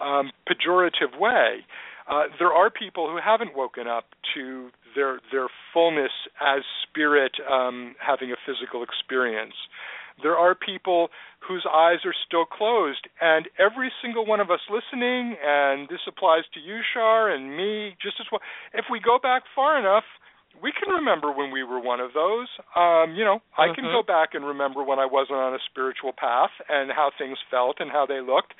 um, 0.00 0.30
pejorative 0.48 1.18
way. 1.18 1.64
Uh, 2.08 2.24
there 2.38 2.52
are 2.52 2.70
people 2.70 3.10
who 3.10 3.18
haven't 3.22 3.56
woken 3.56 3.86
up 3.86 4.04
to 4.34 4.70
their 4.94 5.20
their 5.32 5.48
fullness 5.72 6.12
as 6.40 6.62
spirit 6.82 7.32
um, 7.50 7.94
having 7.98 8.30
a 8.30 8.36
physical 8.46 8.82
experience. 8.82 9.54
There 10.22 10.36
are 10.36 10.54
people 10.54 11.08
whose 11.46 11.66
eyes 11.68 11.98
are 12.06 12.14
still 12.26 12.46
closed, 12.46 13.06
and 13.20 13.48
every 13.58 13.92
single 14.00 14.24
one 14.24 14.40
of 14.40 14.50
us 14.50 14.60
listening, 14.70 15.36
and 15.44 15.88
this 15.88 16.00
applies 16.08 16.44
to 16.54 16.60
you, 16.60 16.80
Shar, 16.94 17.28
and 17.28 17.54
me 17.56 17.94
just 18.00 18.16
as 18.20 18.26
well. 18.32 18.40
If 18.72 18.86
we 18.90 18.98
go 18.98 19.18
back 19.22 19.42
far 19.54 19.78
enough, 19.78 20.04
we 20.62 20.72
can 20.72 20.88
remember 20.94 21.30
when 21.30 21.50
we 21.50 21.62
were 21.62 21.78
one 21.78 22.00
of 22.00 22.14
those. 22.14 22.48
Um, 22.74 23.14
you 23.14 23.24
know, 23.24 23.42
I 23.58 23.74
can 23.74 23.84
go 23.84 24.02
Mhm. 24.02 24.06
back 24.06 24.34
and 24.34 24.46
remember 24.46 24.82
when 24.82 24.98
I 24.98 25.04
wasn't 25.04 25.38
on 25.38 25.54
a 25.54 25.58
spiritual 25.58 26.14
path 26.14 26.52
and 26.68 26.90
how 26.90 27.10
things 27.10 27.38
felt 27.50 27.78
and 27.78 27.92
how 27.92 28.06
they 28.06 28.20
looked. 28.20 28.54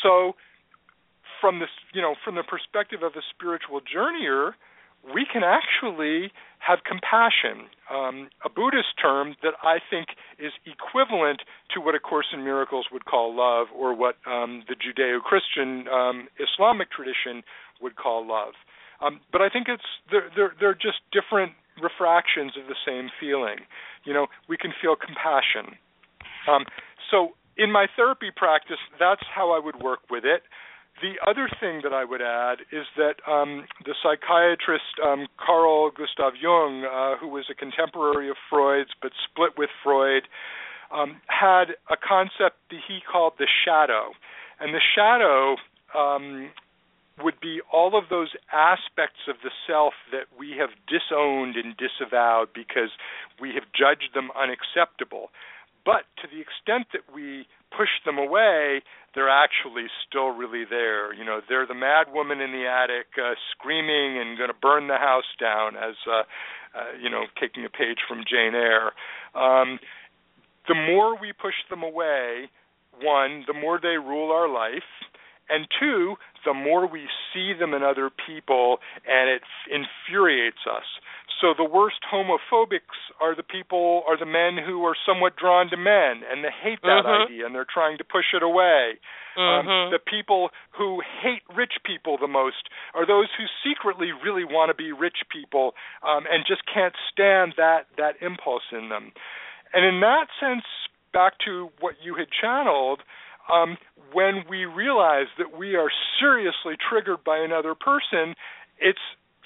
So, 0.00 0.36
from 1.44 1.58
this, 1.60 1.68
you 1.92 2.00
know, 2.00 2.14
from 2.24 2.36
the 2.36 2.42
perspective 2.42 3.02
of 3.02 3.12
a 3.16 3.24
spiritual 3.36 3.82
journeyer, 3.84 4.52
we 5.12 5.26
can 5.30 5.42
actually 5.44 6.32
have 6.56 6.78
compassion, 6.88 7.68
um, 7.92 8.30
a 8.42 8.48
Buddhist 8.48 8.96
term 8.96 9.36
that 9.42 9.52
I 9.62 9.76
think 9.90 10.08
is 10.38 10.52
equivalent 10.64 11.42
to 11.74 11.82
what 11.84 11.94
A 11.94 12.00
Course 12.00 12.28
in 12.32 12.42
Miracles 12.42 12.86
would 12.90 13.04
call 13.04 13.36
love, 13.36 13.66
or 13.76 13.94
what 13.94 14.16
um, 14.24 14.64
the 14.70 14.74
Judeo-Christian 14.74 15.84
um, 15.88 16.28
Islamic 16.40 16.88
tradition 16.90 17.44
would 17.82 17.96
call 17.96 18.26
love. 18.26 18.54
Um, 19.04 19.20
but 19.30 19.42
I 19.42 19.50
think 19.50 19.68
it's 19.68 19.84
they're, 20.10 20.30
they're 20.34 20.54
they're 20.58 20.80
just 20.88 21.04
different 21.12 21.52
refractions 21.82 22.52
of 22.56 22.64
the 22.72 22.80
same 22.88 23.10
feeling. 23.20 23.68
You 24.04 24.14
know, 24.14 24.28
we 24.48 24.56
can 24.56 24.72
feel 24.80 24.96
compassion. 24.96 25.76
Um, 26.48 26.64
so 27.10 27.36
in 27.58 27.70
my 27.70 27.86
therapy 27.96 28.30
practice, 28.34 28.80
that's 28.98 29.26
how 29.28 29.50
I 29.50 29.60
would 29.62 29.82
work 29.82 30.00
with 30.08 30.24
it. 30.24 30.40
The 31.02 31.18
other 31.26 31.48
thing 31.60 31.80
that 31.82 31.92
I 31.92 32.04
would 32.04 32.22
add 32.22 32.58
is 32.70 32.86
that 32.96 33.16
um, 33.30 33.66
the 33.84 33.94
psychiatrist 34.00 34.94
um, 35.04 35.26
Carl 35.44 35.90
Gustav 35.90 36.34
Jung, 36.40 36.84
uh, 36.84 37.18
who 37.18 37.28
was 37.28 37.46
a 37.50 37.54
contemporary 37.54 38.30
of 38.30 38.36
Freud's 38.48 38.90
but 39.02 39.12
split 39.28 39.58
with 39.58 39.70
Freud, 39.82 40.22
um, 40.92 41.20
had 41.26 41.74
a 41.90 41.96
concept 41.96 42.62
that 42.70 42.80
he 42.86 43.00
called 43.00 43.34
the 43.38 43.48
shadow. 43.64 44.12
And 44.60 44.72
the 44.72 44.80
shadow 44.94 45.56
um, 45.98 46.50
would 47.22 47.40
be 47.40 47.60
all 47.72 47.98
of 47.98 48.04
those 48.08 48.30
aspects 48.52 49.26
of 49.28 49.36
the 49.42 49.50
self 49.66 49.94
that 50.12 50.26
we 50.38 50.54
have 50.58 50.70
disowned 50.86 51.56
and 51.56 51.74
disavowed 51.76 52.48
because 52.54 52.90
we 53.40 53.50
have 53.54 53.64
judged 53.74 54.14
them 54.14 54.30
unacceptable. 54.38 55.30
But 55.84 56.06
to 56.22 56.28
the 56.30 56.40
extent 56.40 56.88
that 56.92 57.12
we 57.12 57.46
push 57.76 57.90
them 58.04 58.18
away, 58.18 58.82
they're 59.14 59.30
actually 59.30 59.86
still 60.06 60.30
really 60.30 60.64
there. 60.68 61.12
You 61.14 61.24
know, 61.24 61.40
they're 61.48 61.66
the 61.66 61.74
mad 61.74 62.06
woman 62.12 62.40
in 62.40 62.52
the 62.52 62.66
attic 62.66 63.06
uh, 63.18 63.34
screaming 63.52 64.18
and 64.18 64.36
going 64.36 64.50
to 64.50 64.60
burn 64.60 64.88
the 64.88 64.98
house 64.98 65.28
down, 65.40 65.76
as 65.76 65.94
uh, 66.06 66.22
uh, 66.76 66.90
you 67.00 67.08
know, 67.08 67.24
taking 67.40 67.64
a 67.64 67.70
page 67.70 67.98
from 68.08 68.24
Jane 68.28 68.54
Eyre. 68.54 68.92
Um, 69.34 69.78
the 70.66 70.74
more 70.74 71.18
we 71.18 71.32
push 71.32 71.54
them 71.70 71.82
away, 71.82 72.50
one, 73.00 73.44
the 73.46 73.54
more 73.54 73.78
they 73.80 73.98
rule 73.98 74.32
our 74.32 74.48
life, 74.48 74.88
and 75.48 75.66
two, 75.78 76.16
the 76.44 76.54
more 76.54 76.86
we 76.86 77.08
see 77.32 77.52
them 77.52 77.74
in 77.74 77.82
other 77.82 78.10
people, 78.10 78.78
and 79.06 79.30
it 79.30 79.42
infuriates 79.70 80.66
us. 80.70 80.84
So 81.40 81.52
the 81.56 81.64
worst 81.64 82.00
homophobics 82.10 83.12
are 83.20 83.34
the 83.34 83.42
people, 83.42 84.02
are 84.08 84.16
the 84.16 84.26
men 84.26 84.56
who 84.64 84.84
are 84.84 84.96
somewhat 85.04 85.36
drawn 85.36 85.68
to 85.70 85.76
men, 85.76 86.22
and 86.30 86.44
they 86.44 86.50
hate 86.50 86.80
that 86.82 87.04
Mhm. 87.04 87.24
idea, 87.24 87.46
and 87.46 87.54
they're 87.54 87.64
trying 87.64 87.98
to 87.98 88.04
push 88.04 88.32
it 88.32 88.42
away. 88.42 88.98
Um, 89.36 89.66
Mhm. 89.66 89.90
the 89.90 89.98
people 89.98 90.52
who 90.70 91.00
hate 91.00 91.42
rich 91.50 91.82
people 91.82 92.16
the 92.16 92.28
most 92.28 92.68
are 92.94 93.04
those 93.04 93.28
who 93.34 93.46
secretly 93.62 94.12
really 94.12 94.44
want 94.44 94.70
to 94.70 94.74
be 94.74 94.92
rich 94.92 95.28
people 95.28 95.74
um, 96.02 96.26
and 96.30 96.46
just 96.46 96.64
can't 96.66 96.94
stand 97.10 97.54
that 97.56 97.88
that 97.96 98.16
impulse 98.22 98.70
in 98.70 98.88
them. 98.88 99.12
And 99.72 99.84
in 99.84 100.00
that 100.00 100.28
sense, 100.38 100.64
back 101.12 101.38
to 101.38 101.72
what 101.80 102.00
you 102.00 102.14
had 102.14 102.30
channeled, 102.30 103.02
um, 103.52 103.76
when 104.12 104.44
we 104.48 104.64
realize 104.64 105.26
that 105.38 105.56
we 105.56 105.74
are 105.74 105.90
seriously 106.20 106.74
triggered 106.88 107.24
by 107.24 107.38
another 107.38 107.74
person, 107.74 108.34
it's 108.78 109.02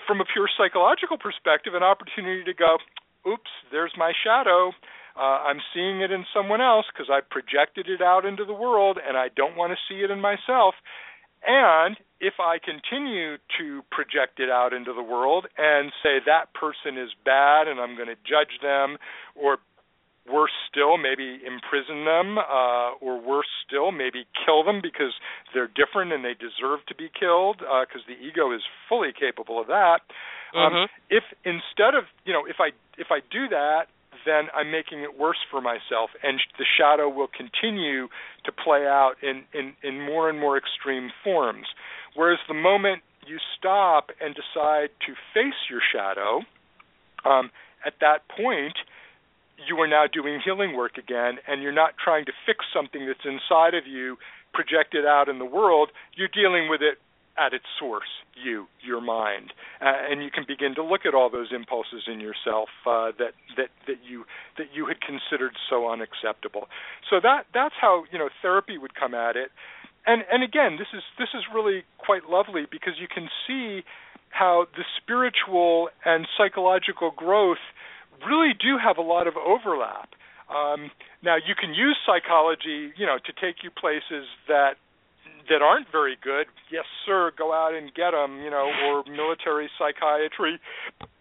from 0.07 0.21
a 0.21 0.25
pure 0.25 0.49
psychological 0.57 1.19
perspective 1.19 1.75
an 1.75 1.83
opportunity 1.83 2.45
to 2.45 2.55
go, 2.55 2.79
"Oops, 3.27 3.51
there's 3.71 3.93
my 3.97 4.13
shadow." 4.25 4.73
Uh, 5.17 5.51
I'm 5.51 5.61
seeing 5.75 6.01
it 6.01 6.13
in 6.13 6.25
someone 6.33 6.61
else 6.61 6.87
because 6.93 7.11
I 7.11 7.21
projected 7.21 7.89
it 7.89 8.01
out 8.01 8.25
into 8.25 8.45
the 8.45 8.55
world 8.55 8.99
and 9.05 9.17
I 9.17 9.29
don't 9.35 9.57
want 9.57 9.73
to 9.73 9.79
see 9.89 10.05
it 10.05 10.11
in 10.13 10.21
myself. 10.21 10.77
And 11.45 11.97
if 12.21 12.35
I 12.39 12.59
continue 12.59 13.37
to 13.59 13.83
project 13.91 14.39
it 14.39 14.51
out 14.51 14.73
into 14.73 14.93
the 14.93 15.03
world 15.03 15.47
and 15.57 15.93
say 16.03 16.19
that 16.27 16.55
person 16.55 16.99
is 16.99 17.11
bad 17.25 17.67
and 17.69 17.81
I'm 17.81 17.97
going 17.97 18.09
to 18.09 18.19
judge 18.27 18.63
them, 18.63 18.99
or 19.35 19.59
worse 20.31 20.55
still, 20.71 20.99
maybe 20.99 21.41
imprison 21.47 22.05
them, 22.05 22.39
uh, 22.39 22.99
or 23.01 23.21
worse 23.21 23.51
still, 23.69 23.93
maybe 23.93 24.27
kill 24.45 24.65
them 24.65 24.81
because 24.83 25.13
they're 25.53 25.69
different 25.69 26.13
and 26.13 26.25
they 26.25 26.35
deserve 26.35 26.81
to 26.89 26.95
be 26.95 27.11
killed, 27.13 27.59
because 27.59 28.03
the 28.09 28.17
ego 28.17 28.53
is 28.53 28.63
fully 28.89 29.13
capable 29.13 29.61
of 29.61 29.67
that. 29.69 30.01
Um, 30.55 30.73
Mhm. 30.73 30.89
if 31.11 31.25
instead 31.45 31.95
of 31.95 32.07
you 32.25 32.33
know, 32.33 32.47
if 32.47 32.61
I 32.61 32.73
if 32.97 33.13
I 33.13 33.21
do 33.31 33.49
that, 33.49 33.89
then 34.25 34.49
I'm 34.55 34.71
making 34.71 35.03
it 35.03 35.17
worse 35.17 35.43
for 35.51 35.61
myself, 35.61 36.11
and 36.23 36.41
the 36.57 36.65
shadow 36.65 37.09
will 37.09 37.29
continue 37.29 38.09
to 38.45 38.53
play 38.53 38.87
out 38.87 39.15
in, 39.23 39.45
in, 39.53 39.77
in 39.83 40.01
more 40.01 40.29
and 40.29 40.41
more 40.41 40.57
extreme 40.57 41.13
forms. 41.23 41.67
Whereas 42.15 42.39
the 42.49 42.55
moment 42.55 43.03
you 43.27 43.39
stop 43.57 44.11
and 44.21 44.35
decide 44.35 44.91
to 45.07 45.15
face 45.35 45.71
your 45.71 45.81
shadow, 45.93 46.43
um, 47.25 47.51
at 47.85 47.95
that 48.01 48.27
point, 48.29 48.79
you 49.67 49.77
are 49.81 49.89
now 49.89 50.05
doing 50.11 50.41
healing 50.45 50.77
work 50.77 50.99
again, 50.99 51.39
and 51.47 51.63
you're 51.63 51.73
not 51.73 51.95
trying 52.03 52.25
to 52.27 52.33
fix 52.47 52.65
something 52.75 53.07
that's 53.07 53.25
inside 53.25 53.75
of 53.75 53.87
you, 53.87 54.17
projected 54.55 55.05
out 55.05 55.29
in 55.29 55.39
the 55.39 55.45
world. 55.45 55.91
You're 56.17 56.33
dealing 56.33 56.69
with 56.69 56.81
it 56.83 56.99
at 57.39 57.53
its 57.53 57.65
source, 57.79 58.09
you, 58.35 58.67
your 58.85 59.01
mind, 59.01 59.53
uh, 59.81 60.11
and 60.11 60.23
you 60.23 60.31
can 60.31 60.45
begin 60.47 60.75
to 60.75 60.83
look 60.83 61.03
at 61.07 61.15
all 61.15 61.31
those 61.31 61.49
impulses 61.55 62.03
in 62.11 62.19
yourself 62.21 62.69
uh, 62.85 63.13
that 63.19 63.33
that 63.57 63.71
that 63.87 63.99
you 64.03 64.25
that 64.59 64.67
you 64.75 64.87
had 64.87 65.01
considered 65.01 65.53
so 65.71 65.89
unacceptable. 65.89 66.67
So 67.09 67.21
that 67.23 67.47
that's 67.55 67.75
how 67.81 68.05
you 68.11 68.19
know 68.19 68.29
therapy 68.43 68.77
would 68.77 68.95
come 68.95 69.15
at 69.15 69.37
it, 69.37 69.51
and 70.07 70.23
and 70.33 70.43
again, 70.43 70.77
this 70.79 70.89
is 70.93 71.03
this 71.19 71.29
is 71.35 71.45
really 71.55 71.85
quite 71.99 72.29
lovely 72.29 72.67
because 72.69 72.95
you 72.99 73.07
can 73.07 73.29
see 73.47 73.85
how 74.31 74.67
the 74.77 74.85
spiritual 75.01 75.89
and 76.05 76.27
psychological 76.37 77.13
growth 77.15 77.63
really 78.27 78.55
do 78.55 78.79
have 78.83 78.99
a 78.99 79.03
lot 79.03 79.27
of 79.27 79.35
overlap. 79.37 80.11
Um, 80.49 80.91
now, 81.23 81.37
you 81.37 81.55
can 81.55 81.75
use 81.75 81.97
psychology, 82.07 82.93
you 82.97 83.05
know, 83.05 83.19
to 83.19 83.33
take 83.37 83.63
you 83.63 83.71
places 83.71 84.27
that 84.49 84.75
that 85.49 85.63
aren't 85.63 85.91
very 85.91 86.17
good. 86.23 86.47
Yes, 86.71 86.85
sir, 87.07 87.33
go 87.37 87.53
out 87.53 87.73
and 87.73 87.93
get 87.95 88.13
them, 88.13 88.41
you 88.43 88.51
know, 88.51 88.71
or 88.85 89.05
military 89.09 89.71
psychiatry. 89.79 90.61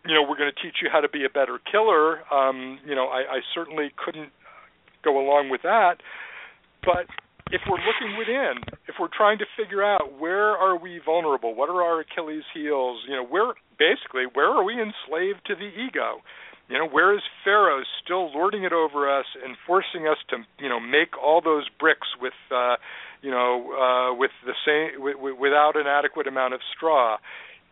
You 0.05 0.13
know, 0.13 0.21
we're 0.21 0.37
going 0.37 0.51
to 0.51 0.61
teach 0.61 0.83
you 0.83 0.89
how 0.91 0.99
to 0.99 1.09
be 1.09 1.23
a 1.23 1.29
better 1.29 1.59
killer. 1.71 2.21
Um, 2.33 2.79
you 2.85 2.95
know, 2.95 3.07
I, 3.07 3.39
I 3.39 3.39
certainly 3.55 3.91
couldn't 3.95 4.31
go 5.03 5.19
along 5.19 5.49
with 5.49 5.61
that. 5.63 6.03
But 6.83 7.07
if 7.51 7.61
we're 7.69 7.79
looking 7.79 8.17
within, 8.17 8.59
if 8.87 8.95
we're 8.99 9.13
trying 9.15 9.39
to 9.39 9.45
figure 9.57 9.83
out 9.83 10.19
where 10.19 10.51
are 10.51 10.77
we 10.77 10.99
vulnerable, 11.03 11.55
what 11.55 11.69
are 11.69 11.81
our 11.81 12.01
Achilles 12.01 12.43
heels, 12.53 13.03
you 13.07 13.15
know, 13.15 13.25
where 13.25 13.53
basically 13.79 14.25
where 14.33 14.47
are 14.47 14.63
we 14.63 14.73
enslaved 14.73 15.45
to 15.47 15.55
the 15.55 15.67
ego? 15.67 16.19
You 16.69 16.77
know, 16.77 16.87
where 16.87 17.15
is 17.15 17.21
Pharaoh 17.43 17.83
still 18.03 18.31
lording 18.33 18.63
it 18.63 18.73
over 18.73 19.09
us 19.09 19.25
and 19.43 19.55
forcing 19.65 20.07
us 20.07 20.17
to, 20.29 20.37
you 20.59 20.67
know, 20.67 20.79
make 20.79 21.17
all 21.17 21.41
those 21.41 21.65
bricks 21.79 22.07
with, 22.21 22.33
uh, 22.51 22.75
you 23.21 23.31
know, 23.31 23.71
uh, 23.71 24.13
with 24.15 24.31
the 24.45 24.53
same, 24.65 24.99
w- 24.99 25.15
w- 25.15 25.35
without 25.35 25.77
an 25.77 25.87
adequate 25.87 26.27
amount 26.27 26.53
of 26.53 26.59
straw? 26.75 27.17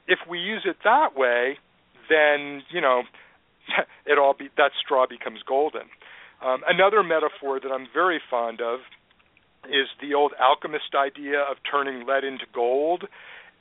If 0.08 0.20
we 0.30 0.40
use 0.40 0.64
it 0.66 0.78
that 0.84 1.18
way, 1.18 1.58
then 2.10 2.64
you 2.70 2.82
know, 2.82 3.04
it 4.06 4.18
all 4.18 4.34
be 4.34 4.50
that 4.58 4.72
straw 4.80 5.06
becomes 5.08 5.40
golden. 5.48 5.90
Um, 6.46 6.62
another 6.68 7.04
metaphor 7.04 7.60
that 7.60 7.72
I'm 7.72 7.88
very 7.94 8.22
fond 8.30 8.62
of 8.62 8.80
is 9.66 9.88
the 10.02 10.14
old 10.14 10.34
alchemist 10.40 10.94
idea 10.96 11.40
of 11.40 11.58
turning 11.70 12.06
lead 12.06 12.24
into 12.24 12.46
gold. 12.54 13.06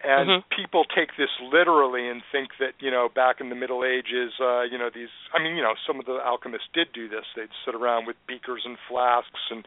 And 0.05 0.28
mm-hmm. 0.28 0.55
people 0.55 0.84
take 0.84 1.16
this 1.16 1.32
literally 1.40 2.09
and 2.09 2.20
think 2.30 2.50
that, 2.61 2.76
you 2.78 2.90
know, 2.90 3.09
back 3.09 3.40
in 3.40 3.48
the 3.48 3.57
Middle 3.57 3.84
Ages, 3.84 4.36
uh, 4.38 4.62
you 4.62 4.76
know, 4.76 4.90
these, 4.94 5.09
I 5.32 5.42
mean, 5.42 5.57
you 5.57 5.62
know, 5.62 5.72
some 5.86 5.98
of 5.98 6.05
the 6.05 6.20
alchemists 6.20 6.68
did 6.74 6.92
do 6.92 7.09
this. 7.09 7.24
They'd 7.34 7.48
sit 7.64 7.74
around 7.74 8.07
with 8.07 8.16
beakers 8.28 8.62
and 8.66 8.76
flasks 8.86 9.40
and, 9.50 9.64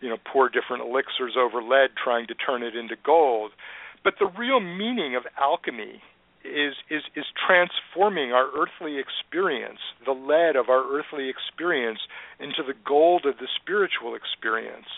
you 0.00 0.10
know, 0.10 0.18
pour 0.30 0.50
different 0.50 0.82
elixirs 0.84 1.36
over 1.40 1.62
lead 1.62 1.96
trying 1.96 2.26
to 2.26 2.34
turn 2.34 2.62
it 2.62 2.76
into 2.76 2.96
gold. 3.02 3.52
But 4.04 4.14
the 4.20 4.28
real 4.28 4.60
meaning 4.60 5.16
of 5.16 5.24
alchemy 5.40 6.02
is 6.44 6.74
is 6.88 7.02
is 7.16 7.24
transforming 7.34 8.32
our 8.32 8.48
earthly 8.54 8.98
experience, 8.98 9.80
the 10.04 10.12
lead 10.12 10.54
of 10.54 10.68
our 10.68 10.84
earthly 10.86 11.28
experience, 11.28 11.98
into 12.38 12.62
the 12.62 12.78
gold 12.86 13.26
of 13.26 13.38
the 13.38 13.48
spiritual 13.60 14.14
experience. 14.14 14.88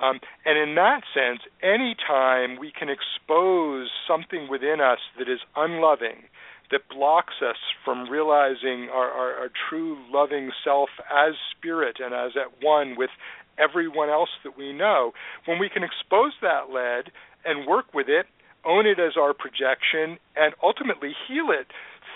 Um, 0.00 0.20
and 0.46 0.58
in 0.58 0.74
that 0.76 1.02
sense, 1.12 1.40
any 1.62 1.94
time 1.94 2.58
we 2.58 2.72
can 2.72 2.88
expose 2.88 3.90
something 4.08 4.48
within 4.48 4.80
us 4.80 4.98
that 5.18 5.28
is 5.28 5.40
unloving, 5.56 6.24
that 6.70 6.88
blocks 6.88 7.34
us 7.46 7.56
from 7.84 8.08
realizing 8.08 8.88
our, 8.92 9.10
our, 9.10 9.32
our 9.34 9.50
true 9.68 9.98
loving 10.10 10.50
self 10.64 10.88
as 11.10 11.34
spirit 11.56 11.96
and 11.98 12.14
as 12.14 12.32
at 12.36 12.62
one 12.62 12.94
with 12.96 13.10
everyone 13.58 14.08
else 14.08 14.30
that 14.44 14.56
we 14.56 14.72
know, 14.72 15.12
when 15.46 15.58
we 15.58 15.68
can 15.68 15.82
expose 15.82 16.32
that 16.40 16.70
lead 16.72 17.12
and 17.44 17.66
work 17.66 17.92
with 17.92 18.08
it, 18.08 18.26
own 18.64 18.86
it 18.86 18.98
as 18.98 19.12
our 19.18 19.34
projection, 19.34 20.18
and 20.36 20.54
ultimately 20.62 21.12
heal 21.28 21.48
it 21.50 21.66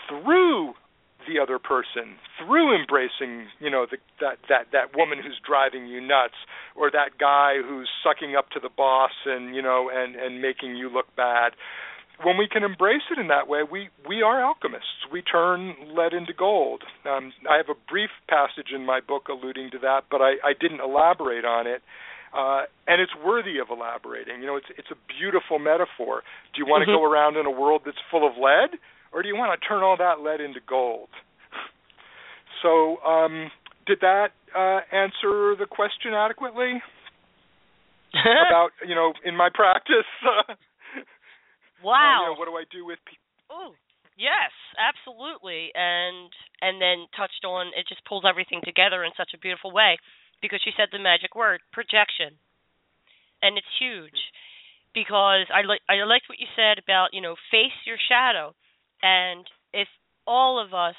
through 0.09 0.73
the 1.27 1.39
other 1.41 1.59
person 1.59 2.17
through 2.39 2.75
embracing 2.75 3.47
you 3.61 3.71
know 3.71 3.87
the, 3.91 3.99
that 4.21 4.39
that 4.49 4.67
that 4.73 4.97
woman 4.97 5.19
who's 5.19 5.41
driving 5.47 5.87
you 5.87 6.01
nuts 6.01 6.39
or 6.75 6.91
that 6.91 7.19
guy 7.19 7.55
who's 7.63 7.89
sucking 8.03 8.37
up 8.37 8.51
to 8.51 8.61
the 8.61 8.69
boss 8.69 9.13
and 9.27 9.55
you 9.55 9.63
know 9.63 9.91
and 9.93 10.17
and 10.17 10.41
making 10.41 10.77
you 10.77 10.89
look 10.89 11.07
bad 11.17 11.53
when 12.23 12.39
we 12.39 12.47
can 12.47 12.63
embrace 12.63 13.03
it 13.11 13.19
in 13.19 13.29
that 13.29 13.49
way 13.49 13.61
we 13.63 13.89
we 14.09 14.23
are 14.23 14.43
alchemists 14.43 15.09
we 15.13 15.23
turn 15.23 15.75
lead 15.95 16.13
into 16.13 16.33
gold 16.33 16.83
um, 17.07 17.33
i 17.51 17.57
have 17.57 17.69
a 17.69 17.79
brief 17.91 18.11
passage 18.29 18.73
in 18.75 18.85
my 18.85 19.01
book 19.01 19.29
alluding 19.29 19.71
to 19.71 19.79
that 19.79 20.03
but 20.11 20.21
i 20.21 20.35
i 20.45 20.53
didn't 20.59 20.81
elaborate 20.81 21.45
on 21.45 21.67
it 21.67 21.83
uh, 22.35 22.67
and 22.89 23.01
it's 23.01 23.15
worthy 23.25 23.63
of 23.63 23.71
elaborating. 23.71 24.41
You 24.43 24.47
know, 24.47 24.57
it's 24.57 24.67
it's 24.77 24.91
a 24.91 24.99
beautiful 25.07 25.61
metaphor. 25.63 26.27
Do 26.53 26.59
you 26.59 26.67
want 26.67 26.83
to 26.83 26.91
mm-hmm. 26.91 26.99
go 26.99 27.07
around 27.07 27.37
in 27.39 27.47
a 27.47 27.51
world 27.51 27.83
that's 27.87 28.03
full 28.11 28.27
of 28.27 28.35
lead? 28.35 28.75
Or 29.15 29.23
do 29.23 29.29
you 29.29 29.37
want 29.37 29.55
to 29.55 29.63
turn 29.63 29.83
all 29.83 29.97
that 29.97 30.21
lead 30.21 30.43
into 30.43 30.59
gold? 30.67 31.09
So, 32.63 32.99
um, 33.07 33.51
did 33.87 34.03
that 34.03 34.35
uh, 34.51 34.83
answer 34.91 35.55
the 35.55 35.71
question 35.71 36.13
adequately 36.13 36.83
about 38.13 38.75
you 38.83 38.95
know 38.95 39.15
in 39.25 39.37
my 39.37 39.49
practice? 39.55 40.09
wow. 41.83 41.95
Uh, 41.95 42.27
you 42.27 42.27
know, 42.27 42.39
what 42.39 42.49
do 42.51 42.55
I 42.59 42.65
do 42.73 42.85
with 42.85 42.99
people? 43.07 43.23
Oh, 43.51 43.71
yes, 44.19 44.51
absolutely, 44.75 45.71
and 45.75 46.33
and 46.61 46.83
then 46.83 47.07
touched 47.15 47.47
on 47.47 47.71
it. 47.79 47.87
Just 47.87 48.05
pulls 48.05 48.25
everything 48.27 48.61
together 48.65 49.05
in 49.05 49.15
such 49.17 49.31
a 49.35 49.39
beautiful 49.39 49.71
way 49.71 49.97
because 50.43 50.61
you 50.67 50.73
said 50.77 50.89
the 50.91 50.99
magic 50.99 51.37
word 51.39 51.61
projection, 51.71 52.35
and 53.43 53.55
it's 53.55 53.79
huge 53.79 54.19
because 54.91 55.47
I 55.55 55.63
like 55.63 55.87
I 55.87 56.03
liked 56.03 56.27
what 56.27 56.43
you 56.43 56.51
said 56.59 56.83
about 56.83 57.15
you 57.15 57.21
know 57.21 57.37
face 57.53 57.77
your 57.87 58.01
shadow 58.09 58.57
and 59.03 59.47
if 59.73 59.89
all 60.27 60.63
of 60.65 60.73
us, 60.73 60.97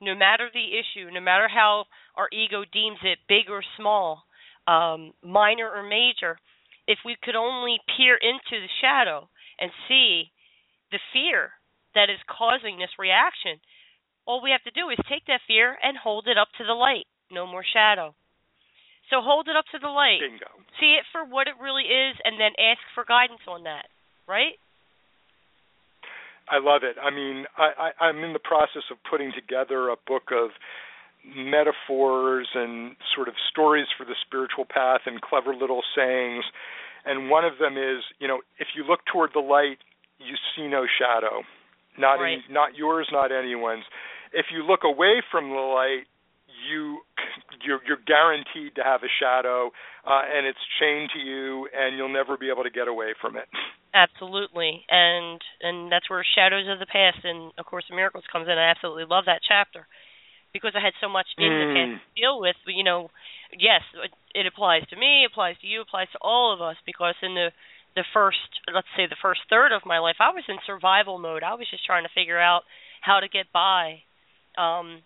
no 0.00 0.14
matter 0.14 0.48
the 0.52 0.78
issue, 0.78 1.10
no 1.12 1.20
matter 1.20 1.48
how 1.48 1.84
our 2.16 2.28
ego 2.32 2.64
deems 2.72 2.98
it 3.02 3.18
big 3.28 3.50
or 3.50 3.62
small, 3.76 4.24
um, 4.66 5.12
minor 5.22 5.70
or 5.70 5.82
major, 5.82 6.38
if 6.86 6.98
we 7.04 7.16
could 7.22 7.36
only 7.36 7.78
peer 7.96 8.16
into 8.16 8.60
the 8.60 8.72
shadow 8.80 9.28
and 9.60 9.70
see 9.88 10.30
the 10.90 10.98
fear 11.12 11.50
that 11.94 12.10
is 12.10 12.20
causing 12.28 12.78
this 12.78 12.92
reaction, 12.98 13.60
all 14.26 14.42
we 14.42 14.50
have 14.50 14.64
to 14.64 14.74
do 14.74 14.88
is 14.90 14.98
take 15.08 15.26
that 15.26 15.44
fear 15.46 15.76
and 15.82 15.96
hold 15.96 16.26
it 16.28 16.38
up 16.38 16.48
to 16.58 16.64
the 16.64 16.76
light. 16.76 17.06
No 17.30 17.46
more 17.46 17.64
shadow. 17.64 18.14
So 19.10 19.20
hold 19.20 19.48
it 19.48 19.56
up 19.56 19.68
to 19.72 19.78
the 19.78 19.92
light. 19.92 20.20
Bingo. 20.20 20.48
See 20.80 20.96
it 20.96 21.04
for 21.12 21.24
what 21.24 21.46
it 21.46 21.60
really 21.60 21.84
is 21.84 22.16
and 22.24 22.40
then 22.40 22.56
ask 22.56 22.80
for 22.94 23.04
guidance 23.04 23.44
on 23.46 23.64
that. 23.64 23.88
Right? 24.26 24.56
I 26.48 26.58
love 26.60 26.82
it. 26.84 26.96
I 27.00 27.10
mean, 27.10 27.44
I, 27.56 27.90
I, 28.00 28.04
I'm 28.06 28.18
in 28.22 28.32
the 28.32 28.42
process 28.42 28.82
of 28.90 28.98
putting 29.08 29.32
together 29.32 29.88
a 29.88 29.96
book 30.06 30.28
of 30.32 30.50
metaphors 31.24 32.48
and 32.54 32.96
sort 33.14 33.28
of 33.28 33.34
stories 33.50 33.86
for 33.96 34.04
the 34.04 34.14
spiritual 34.26 34.66
path 34.68 35.00
and 35.06 35.20
clever 35.22 35.54
little 35.54 35.82
sayings. 35.96 36.44
And 37.06 37.30
one 37.30 37.44
of 37.44 37.58
them 37.58 37.76
is, 37.76 38.04
you 38.18 38.28
know, 38.28 38.40
if 38.58 38.68
you 38.76 38.84
look 38.84 39.00
toward 39.10 39.30
the 39.34 39.40
light, 39.40 39.78
you 40.18 40.36
see 40.56 40.68
no 40.68 40.84
shadow, 40.86 41.42
not 41.98 42.20
right. 42.20 42.38
in, 42.46 42.54
not 42.54 42.76
yours, 42.76 43.08
not 43.12 43.32
anyone's. 43.32 43.84
If 44.32 44.46
you 44.52 44.64
look 44.64 44.80
away 44.84 45.22
from 45.30 45.50
the 45.50 45.56
light, 45.56 46.04
you 46.68 47.00
you're, 47.64 47.80
you're 47.86 48.02
guaranteed 48.06 48.74
to 48.76 48.82
have 48.82 49.02
a 49.02 49.12
shadow, 49.20 49.70
uh, 50.06 50.22
and 50.24 50.46
it's 50.46 50.58
chained 50.80 51.10
to 51.14 51.20
you, 51.20 51.68
and 51.74 51.96
you'll 51.96 52.12
never 52.12 52.36
be 52.36 52.50
able 52.50 52.62
to 52.62 52.70
get 52.70 52.88
away 52.88 53.14
from 53.20 53.36
it. 53.36 53.48
Absolutely, 53.94 54.84
and 54.90 55.40
and 55.62 55.90
that's 55.90 56.10
where 56.10 56.26
Shadows 56.34 56.66
of 56.68 56.80
the 56.80 56.90
Past 56.90 57.22
and 57.22 57.52
of 57.58 57.64
course 57.64 57.84
the 57.88 57.94
Miracles 57.94 58.24
comes 58.30 58.48
in. 58.48 58.58
I 58.58 58.70
absolutely 58.70 59.04
love 59.08 59.26
that 59.26 59.46
chapter 59.46 59.86
because 60.52 60.72
I 60.74 60.82
had 60.82 60.98
so 61.00 61.08
much 61.08 61.26
in 61.38 61.46
mm. 61.46 61.62
the 61.62 61.74
past 61.74 62.02
to 62.02 62.20
deal 62.20 62.40
with. 62.40 62.56
But, 62.64 62.74
you 62.74 62.82
know, 62.82 63.10
yes, 63.54 63.82
it 64.34 64.46
applies 64.46 64.86
to 64.90 64.96
me, 64.96 65.24
applies 65.24 65.54
to 65.62 65.66
you, 65.66 65.80
applies 65.80 66.10
to 66.12 66.18
all 66.20 66.52
of 66.52 66.60
us 66.60 66.76
because 66.84 67.14
in 67.22 67.34
the 67.34 67.50
the 67.94 68.04
first, 68.12 68.50
let's 68.74 68.90
say, 68.96 69.06
the 69.06 69.22
first 69.22 69.46
third 69.48 69.70
of 69.70 69.86
my 69.86 70.00
life, 70.00 70.18
I 70.18 70.34
was 70.34 70.42
in 70.48 70.58
survival 70.66 71.18
mode. 71.18 71.44
I 71.44 71.54
was 71.54 71.70
just 71.70 71.86
trying 71.86 72.02
to 72.02 72.10
figure 72.12 72.40
out 72.40 72.62
how 73.00 73.20
to 73.20 73.28
get 73.28 73.46
by. 73.54 74.02
Um, 74.58 75.02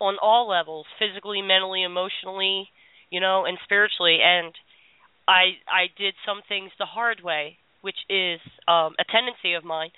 on 0.00 0.16
all 0.20 0.48
levels 0.48 0.86
physically 0.98 1.42
mentally 1.42 1.82
emotionally 1.82 2.68
you 3.10 3.20
know 3.20 3.44
and 3.44 3.58
spiritually 3.62 4.18
and 4.24 4.54
i 5.28 5.60
i 5.68 5.86
did 5.96 6.14
some 6.26 6.40
things 6.48 6.70
the 6.78 6.86
hard 6.86 7.20
way 7.22 7.58
which 7.82 7.98
is 8.08 8.40
um 8.68 8.94
a 8.98 9.04
tendency 9.10 9.54
of 9.54 9.64
mine 9.64 9.90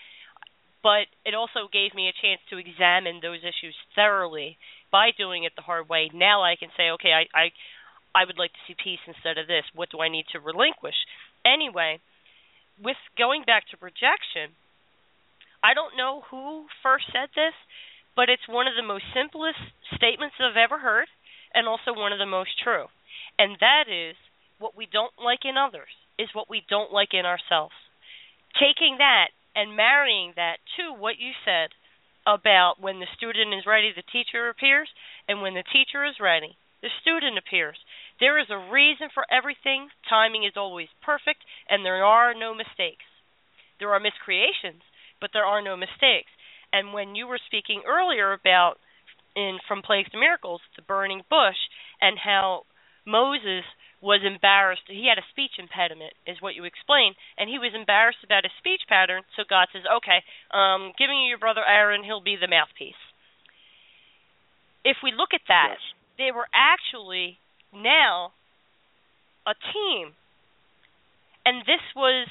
but 0.83 1.07
it 1.25 1.35
also 1.35 1.71
gave 1.71 1.95
me 1.95 2.11
a 2.11 2.21
chance 2.21 2.41
to 2.51 2.59
examine 2.59 3.23
those 3.23 3.39
issues 3.47 3.77
thoroughly 3.95 4.59
by 4.91 5.15
doing 5.17 5.45
it 5.45 5.53
the 5.55 5.63
hard 5.63 5.89
way. 5.89 6.11
Now 6.13 6.43
i 6.43 6.57
can 6.59 6.71
say 6.77 6.91
okay 6.99 7.13
i 7.13 7.25
i 7.35 7.45
i 8.15 8.25
would 8.25 8.39
like 8.39 8.53
to 8.53 8.63
see 8.67 8.77
peace 8.77 9.03
instead 9.07 9.39
of 9.39 9.47
this. 9.47 9.65
What 9.75 9.91
do 9.91 10.01
i 10.01 10.09
need 10.09 10.27
to 10.33 10.41
relinquish? 10.41 10.99
Anyway 11.45 12.01
with 12.83 12.97
going 13.19 13.45
back 13.45 13.69
to 13.69 13.77
projection 13.77 14.57
i 15.63 15.75
don't 15.75 15.97
know 15.97 16.23
who 16.31 16.65
first 16.83 17.05
said 17.13 17.29
this 17.37 17.53
but 18.17 18.29
it's 18.29 18.49
one 18.49 18.67
of 18.67 18.75
the 18.77 18.87
most 18.87 19.05
simplest 19.15 19.61
statements 19.97 20.37
I've 20.41 20.57
ever 20.57 20.79
heard 20.79 21.09
and 21.55 21.69
also 21.69 21.93
one 21.93 22.13
of 22.13 22.19
the 22.19 22.27
most 22.27 22.51
true. 22.63 22.87
And 23.39 23.57
that 23.61 23.89
is 23.89 24.17
what 24.59 24.77
we 24.77 24.87
don't 24.91 25.13
like 25.23 25.45
in 25.45 25.57
others 25.57 25.91
is 26.23 26.31
what 26.33 26.49
we 26.49 26.63
don't 26.71 26.93
like 26.93 27.13
in 27.13 27.27
ourselves. 27.27 27.75
Taking 28.55 28.99
that 28.99 29.35
and 29.55 29.77
marrying 29.77 30.33
that 30.37 30.63
to 30.79 30.95
what 30.95 31.19
you 31.19 31.33
said 31.45 31.75
about 32.27 32.79
when 32.81 33.01
the 33.01 33.11
student 33.17 33.53
is 33.53 33.67
ready, 33.67 33.91
the 33.91 34.07
teacher 34.13 34.49
appears, 34.49 34.89
and 35.27 35.43
when 35.43 35.55
the 35.55 35.67
teacher 35.67 36.05
is 36.07 36.23
ready, 36.23 36.55
the 36.81 36.95
student 37.03 37.39
appears. 37.39 37.77
There 38.21 38.39
is 38.39 38.47
a 38.51 38.71
reason 38.71 39.09
for 39.13 39.27
everything. 39.31 39.89
Timing 40.09 40.45
is 40.45 40.55
always 40.57 40.89
perfect, 41.03 41.43
and 41.69 41.85
there 41.85 42.05
are 42.05 42.35
no 42.35 42.55
mistakes. 42.55 43.07
There 43.79 43.91
are 43.91 44.01
miscreations, 44.01 44.83
but 45.21 45.31
there 45.33 45.45
are 45.45 45.63
no 45.63 45.77
mistakes. 45.77 46.31
And 46.73 46.93
when 46.93 47.15
you 47.15 47.27
were 47.27 47.41
speaking 47.47 47.83
earlier 47.87 48.33
about 48.33 48.79
in 49.35 49.59
from 49.67 49.83
Plagues 49.83 50.11
to 50.11 50.19
Miracles, 50.19 50.61
the 50.77 50.83
burning 50.83 51.23
bush, 51.29 51.59
and 52.01 52.19
how 52.19 52.63
Moses 53.07 53.65
was 54.03 54.21
embarrassed. 54.27 54.83
He 54.89 55.07
had 55.07 55.17
a 55.17 55.31
speech 55.31 55.57
impediment, 55.59 56.13
is 56.27 56.43
what 56.43 56.59
you 56.59 56.65
explained, 56.65 57.15
and 57.39 57.49
he 57.49 57.59
was 57.59 57.71
embarrassed 57.73 58.23
about 58.25 58.43
his 58.43 58.53
speech 58.59 58.83
pattern. 58.89 59.23
So 59.37 59.45
God 59.49 59.69
says, 59.73 59.87
"Okay, 59.87 60.25
um, 60.51 60.93
giving 60.99 61.17
you 61.23 61.29
your 61.29 61.39
brother 61.39 61.65
Aaron, 61.65 62.03
he'll 62.03 62.21
be 62.21 62.37
the 62.37 62.49
mouthpiece." 62.49 62.99
If 64.85 64.99
we 65.03 65.13
look 65.13 65.33
at 65.33 65.47
that, 65.47 65.79
yes. 65.79 65.95
they 66.19 66.31
were 66.33 66.49
actually 66.53 67.39
now 67.73 68.33
a 69.47 69.55
team, 69.55 70.17
and 71.47 71.65
this 71.65 71.83
was 71.95 72.29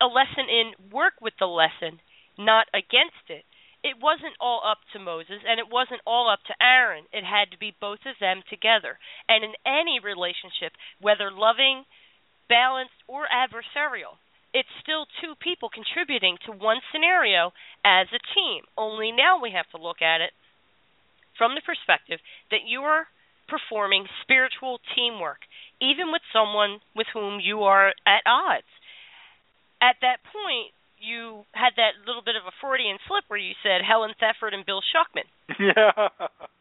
a 0.00 0.06
lesson 0.06 0.48
in 0.48 0.74
work 0.90 1.20
with 1.20 1.36
the 1.38 1.46
lesson, 1.46 2.00
not 2.38 2.66
against 2.72 3.28
it 3.28 3.44
it 3.82 3.98
wasn't 4.00 4.38
all 4.40 4.62
up 4.62 4.78
to 4.92 5.02
Moses 5.02 5.42
and 5.42 5.58
it 5.58 5.66
wasn't 5.70 6.00
all 6.06 6.30
up 6.30 6.40
to 6.46 6.54
Aaron. 6.62 7.04
It 7.12 7.26
had 7.26 7.50
to 7.50 7.58
be 7.58 7.74
both 7.74 8.06
of 8.06 8.14
them 8.20 8.42
together. 8.48 8.98
And 9.28 9.42
in 9.42 9.54
any 9.66 9.98
relationship, 9.98 10.72
whether 11.00 11.30
loving, 11.30 11.84
balanced, 12.48 13.02
or 13.10 13.26
adversarial, 13.26 14.22
it's 14.54 14.70
still 14.82 15.10
two 15.18 15.34
people 15.34 15.68
contributing 15.72 16.38
to 16.46 16.52
one 16.52 16.78
scenario 16.92 17.52
as 17.84 18.06
a 18.14 18.22
team. 18.34 18.62
Only 18.78 19.10
now 19.10 19.40
we 19.42 19.50
have 19.50 19.68
to 19.74 19.82
look 19.82 20.00
at 20.00 20.20
it 20.20 20.30
from 21.36 21.56
the 21.56 21.64
perspective 21.64 22.20
that 22.50 22.68
you 22.68 22.86
are 22.86 23.08
performing 23.48 24.06
spiritual 24.22 24.78
teamwork, 24.94 25.42
even 25.80 26.12
with 26.12 26.22
someone 26.32 26.78
with 26.94 27.08
whom 27.12 27.40
you 27.40 27.64
are 27.64 27.90
at 28.06 28.22
odds. 28.26 28.68
At 29.80 29.96
that 30.02 30.22
point, 30.22 30.70
you 31.02 31.44
had 31.52 31.74
that 31.76 31.98
little 32.06 32.22
bit 32.22 32.38
of 32.38 32.46
a 32.46 32.54
Freudian 32.62 32.96
slip 33.10 33.26
where 33.28 33.42
you 33.42 33.58
said 33.62 33.82
Helen 33.82 34.14
Thetford 34.16 34.54
and 34.54 34.64
Bill 34.64 34.80
Schucman. 34.80 35.26
Yeah. 35.58 36.08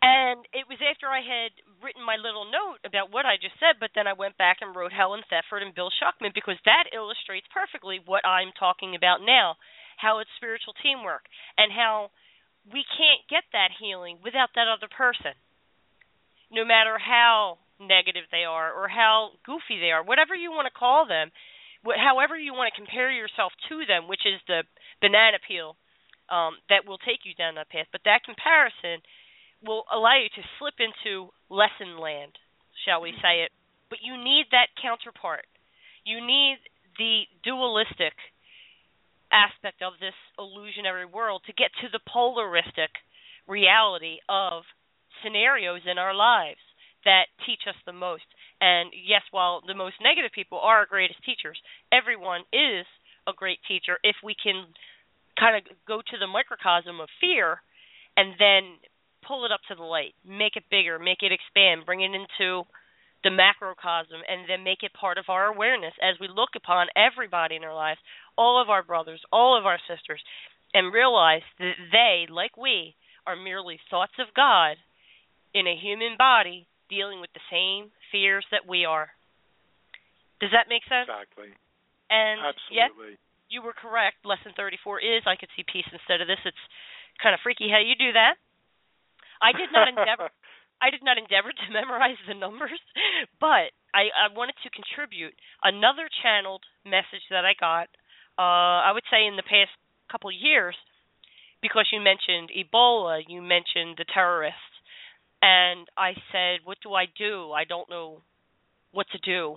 And 0.00 0.48
it 0.56 0.64
was 0.64 0.80
after 0.80 1.06
I 1.12 1.20
had 1.20 1.52
written 1.84 2.00
my 2.00 2.16
little 2.16 2.48
note 2.48 2.80
about 2.88 3.12
what 3.12 3.28
I 3.28 3.36
just 3.36 3.60
said, 3.60 3.76
but 3.76 3.92
then 3.92 4.08
I 4.08 4.16
went 4.16 4.40
back 4.40 4.64
and 4.64 4.72
wrote 4.72 4.96
Helen 4.96 5.20
Thetford 5.28 5.62
and 5.62 5.76
Bill 5.76 5.92
Schucman 5.92 6.32
because 6.32 6.56
that 6.64 6.88
illustrates 6.96 7.46
perfectly 7.52 8.00
what 8.04 8.24
I'm 8.24 8.52
talking 8.56 8.96
about 8.96 9.20
now, 9.20 9.60
how 10.00 10.18
it's 10.18 10.32
spiritual 10.40 10.72
teamwork 10.80 11.28
and 11.60 11.68
how 11.68 12.10
we 12.72 12.84
can't 12.96 13.28
get 13.28 13.44
that 13.52 13.76
healing 13.76 14.18
without 14.24 14.56
that 14.56 14.72
other 14.72 14.88
person. 14.88 15.36
No 16.48 16.64
matter 16.64 16.96
how 16.96 17.60
negative 17.78 18.24
they 18.32 18.48
are 18.48 18.72
or 18.72 18.88
how 18.88 19.36
goofy 19.44 19.80
they 19.80 19.92
are, 19.92 20.04
whatever 20.04 20.34
you 20.34 20.50
want 20.50 20.64
to 20.64 20.72
call 20.72 21.04
them, 21.04 21.28
however 21.84 22.36
you 22.36 22.52
want 22.52 22.72
to 22.72 22.80
compare 22.80 23.10
yourself 23.10 23.52
to 23.68 23.86
them, 23.86 24.08
which 24.08 24.24
is 24.26 24.40
the 24.46 24.64
banana 25.00 25.38
peel 25.46 25.76
um, 26.28 26.60
that 26.68 26.86
will 26.86 26.98
take 26.98 27.24
you 27.24 27.34
down 27.34 27.56
that 27.56 27.70
path. 27.70 27.86
But 27.92 28.04
that 28.04 28.24
comparison 28.24 29.02
will 29.64 29.84
allow 29.92 30.16
you 30.16 30.28
to 30.28 30.50
slip 30.58 30.76
into 30.80 31.32
lesson 31.48 31.98
land, 31.98 32.32
shall 32.84 33.00
we 33.00 33.12
say 33.20 33.44
it. 33.44 33.52
But 33.88 34.00
you 34.02 34.16
need 34.16 34.46
that 34.52 34.72
counterpart. 34.80 35.48
You 36.04 36.24
need 36.24 36.58
the 36.96 37.24
dualistic 37.44 38.14
aspect 39.32 39.82
of 39.82 39.94
this 40.00 40.16
illusionary 40.38 41.06
world 41.06 41.42
to 41.46 41.52
get 41.52 41.70
to 41.82 41.88
the 41.90 42.02
polaristic 42.06 42.90
reality 43.46 44.18
of 44.28 44.62
scenarios 45.22 45.82
in 45.90 45.98
our 45.98 46.14
lives 46.14 46.62
that 47.04 47.26
teach 47.46 47.66
us 47.68 47.78
the 47.86 47.92
most. 47.92 48.26
And 48.60 48.92
yes, 48.92 49.22
while 49.30 49.62
the 49.66 49.74
most 49.74 49.96
negative 50.02 50.32
people 50.34 50.60
are 50.60 50.84
our 50.84 50.86
greatest 50.86 51.24
teachers, 51.24 51.58
everyone 51.92 52.42
is 52.52 52.84
a 53.26 53.32
great 53.32 53.58
teacher 53.66 53.98
if 54.04 54.16
we 54.22 54.34
can 54.36 54.66
kind 55.38 55.56
of 55.56 55.64
go 55.88 56.00
to 56.00 56.16
the 56.18 56.26
microcosm 56.26 57.00
of 57.00 57.08
fear 57.20 57.62
and 58.16 58.34
then 58.38 58.76
pull 59.26 59.44
it 59.44 59.52
up 59.52 59.60
to 59.68 59.74
the 59.74 59.82
light, 59.82 60.12
make 60.26 60.56
it 60.56 60.64
bigger, 60.70 60.98
make 60.98 61.22
it 61.22 61.32
expand, 61.32 61.86
bring 61.86 62.02
it 62.02 62.12
into 62.12 62.64
the 63.24 63.30
macrocosm, 63.30 64.20
and 64.28 64.48
then 64.48 64.64
make 64.64 64.82
it 64.82 64.92
part 64.92 65.18
of 65.18 65.28
our 65.28 65.46
awareness 65.46 65.92
as 66.00 66.20
we 66.20 66.28
look 66.28 66.50
upon 66.56 66.88
everybody 66.96 67.56
in 67.56 67.64
our 67.64 67.74
lives, 67.74 68.00
all 68.36 68.60
of 68.60 68.68
our 68.68 68.82
brothers, 68.82 69.20
all 69.32 69.58
of 69.58 69.66
our 69.66 69.78
sisters, 69.88 70.20
and 70.72 70.92
realize 70.92 71.44
that 71.58 71.76
they, 71.92 72.26
like 72.32 72.56
we, 72.56 72.94
are 73.26 73.36
merely 73.36 73.78
thoughts 73.90 74.16
of 74.18 74.34
God 74.34 74.76
in 75.54 75.66
a 75.66 75.76
human 75.76 76.16
body 76.16 76.66
dealing 76.88 77.20
with 77.20 77.30
the 77.34 77.44
same 77.50 77.90
fears 78.12 78.44
that 78.50 78.66
we 78.66 78.84
are. 78.84 79.08
Does 80.40 80.50
that 80.52 80.68
make 80.68 80.82
sense? 80.88 81.08
Exactly. 81.08 81.52
And 82.10 82.40
Absolutely. 82.42 83.14
Yes, 83.14 83.26
you 83.48 83.62
were 83.62 83.74
correct. 83.74 84.24
Lesson 84.24 84.54
34 84.56 85.00
is 85.00 85.22
I 85.26 85.36
could 85.36 85.50
see 85.54 85.66
peace 85.66 85.86
instead 85.92 86.20
of 86.20 86.26
this. 86.26 86.40
It's 86.46 86.64
kind 87.22 87.34
of 87.34 87.40
freaky 87.42 87.68
how 87.68 87.82
you 87.82 87.94
do 87.94 88.14
that. 88.14 88.40
I 89.42 89.52
did 89.52 89.72
not 89.72 89.88
endeavor 89.88 90.28
I 90.80 90.88
did 90.88 91.04
not 91.04 91.18
endeavor 91.18 91.52
to 91.52 91.72
memorize 91.72 92.16
the 92.26 92.34
numbers, 92.34 92.80
but 93.38 93.76
I, 93.92 94.08
I 94.16 94.32
wanted 94.32 94.56
to 94.64 94.72
contribute 94.72 95.36
another 95.62 96.08
channeled 96.24 96.64
message 96.84 97.24
that 97.28 97.44
I 97.44 97.52
got. 97.52 97.92
Uh, 98.40 98.80
I 98.88 98.92
would 98.92 99.04
say 99.12 99.28
in 99.28 99.36
the 99.36 99.44
past 99.44 99.76
couple 100.10 100.32
years, 100.32 100.74
because 101.60 101.86
you 101.92 102.00
mentioned 102.00 102.48
Ebola, 102.56 103.20
you 103.28 103.42
mentioned 103.42 104.00
the 104.00 104.08
terrorists, 104.08 104.69
and 105.42 105.86
I 105.96 106.14
said, 106.32 106.60
"What 106.64 106.78
do 106.82 106.94
I 106.94 107.06
do? 107.18 107.52
I 107.52 107.64
don't 107.64 107.90
know 107.90 108.22
what 108.92 109.06
to 109.12 109.18
do 109.18 109.56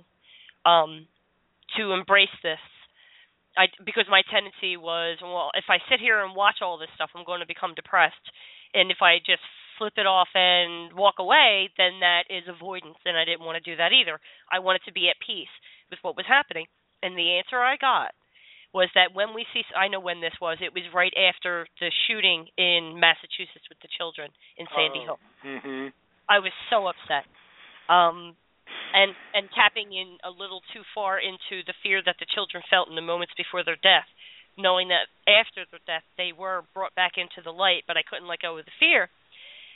um, 0.70 1.08
to 1.78 1.92
embrace 1.92 2.34
this." 2.42 2.60
I 3.58 3.68
because 3.86 4.06
my 4.10 4.22
tendency 4.32 4.78
was, 4.78 5.20
well, 5.22 5.52
if 5.56 5.66
I 5.70 5.78
sit 5.90 6.00
here 6.00 6.24
and 6.24 6.36
watch 6.36 6.62
all 6.62 6.78
this 6.78 6.90
stuff, 6.96 7.12
I'm 7.16 7.26
going 7.26 7.42
to 7.42 7.48
become 7.48 7.76
depressed, 7.76 8.26
and 8.74 8.92
if 8.92 9.02
I 9.02 9.20
just 9.20 9.44
flip 9.78 9.94
it 9.98 10.06
off 10.06 10.30
and 10.34 10.94
walk 10.94 11.16
away, 11.20 11.70
then 11.78 12.00
that 12.02 12.26
is 12.30 12.44
avoidance, 12.48 12.98
and 13.06 13.18
I 13.18 13.26
didn't 13.26 13.46
want 13.46 13.62
to 13.62 13.72
do 13.72 13.78
that 13.78 13.92
either. 13.92 14.20
I 14.52 14.60
wanted 14.60 14.82
to 14.86 14.94
be 14.94 15.10
at 15.10 15.18
peace 15.26 15.52
with 15.90 16.00
what 16.02 16.16
was 16.16 16.26
happening, 16.28 16.66
and 17.02 17.18
the 17.18 17.38
answer 17.38 17.58
I 17.58 17.78
got 17.78 18.14
was 18.74 18.90
that 18.98 19.14
when 19.14 19.38
we 19.38 19.46
see 19.54 19.62
I 19.78 19.88
know 19.88 20.02
when 20.02 20.20
this 20.20 20.34
was 20.42 20.58
it 20.60 20.74
was 20.74 20.84
right 20.94 21.14
after 21.14 21.70
the 21.80 21.94
shooting 22.10 22.50
in 22.58 22.98
Massachusetts 22.98 23.70
with 23.70 23.78
the 23.86 23.92
children 23.98 24.34
in 24.58 24.66
Sandy 24.74 25.06
oh. 25.06 25.16
Hook. 25.16 25.22
Mm-hmm. 25.46 25.88
I 26.26 26.40
was 26.42 26.52
so 26.74 26.90
upset. 26.90 27.30
Um 27.88 28.34
and 28.94 29.14
and 29.38 29.46
tapping 29.54 29.94
in 29.94 30.18
a 30.26 30.34
little 30.34 30.66
too 30.74 30.82
far 30.98 31.22
into 31.22 31.62
the 31.66 31.78
fear 31.86 32.02
that 32.02 32.18
the 32.18 32.30
children 32.34 32.66
felt 32.70 32.90
in 32.90 32.98
the 32.98 33.06
moments 33.06 33.38
before 33.38 33.62
their 33.64 33.78
death, 33.78 34.10
knowing 34.58 34.90
that 34.90 35.06
after 35.30 35.70
their 35.70 35.86
death 35.86 36.06
they 36.18 36.34
were 36.34 36.66
brought 36.74 36.98
back 36.98 37.22
into 37.22 37.46
the 37.46 37.54
light, 37.54 37.86
but 37.86 37.98
I 37.98 38.04
couldn't 38.04 38.28
let 38.28 38.42
go 38.42 38.58
of 38.58 38.66
the 38.66 38.80
fear. 38.82 39.10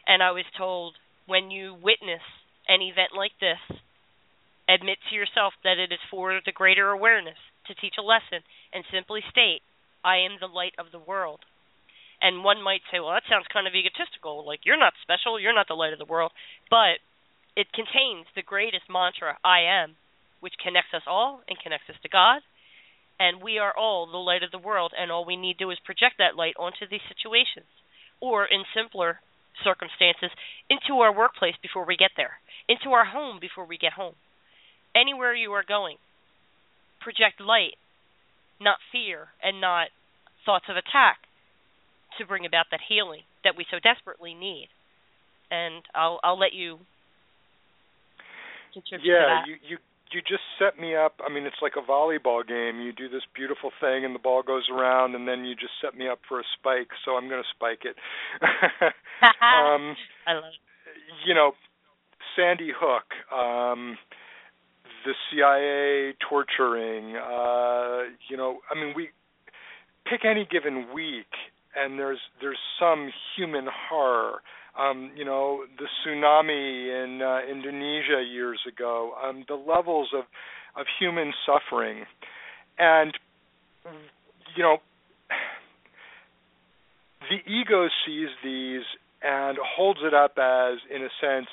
And 0.09 0.23
I 0.23 0.31
was 0.31 0.47
told 0.57 0.97
when 1.29 1.51
you 1.51 1.77
witness 1.77 2.23
an 2.67 2.81
event 2.81 3.11
like 3.15 3.35
this, 3.39 3.61
admit 4.67 4.97
to 5.09 5.15
yourself 5.15 5.53
that 5.63 5.77
it 5.77 5.91
is 5.91 6.03
for 6.09 6.39
the 6.45 6.51
greater 6.51 6.89
awareness 6.89 7.37
to 7.67 7.75
teach 7.75 7.95
a 7.99 8.03
lesson 8.03 8.43
and 8.74 8.84
simply 8.91 9.22
state, 9.30 9.61
I 10.03 10.18
am 10.24 10.38
the 10.39 10.47
light 10.47 10.74
of 10.78 10.91
the 10.91 10.99
world. 10.99 11.41
And 12.22 12.43
one 12.43 12.63
might 12.63 12.82
say, 12.89 12.99
well, 12.99 13.13
that 13.13 13.30
sounds 13.30 13.45
kind 13.51 13.68
of 13.68 13.76
egotistical. 13.76 14.45
Like, 14.45 14.65
you're 14.65 14.80
not 14.80 14.97
special, 15.03 15.39
you're 15.39 15.53
not 15.53 15.68
the 15.68 15.78
light 15.78 15.93
of 15.93 15.99
the 15.99 16.09
world. 16.09 16.32
But 16.70 16.97
it 17.55 17.74
contains 17.74 18.26
the 18.34 18.41
greatest 18.41 18.89
mantra, 18.89 19.38
I 19.43 19.65
am, 19.70 19.95
which 20.39 20.57
connects 20.61 20.93
us 20.93 21.05
all 21.05 21.41
and 21.47 21.59
connects 21.59 21.89
us 21.89 21.99
to 22.01 22.09
God. 22.09 22.41
And 23.20 23.41
we 23.41 23.57
are 23.57 23.74
all 23.76 24.05
the 24.05 24.22
light 24.22 24.43
of 24.43 24.51
the 24.51 24.61
world, 24.61 24.93
and 24.97 25.11
all 25.11 25.26
we 25.26 25.38
need 25.38 25.57
to 25.57 25.65
do 25.65 25.72
is 25.72 25.80
project 25.82 26.18
that 26.18 26.38
light 26.38 26.53
onto 26.57 26.86
these 26.89 27.05
situations. 27.09 27.70
Or, 28.22 28.45
in 28.45 28.65
simpler 28.74 29.22
circumstances, 29.63 30.30
into 30.70 31.01
our 31.01 31.13
workplace 31.13 31.55
before 31.61 31.86
we 31.86 31.97
get 31.97 32.11
there, 32.18 32.38
into 32.70 32.93
our 32.93 33.05
home 33.05 33.38
before 33.41 33.65
we 33.65 33.78
get 33.78 33.93
home. 33.93 34.13
Anywhere 34.95 35.34
you 35.34 35.53
are 35.53 35.65
going, 35.65 35.97
project 37.01 37.41
light, 37.41 37.78
not 38.60 38.78
fear, 38.91 39.28
and 39.43 39.62
not 39.62 39.88
thoughts 40.45 40.66
of 40.70 40.78
attack 40.78 41.18
to 42.18 42.26
bring 42.26 42.45
about 42.45 42.66
that 42.72 42.80
healing 42.88 43.22
that 43.43 43.55
we 43.58 43.66
so 43.70 43.78
desperately 43.80 44.34
need. 44.34 44.70
And 45.51 45.84
I'll 45.95 46.20
I'll 46.24 46.39
let 46.39 46.53
you 46.53 46.80
yeah, 49.03 49.41
you 49.47 49.55
you 49.68 49.78
you 50.12 50.22
just 50.22 50.43
set 50.60 50.80
me 50.80 50.95
up. 50.95 51.20
I 51.26 51.34
mean, 51.34 51.45
it's 51.45 51.62
like 51.62 51.74
a 51.76 51.84
volleyball 51.84 52.47
game. 52.47 52.80
You 52.80 52.93
do 52.93 53.10
this 53.10 53.24
beautiful 53.36 53.72
thing, 53.82 54.05
and 54.05 54.16
the 54.16 54.20
ball 54.20 54.43
goes 54.43 54.68
around, 54.72 55.16
and 55.16 55.28
then 55.28 55.43
you 55.43 55.55
just 55.55 55.74
set 55.82 55.97
me 55.97 56.08
up 56.08 56.20
for 56.28 56.39
a 56.39 56.43
spike. 56.58 56.88
So 57.03 57.12
I'm 57.12 57.28
going 57.28 57.41
to 57.41 57.49
spike 57.55 57.84
it. 57.84 57.95
um, 59.41 59.95
I 60.26 60.34
love 60.34 60.45
it. 60.45 60.60
You 61.26 61.34
know, 61.34 61.51
Sandy 62.36 62.72
Hook. 62.72 63.05
Um, 63.34 63.97
the 65.08 65.14
CIA 65.32 66.14
torturing. 66.30 67.16
Uh, 67.16 68.12
you 68.30 68.36
know, 68.36 68.60
I 68.70 68.76
mean, 68.76 68.93
we 68.93 69.10
pick 70.05 70.26
any 70.26 70.45
given 70.51 70.93
week, 70.93 71.32
and 71.76 71.97
there's 71.97 72.20
there's 72.41 72.60
some 72.78 73.10
human 73.36 73.68
horror. 73.89 74.41
Um, 74.78 75.12
you 75.16 75.24
know, 75.24 75.64
the 75.80 75.86
tsunami 75.86 77.03
in 77.03 77.22
uh, 77.22 77.39
Indonesia 77.49 78.22
years 78.22 78.60
ago. 78.68 79.14
Um, 79.24 79.45
the 79.47 79.55
levels 79.55 80.10
of 80.14 80.26
of 80.76 80.86
human 80.99 81.32
suffering, 81.45 82.03
and 82.78 83.14
you 84.58 84.64
know, 84.64 84.78
the 87.30 87.49
ego 87.49 87.88
sees 88.05 88.28
these 88.43 88.84
and 89.24 89.58
holds 89.76 90.01
it 90.03 90.14
up 90.14 90.34
as, 90.38 90.78
in 90.93 91.01
a 91.01 91.10
sense, 91.20 91.47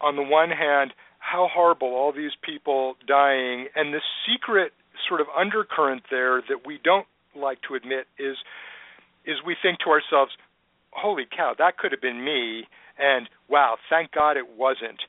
on 0.00 0.16
the 0.16 0.22
one 0.22 0.50
hand, 0.50 0.92
how 1.30 1.48
horrible 1.52 1.88
all 1.88 2.12
these 2.12 2.32
people 2.42 2.94
dying, 3.06 3.66
and 3.74 3.92
the 3.92 4.00
secret 4.26 4.72
sort 5.08 5.20
of 5.20 5.26
undercurrent 5.36 6.02
there 6.10 6.42
that 6.48 6.66
we 6.66 6.80
don't 6.82 7.06
like 7.36 7.58
to 7.68 7.74
admit 7.74 8.06
is 8.18 8.36
is 9.26 9.36
we 9.44 9.54
think 9.60 9.78
to 9.80 9.90
ourselves, 9.90 10.32
holy 10.90 11.26
cow, 11.28 11.52
that 11.58 11.76
could 11.76 11.92
have 11.92 12.00
been 12.00 12.24
me, 12.24 12.64
and 12.98 13.28
wow, 13.48 13.76
thank 13.90 14.12
God 14.12 14.38
it 14.38 14.56
wasn't. 14.56 15.00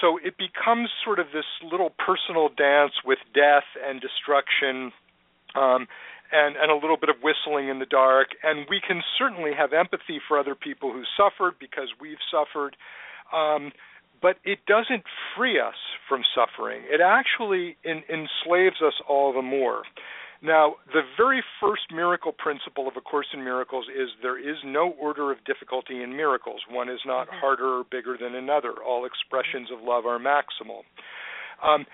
So 0.00 0.18
it 0.18 0.34
becomes 0.36 0.90
sort 1.04 1.20
of 1.20 1.26
this 1.32 1.46
little 1.62 1.90
personal 1.90 2.48
dance 2.48 2.92
with 3.04 3.18
death 3.32 3.66
and 3.86 4.00
destruction, 4.00 4.90
um, 5.54 5.86
and 6.32 6.56
and 6.56 6.72
a 6.72 6.74
little 6.74 6.96
bit 6.96 7.08
of 7.08 7.16
whistling 7.22 7.68
in 7.68 7.78
the 7.78 7.86
dark. 7.86 8.28
And 8.42 8.66
we 8.68 8.80
can 8.80 9.00
certainly 9.16 9.52
have 9.56 9.72
empathy 9.72 10.18
for 10.26 10.38
other 10.38 10.56
people 10.56 10.92
who 10.92 11.04
suffered 11.16 11.54
because 11.60 11.88
we've 12.00 12.22
suffered. 12.30 12.76
Um, 13.32 13.70
but 14.22 14.36
it 14.44 14.60
doesn't 14.66 15.02
free 15.36 15.60
us 15.60 15.74
from 16.08 16.22
suffering. 16.34 16.82
It 16.86 17.00
actually 17.04 17.76
in, 17.84 18.02
enslaves 18.08 18.80
us 18.80 18.94
all 19.08 19.32
the 19.32 19.42
more. 19.42 19.82
Now, 20.42 20.74
the 20.92 21.02
very 21.16 21.42
first 21.60 21.82
miracle 21.94 22.32
principle 22.32 22.88
of 22.88 22.94
A 22.96 23.00
Course 23.00 23.28
in 23.32 23.44
Miracles 23.44 23.86
is 23.88 24.08
there 24.22 24.38
is 24.38 24.56
no 24.64 24.94
order 25.00 25.30
of 25.30 25.38
difficulty 25.44 26.02
in 26.02 26.16
miracles. 26.16 26.60
One 26.68 26.88
is 26.88 26.98
not 27.06 27.28
mm-hmm. 27.28 27.38
harder 27.38 27.78
or 27.78 27.84
bigger 27.88 28.16
than 28.20 28.34
another. 28.34 28.72
All 28.84 29.04
expressions 29.06 29.68
of 29.70 29.84
love 29.84 30.04
are 30.04 30.18
maximal. 30.18 30.82
Um, 31.62 31.86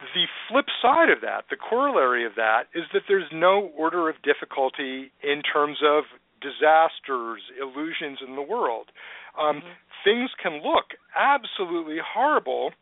the 0.00 0.26
flip 0.50 0.66
side 0.82 1.08
of 1.08 1.22
that, 1.22 1.44
the 1.48 1.56
corollary 1.56 2.26
of 2.26 2.32
that, 2.36 2.64
is 2.74 2.84
that 2.92 3.02
there's 3.08 3.30
no 3.32 3.72
order 3.76 4.10
of 4.10 4.16
difficulty 4.22 5.10
in 5.22 5.40
terms 5.40 5.78
of 5.82 6.04
disasters, 6.44 7.40
illusions 7.56 8.18
in 8.20 8.36
the 8.36 8.42
world. 8.42 8.92
Um, 9.38 9.56
mm-hmm. 9.58 9.68
Things 10.04 10.30
can 10.42 10.60
look 10.62 10.92
absolutely 11.16 11.96
horrible 12.04 12.72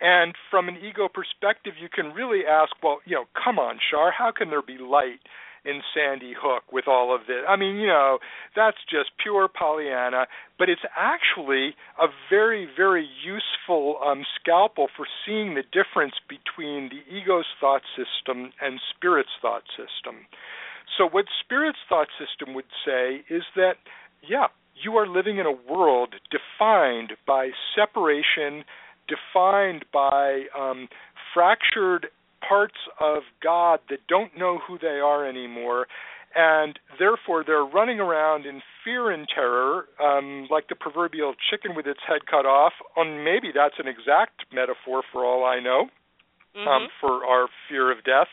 and 0.00 0.34
from 0.50 0.68
an 0.68 0.76
ego 0.76 1.08
perspective, 1.08 1.74
you 1.80 1.88
can 1.88 2.12
really 2.12 2.44
ask, 2.48 2.72
well, 2.82 3.00
you 3.04 3.16
know, 3.16 3.24
come 3.32 3.58
on, 3.58 3.78
Shar, 3.90 4.12
how 4.12 4.32
can 4.36 4.50
there 4.50 4.62
be 4.62 4.78
light 4.78 5.20
in 5.64 5.80
Sandy 5.94 6.32
Hook 6.36 6.64
with 6.72 6.86
all 6.86 7.14
of 7.14 7.22
this? 7.26 7.42
I 7.48 7.56
mean, 7.56 7.76
you 7.76 7.86
know, 7.86 8.18
that's 8.54 8.76
just 8.88 9.10
pure 9.22 9.48
Pollyanna, 9.48 10.26
but 10.58 10.68
it's 10.68 10.84
actually 10.96 11.74
a 12.00 12.06
very, 12.30 12.68
very 12.76 13.08
useful 13.24 13.96
um, 14.04 14.24
scalpel 14.40 14.88
for 14.96 15.06
seeing 15.24 15.54
the 15.54 15.64
difference 15.72 16.14
between 16.28 16.90
the 16.90 17.02
ego's 17.10 17.46
thought 17.60 17.82
system 17.96 18.52
and 18.60 18.80
spirit's 18.94 19.34
thought 19.40 19.64
system. 19.76 20.26
So, 20.96 21.08
what 21.08 21.26
spirit's 21.42 21.82
thought 21.88 22.08
system 22.14 22.54
would 22.54 22.70
say 22.86 23.24
is 23.28 23.42
that, 23.56 23.74
yeah, 24.22 24.46
you 24.82 24.96
are 24.96 25.06
living 25.06 25.38
in 25.38 25.46
a 25.46 25.72
world 25.72 26.14
defined 26.30 27.12
by 27.26 27.50
separation 27.74 28.64
defined 29.08 29.84
by 29.92 30.44
um, 30.58 30.88
fractured 31.32 32.08
parts 32.46 32.78
of 33.00 33.22
God 33.42 33.80
that 33.90 34.00
don't 34.08 34.36
know 34.38 34.58
who 34.66 34.78
they 34.78 35.00
are 35.02 35.28
anymore, 35.28 35.86
and 36.34 36.78
therefore 36.98 37.44
they're 37.46 37.64
running 37.64 37.98
around 37.98 38.46
in 38.46 38.60
fear 38.84 39.10
and 39.10 39.26
terror, 39.32 39.86
um, 40.02 40.46
like 40.50 40.68
the 40.68 40.74
proverbial 40.74 41.34
chicken 41.50 41.74
with 41.74 41.86
its 41.86 42.00
head 42.06 42.26
cut 42.30 42.46
off. 42.46 42.72
And 42.96 43.24
maybe 43.24 43.48
that's 43.54 43.78
an 43.78 43.88
exact 43.88 44.44
metaphor 44.52 45.02
for 45.12 45.24
all 45.24 45.44
I 45.44 45.60
know, 45.60 45.82
um, 45.82 45.88
mm-hmm. 46.56 46.68
um, 46.68 46.88
for 47.00 47.24
our 47.24 47.48
fear 47.68 47.90
of 47.90 48.04
death. 48.04 48.28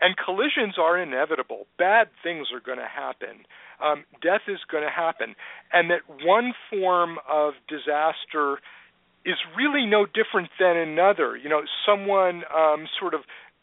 And 0.00 0.16
collisions 0.16 0.74
are 0.78 0.98
inevitable. 0.98 1.66
Bad 1.78 2.08
things 2.22 2.48
are 2.52 2.60
going 2.60 2.78
to 2.78 2.86
happen. 2.86 3.46
Um, 3.82 4.04
death 4.22 4.42
is 4.48 4.58
going 4.70 4.84
to 4.84 4.90
happen. 4.90 5.34
And 5.72 5.90
that 5.90 6.00
one 6.24 6.52
form 6.70 7.18
of 7.30 7.54
disaster 7.68 8.58
is 9.24 9.36
really 9.56 9.86
no 9.86 10.06
different 10.06 10.48
than 10.58 10.76
another. 10.76 11.36
You 11.36 11.48
know, 11.48 11.62
someone 11.86 12.42
um, 12.54 12.86
sort 12.98 13.14
of 13.14 13.20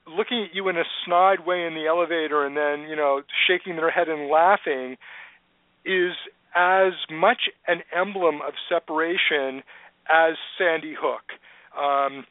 looking 0.07 0.47
at 0.49 0.55
you 0.55 0.69
in 0.69 0.77
a 0.77 0.83
snide 1.05 1.45
way 1.45 1.65
in 1.65 1.73
the 1.73 1.87
elevator 1.87 2.45
and 2.45 2.55
then, 2.55 2.87
you 2.89 2.95
know, 2.95 3.21
shaking 3.47 3.75
their 3.75 3.89
head 3.89 4.07
and 4.07 4.29
laughing 4.29 4.97
is 5.83 6.13
as 6.55 6.93
much 7.11 7.49
an 7.67 7.81
emblem 7.95 8.35
of 8.35 8.53
separation 8.69 9.63
as 10.07 10.35
Sandy 10.57 10.95
Hook. 10.97 11.33
Um, 11.75 12.25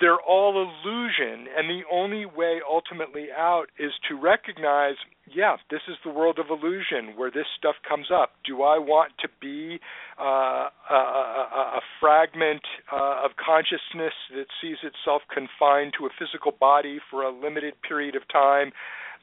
they're 0.00 0.20
all 0.20 0.52
illusion, 0.56 1.46
and 1.56 1.68
the 1.68 1.82
only 1.90 2.26
way 2.26 2.60
ultimately 2.68 3.28
out 3.36 3.66
is 3.78 3.92
to 4.08 4.20
recognize 4.20 4.96
yeah, 5.32 5.56
this 5.70 5.80
is 5.88 5.96
the 6.04 6.10
world 6.10 6.38
of 6.38 6.46
illusion 6.50 7.16
where 7.16 7.30
this 7.30 7.46
stuff 7.58 7.76
comes 7.88 8.08
up. 8.12 8.32
Do 8.46 8.62
I 8.62 8.78
want 8.78 9.12
to 9.22 9.28
be 9.40 9.80
uh, 10.20 10.68
a, 10.90 10.94
a, 10.94 11.78
a, 11.78 11.80
fragment 11.98 12.60
uh, 12.92 13.24
of 13.24 13.32
consciousness 13.40 14.12
that 14.36 14.46
sees 14.60 14.76
itself 14.84 15.22
confined 15.32 15.94
to 15.98 16.06
a 16.06 16.10
physical 16.18 16.52
body 16.52 17.00
for 17.10 17.22
a 17.22 17.32
limited 17.32 17.74
period 17.88 18.16
of 18.16 18.22
time? 18.30 18.72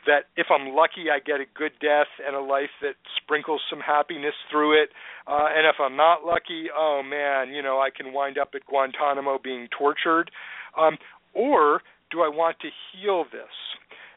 That 0.08 0.34
if 0.36 0.48
I'm 0.50 0.74
lucky, 0.74 1.14
I 1.14 1.20
get 1.22 1.40
a 1.40 1.46
good 1.54 1.74
death 1.80 2.10
and 2.26 2.36
a 2.36 2.42
life 2.42 2.74
that 2.82 2.98
sprinkles 3.22 3.62
some 3.70 3.80
happiness 3.80 4.34
through 4.50 4.82
it. 4.82 4.90
Uh, 5.28 5.54
and 5.54 5.68
if 5.68 5.76
I'm 5.80 5.96
not 5.96 6.26
lucky, 6.26 6.74
oh 6.76 7.04
man, 7.06 7.54
you 7.54 7.62
know, 7.62 7.78
I 7.78 7.90
can 7.96 8.12
wind 8.12 8.40
up 8.40 8.50
at 8.56 8.66
Guantanamo 8.66 9.38
being 9.44 9.68
tortured. 9.78 10.32
Um, 10.78 10.98
or 11.34 11.82
do 12.12 12.22
I 12.22 12.30
want 12.30 12.60
to 12.60 12.70
heal 12.92 13.24
this? 13.32 13.52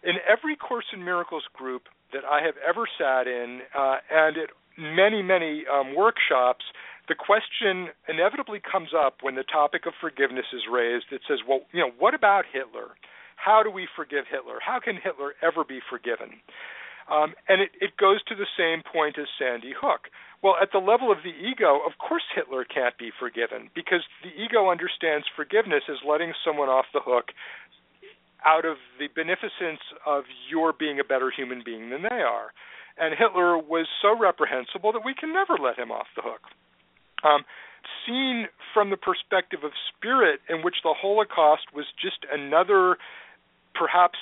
in 0.05 0.16
every 0.28 0.55
Course 0.55 0.84
in 0.92 1.05
Miracles 1.05 1.44
group 1.52 1.84
that 2.12 2.24
I 2.24 2.44
have 2.44 2.55
ever 2.61 2.86
sat 2.98 3.26
in, 3.26 3.61
uh, 3.76 3.96
and 4.11 4.36
at 4.36 4.50
many, 4.78 5.22
many 5.22 5.64
um, 5.66 5.96
workshops, 5.96 6.64
the 7.09 7.14
question 7.14 7.88
inevitably 8.09 8.61
comes 8.61 8.90
up 8.96 9.16
when 9.22 9.34
the 9.34 9.44
topic 9.44 9.86
of 9.86 9.92
forgiveness 10.00 10.46
is 10.52 10.62
raised. 10.70 11.07
It 11.11 11.22
says, 11.28 11.38
well, 11.48 11.61
you 11.72 11.80
know, 11.80 11.90
what 11.98 12.14
about 12.14 12.44
Hitler? 12.52 12.96
How 13.36 13.62
do 13.62 13.70
we 13.70 13.88
forgive 13.96 14.24
Hitler? 14.30 14.59
How 14.64 14.78
can 14.78 14.96
Hitler 15.02 15.34
ever 15.42 15.64
be 15.64 15.80
forgiven? 15.90 16.40
Um, 17.11 17.34
and 17.48 17.61
it, 17.61 17.70
it 17.80 17.96
goes 17.96 18.22
to 18.24 18.34
the 18.34 18.48
same 18.57 18.82
point 18.82 19.18
as 19.18 19.26
Sandy 19.38 19.72
Hook. 19.76 20.09
Well, 20.42 20.57
at 20.61 20.72
the 20.72 20.78
level 20.78 21.12
of 21.12 21.18
the 21.24 21.32
ego, 21.32 21.80
of 21.84 21.96
course 21.96 22.24
Hitler 22.34 22.64
can't 22.64 22.96
be 22.98 23.11
forgiven 23.18 23.70
because 23.74 24.05
the 24.22 24.32
ego 24.36 24.70
understands 24.70 25.26
forgiveness 25.36 25.84
as 25.88 25.96
letting 26.07 26.32
someone 26.44 26.68
off 26.68 26.84
the 26.92 27.00
hook 27.00 27.32
out 28.44 28.64
of 28.64 28.76
the 28.98 29.09
beneficence 29.14 29.80
of 30.05 30.24
your 30.48 30.72
being 30.72 31.00
a 31.00 31.05
better 31.05 31.32
human 31.32 31.62
being 31.64 31.88
than 31.88 32.02
they 32.02 32.20
are. 32.20 32.52
And 32.96 33.16
Hitler 33.16 33.59
was 33.59 33.88
so 34.00 34.16
reprehensible 34.16 34.92
that 34.92 35.05
we 35.05 35.14
can 35.14 35.32
never 35.32 35.57
let 35.57 35.78
him 35.78 35.90
off 35.90 36.07
the 36.14 36.22
hook. 36.22 36.42
Um, 37.24 37.44
seen 38.07 38.46
from 38.72 38.90
the 38.90 38.96
perspective 38.96 39.61
of 39.64 39.72
spirit, 39.90 40.40
in 40.48 40.62
which 40.62 40.76
the 40.84 40.94
Holocaust 40.94 41.72
was 41.74 41.86
just 42.00 42.24
another, 42.30 42.98
perhaps 43.74 44.18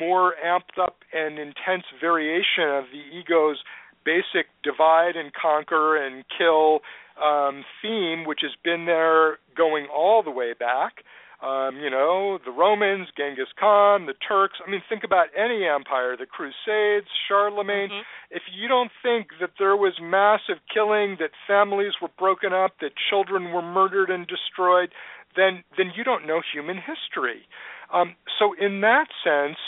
more 0.00 0.34
amped 0.44 0.82
up 0.82 0.98
and 1.12 1.38
intense 1.38 1.84
variation 2.00 2.68
of 2.68 2.84
the 2.92 3.16
ego's 3.16 3.58
basic 4.04 4.46
divide 4.62 5.16
and 5.16 5.32
conquer 5.32 5.96
and 5.96 6.24
kill 6.36 6.80
um, 7.22 7.64
theme, 7.82 8.24
which 8.26 8.40
has 8.42 8.52
been 8.64 8.86
there 8.86 9.38
going 9.56 9.86
all 9.94 10.22
the 10.22 10.30
way 10.30 10.52
back 10.58 11.04
um, 11.38 11.78
you 11.78 11.88
know, 11.88 12.38
the 12.44 12.50
Romans, 12.50 13.06
Genghis 13.16 13.46
Khan, 13.58 14.06
the 14.06 14.14
Turks. 14.26 14.58
I 14.58 14.68
mean, 14.68 14.82
think 14.88 15.04
about 15.04 15.28
any 15.38 15.64
empire, 15.64 16.16
the 16.18 16.26
Crusades, 16.26 17.06
Charlemagne. 17.28 17.90
Mm-hmm. 17.90 18.34
If 18.34 18.42
you 18.50 18.66
don't 18.66 18.90
think 19.04 19.28
that 19.40 19.54
there 19.56 19.76
was 19.76 19.94
massive 20.02 20.58
killing, 20.74 21.16
that 21.20 21.30
families 21.46 21.92
were 22.02 22.10
broken 22.18 22.52
up, 22.52 22.72
that 22.80 22.90
children 23.08 23.52
were 23.52 23.62
murdered 23.62 24.10
and 24.10 24.26
destroyed, 24.26 24.90
then 25.36 25.62
then 25.76 25.92
you 25.94 26.02
don't 26.02 26.26
know 26.26 26.42
human 26.42 26.76
history. 26.76 27.46
Um, 27.92 28.14
so 28.38 28.54
in 28.58 28.80
that 28.82 29.06
sense, 29.24 29.58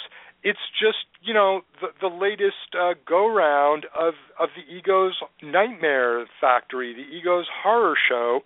it's 0.42 0.60
just 0.80 1.04
you 1.22 1.34
know 1.34 1.62
the 1.80 1.88
the 2.00 2.14
latest 2.14 2.74
uh, 2.78 2.94
go 3.06 3.28
round 3.28 3.86
of 3.98 4.14
of 4.38 4.48
the 4.56 4.74
ego's 4.74 5.14
nightmare 5.42 6.26
factory, 6.40 6.94
the 6.94 7.16
ego's 7.16 7.46
horror 7.62 7.94
show, 8.08 8.40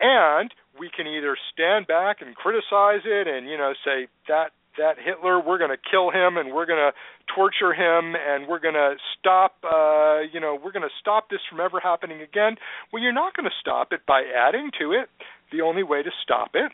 and 0.00 0.50
we 0.78 0.90
can 0.94 1.06
either 1.06 1.36
stand 1.52 1.86
back 1.86 2.18
and 2.20 2.34
criticize 2.34 3.04
it 3.04 3.28
and 3.28 3.48
you 3.48 3.56
know 3.56 3.72
say 3.84 4.08
that 4.28 4.50
that 4.76 4.96
Hitler 4.98 5.38
we're 5.38 5.58
going 5.58 5.70
to 5.70 5.78
kill 5.90 6.10
him 6.10 6.36
and 6.36 6.52
we're 6.52 6.66
going 6.66 6.82
to 6.82 6.92
torture 7.32 7.72
him 7.72 8.14
and 8.16 8.48
we're 8.48 8.58
going 8.58 8.74
to 8.74 8.96
stop 9.18 9.54
uh 9.62 10.20
you 10.32 10.40
know 10.40 10.58
we're 10.62 10.72
going 10.72 10.82
to 10.82 10.96
stop 11.00 11.30
this 11.30 11.40
from 11.48 11.60
ever 11.60 11.78
happening 11.80 12.20
again. 12.22 12.56
Well 12.92 13.02
you're 13.02 13.12
not 13.12 13.36
going 13.36 13.48
to 13.48 13.56
stop 13.60 13.92
it 13.92 14.00
by 14.06 14.22
adding 14.24 14.70
to 14.80 14.92
it. 14.92 15.08
The 15.52 15.60
only 15.60 15.82
way 15.82 16.02
to 16.02 16.10
stop 16.22 16.50
it 16.54 16.72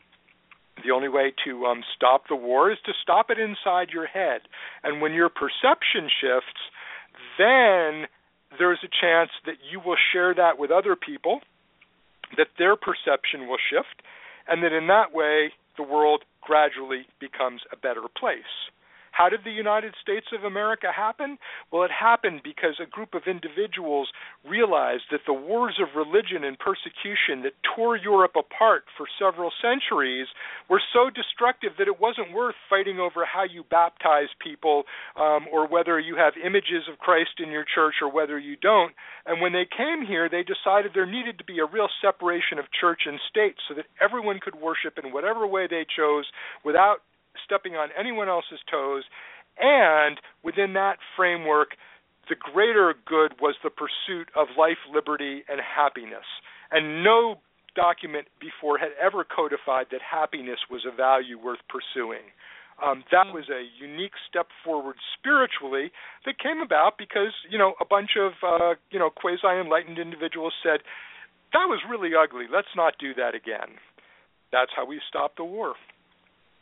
the 0.84 0.92
only 0.92 1.08
way 1.08 1.32
to 1.44 1.66
um 1.66 1.82
stop 1.94 2.24
the 2.28 2.36
war 2.36 2.70
is 2.70 2.78
to 2.84 2.92
stop 3.02 3.30
it 3.30 3.38
inside 3.38 3.88
your 3.92 4.06
head 4.06 4.40
and 4.82 5.00
when 5.00 5.12
your 5.12 5.28
perception 5.28 6.08
shifts 6.20 6.60
then 7.38 8.06
there's 8.58 8.80
a 8.82 8.90
chance 9.00 9.30
that 9.46 9.56
you 9.70 9.80
will 9.84 9.96
share 10.12 10.34
that 10.34 10.58
with 10.58 10.70
other 10.70 10.96
people 10.96 11.40
that 12.36 12.48
their 12.58 12.76
perception 12.76 13.48
will 13.48 13.58
shift, 13.70 14.02
and 14.48 14.62
that 14.62 14.72
in 14.72 14.86
that 14.88 15.12
way 15.12 15.52
the 15.76 15.82
world 15.82 16.22
gradually 16.40 17.06
becomes 17.20 17.62
a 17.72 17.76
better 17.76 18.02
place. 18.18 18.70
How 19.12 19.28
did 19.28 19.40
the 19.44 19.50
United 19.50 19.94
States 20.00 20.26
of 20.32 20.44
America 20.44 20.88
happen? 20.94 21.38
Well, 21.70 21.82
it 21.82 21.90
happened 21.90 22.40
because 22.44 22.80
a 22.80 22.88
group 22.88 23.14
of 23.14 23.22
individuals 23.26 24.08
realized 24.48 25.04
that 25.10 25.26
the 25.26 25.34
wars 25.34 25.78
of 25.80 25.96
religion 25.96 26.44
and 26.44 26.58
persecution 26.58 27.42
that 27.42 27.54
tore 27.74 27.96
Europe 27.96 28.34
apart 28.36 28.84
for 28.96 29.06
several 29.18 29.50
centuries 29.60 30.26
were 30.68 30.80
so 30.92 31.10
destructive 31.10 31.72
that 31.78 31.88
it 31.88 32.00
wasn't 32.00 32.32
worth 32.32 32.54
fighting 32.68 32.98
over 32.98 33.24
how 33.24 33.44
you 33.44 33.64
baptize 33.70 34.28
people 34.40 34.84
um, 35.16 35.46
or 35.52 35.66
whether 35.66 35.98
you 35.98 36.16
have 36.16 36.34
images 36.42 36.88
of 36.90 36.98
Christ 36.98 37.38
in 37.38 37.50
your 37.50 37.64
church 37.64 37.94
or 38.00 38.10
whether 38.10 38.38
you 38.38 38.56
don't. 38.56 38.92
And 39.26 39.40
when 39.40 39.52
they 39.52 39.66
came 39.66 40.06
here, 40.06 40.28
they 40.28 40.42
decided 40.42 40.92
there 40.94 41.06
needed 41.06 41.38
to 41.38 41.44
be 41.44 41.58
a 41.58 41.66
real 41.66 41.88
separation 42.00 42.58
of 42.58 42.64
church 42.78 43.02
and 43.06 43.20
state 43.28 43.56
so 43.68 43.74
that 43.74 43.86
everyone 44.00 44.40
could 44.42 44.54
worship 44.54 44.98
in 45.02 45.12
whatever 45.12 45.46
way 45.46 45.66
they 45.68 45.84
chose 45.84 46.24
without 46.64 47.02
stepping 47.44 47.74
on 47.74 47.88
anyone 47.98 48.28
else's 48.28 48.60
toes. 48.70 49.04
And 49.58 50.18
within 50.42 50.72
that 50.74 50.98
framework, 51.16 51.76
the 52.28 52.36
greater 52.36 52.94
good 53.06 53.34
was 53.40 53.56
the 53.62 53.70
pursuit 53.70 54.28
of 54.36 54.48
life, 54.56 54.78
liberty, 54.92 55.42
and 55.48 55.60
happiness. 55.60 56.26
And 56.70 57.02
no 57.02 57.40
document 57.74 58.28
before 58.40 58.78
had 58.78 58.90
ever 59.00 59.24
codified 59.24 59.86
that 59.90 60.00
happiness 60.02 60.58
was 60.70 60.86
a 60.86 60.94
value 60.94 61.38
worth 61.38 61.60
pursuing. 61.68 62.30
Um, 62.82 63.04
that 63.12 63.34
was 63.34 63.44
a 63.52 63.68
unique 63.78 64.16
step 64.28 64.48
forward 64.64 64.96
spiritually 65.18 65.92
that 66.24 66.38
came 66.38 66.60
about 66.64 66.96
because 66.96 67.36
you 67.50 67.58
know 67.58 67.74
a 67.78 67.84
bunch 67.84 68.16
of 68.16 68.32
uh, 68.40 68.74
you 68.90 68.98
know 68.98 69.10
quasi 69.10 69.60
enlightened 69.60 69.98
individuals 69.98 70.54
said 70.62 70.80
that 71.52 71.68
was 71.68 71.80
really 71.88 72.12
ugly. 72.16 72.46
Let's 72.50 72.72
not 72.74 72.94
do 72.98 73.12
that 73.14 73.34
again. 73.34 73.76
That's 74.50 74.70
how 74.74 74.86
we 74.86 75.00
stopped 75.08 75.36
the 75.36 75.44
war. 75.44 75.74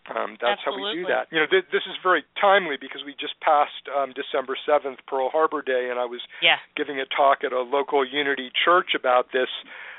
Um, 0.09 0.37
that's 0.41 0.61
Absolutely. 0.65 0.83
how 0.83 0.89
we 0.89 1.03
do 1.03 1.05
that. 1.09 1.25
You 1.31 1.41
know, 1.41 1.49
th- 1.49 1.69
this 1.73 1.85
is 1.85 1.97
very 2.03 2.25
timely 2.41 2.77
because 2.81 3.05
we 3.05 3.13
just 3.13 3.37
passed 3.41 3.85
um, 3.93 4.17
December 4.17 4.57
seventh, 4.65 5.01
Pearl 5.07 5.29
Harbor 5.31 5.61
Day, 5.61 5.89
and 5.91 5.99
I 6.01 6.05
was 6.05 6.21
yeah. 6.41 6.57
giving 6.77 6.99
a 7.01 7.07
talk 7.07 7.45
at 7.45 7.53
a 7.53 7.61
local 7.61 8.07
Unity 8.07 8.51
church 8.53 8.97
about 8.97 9.33
this. 9.33 9.53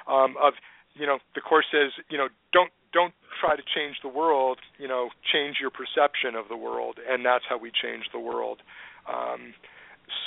Um, 0.08 0.36
of 0.42 0.54
you 0.96 1.06
know, 1.06 1.20
the 1.36 1.42
course 1.42 1.66
says, 1.72 1.94
you 2.10 2.18
know, 2.18 2.28
don't 2.52 2.72
don't 2.92 3.14
try 3.40 3.56
to 3.56 3.62
change 3.62 3.98
the 4.02 4.10
world. 4.10 4.58
You 4.78 4.88
know, 4.88 5.10
change 5.22 5.58
your 5.62 5.70
perception 5.70 6.34
of 6.34 6.50
the 6.50 6.58
world, 6.58 6.98
and 7.08 7.26
that's 7.26 7.46
how 7.48 7.58
we 7.58 7.72
change 7.72 8.10
the 8.12 8.20
world. 8.20 8.62
Um, 9.08 9.54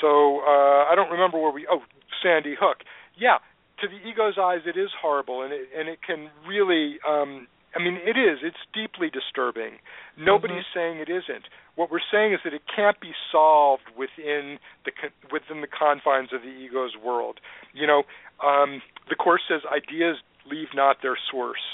so 0.00 0.40
uh, 0.46 0.86
I 0.86 0.94
don't 0.94 1.10
remember 1.10 1.38
where 1.38 1.52
we. 1.52 1.66
Oh, 1.70 1.82
Sandy 2.22 2.54
Hook. 2.58 2.78
Yeah, 3.18 3.38
to 3.80 3.88
the 3.88 3.98
ego's 4.08 4.38
eyes, 4.40 4.60
it 4.64 4.78
is 4.78 4.90
horrible, 5.00 5.42
and 5.42 5.52
it 5.52 5.68
and 5.76 5.88
it 5.88 5.98
can 6.06 6.30
really 6.46 6.98
um, 7.06 7.48
I 7.74 7.82
mean, 7.82 7.96
it 7.96 8.16
is. 8.16 8.38
It's 8.42 8.60
deeply 8.74 9.08
disturbing. 9.08 9.80
Nobody's 10.18 10.68
mm-hmm. 10.74 10.78
saying 10.78 10.98
it 10.98 11.08
isn't. 11.08 11.48
What 11.74 11.90
we're 11.90 12.04
saying 12.12 12.34
is 12.34 12.40
that 12.44 12.52
it 12.52 12.62
can't 12.68 13.00
be 13.00 13.12
solved 13.30 13.88
within 13.96 14.58
the 14.84 14.92
within 15.32 15.62
the 15.62 15.68
confines 15.68 16.32
of 16.32 16.42
the 16.42 16.52
ego's 16.52 16.92
world. 17.02 17.40
You 17.72 17.86
know, 17.86 18.02
um, 18.44 18.82
the 19.08 19.16
course 19.16 19.42
says 19.48 19.62
ideas 19.72 20.16
leave 20.50 20.68
not 20.74 20.98
their 21.02 21.16
source. 21.30 21.64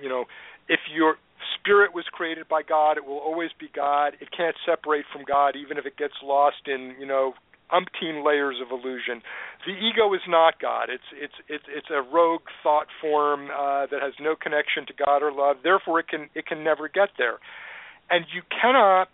You 0.00 0.08
know, 0.08 0.24
if 0.68 0.80
your 0.94 1.16
spirit 1.58 1.94
was 1.94 2.04
created 2.12 2.48
by 2.48 2.62
God, 2.62 2.96
it 2.96 3.04
will 3.04 3.18
always 3.18 3.50
be 3.58 3.68
God. 3.74 4.14
It 4.20 4.28
can't 4.36 4.56
separate 4.64 5.06
from 5.12 5.24
God, 5.26 5.56
even 5.56 5.76
if 5.76 5.86
it 5.86 5.96
gets 5.96 6.14
lost 6.22 6.66
in 6.66 6.94
you 7.00 7.06
know 7.06 7.34
umpteen 7.72 8.24
layers 8.24 8.56
of 8.62 8.70
illusion. 8.70 9.22
The 9.66 9.72
ego 9.72 10.12
is 10.14 10.20
not 10.28 10.60
God. 10.60 10.88
It's 10.90 11.08
it's 11.12 11.34
it's 11.48 11.64
it's 11.68 11.90
a 11.90 12.02
rogue 12.02 12.48
thought 12.62 12.86
form 13.00 13.50
uh, 13.50 13.86
that 13.90 14.00
has 14.00 14.14
no 14.20 14.34
connection 14.36 14.86
to 14.86 14.94
God 14.94 15.22
or 15.22 15.32
love. 15.32 15.58
Therefore, 15.62 16.00
it 16.00 16.08
can 16.08 16.28
it 16.34 16.46
can 16.46 16.64
never 16.64 16.88
get 16.88 17.10
there. 17.18 17.38
And 18.10 18.24
you 18.32 18.42
cannot. 18.48 19.08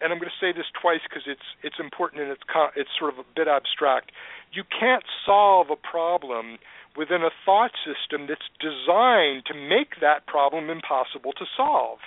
And 0.00 0.12
I'm 0.12 0.20
going 0.20 0.30
to 0.30 0.38
say 0.40 0.52
this 0.54 0.70
twice 0.80 1.02
because 1.02 1.26
it's 1.26 1.48
it's 1.62 1.80
important 1.80 2.22
and 2.22 2.30
it's 2.30 2.42
it's 2.76 2.90
sort 2.98 3.12
of 3.12 3.18
a 3.18 3.26
bit 3.34 3.48
abstract. 3.48 4.12
You 4.52 4.62
can't 4.62 5.02
solve 5.26 5.70
a 5.70 5.76
problem 5.76 6.58
within 6.96 7.22
a 7.22 7.30
thought 7.44 7.72
system 7.82 8.26
that's 8.28 8.46
designed 8.60 9.46
to 9.46 9.54
make 9.54 10.00
that 10.00 10.26
problem 10.26 10.70
impossible 10.70 11.32
to 11.32 11.44
solve. 11.56 11.98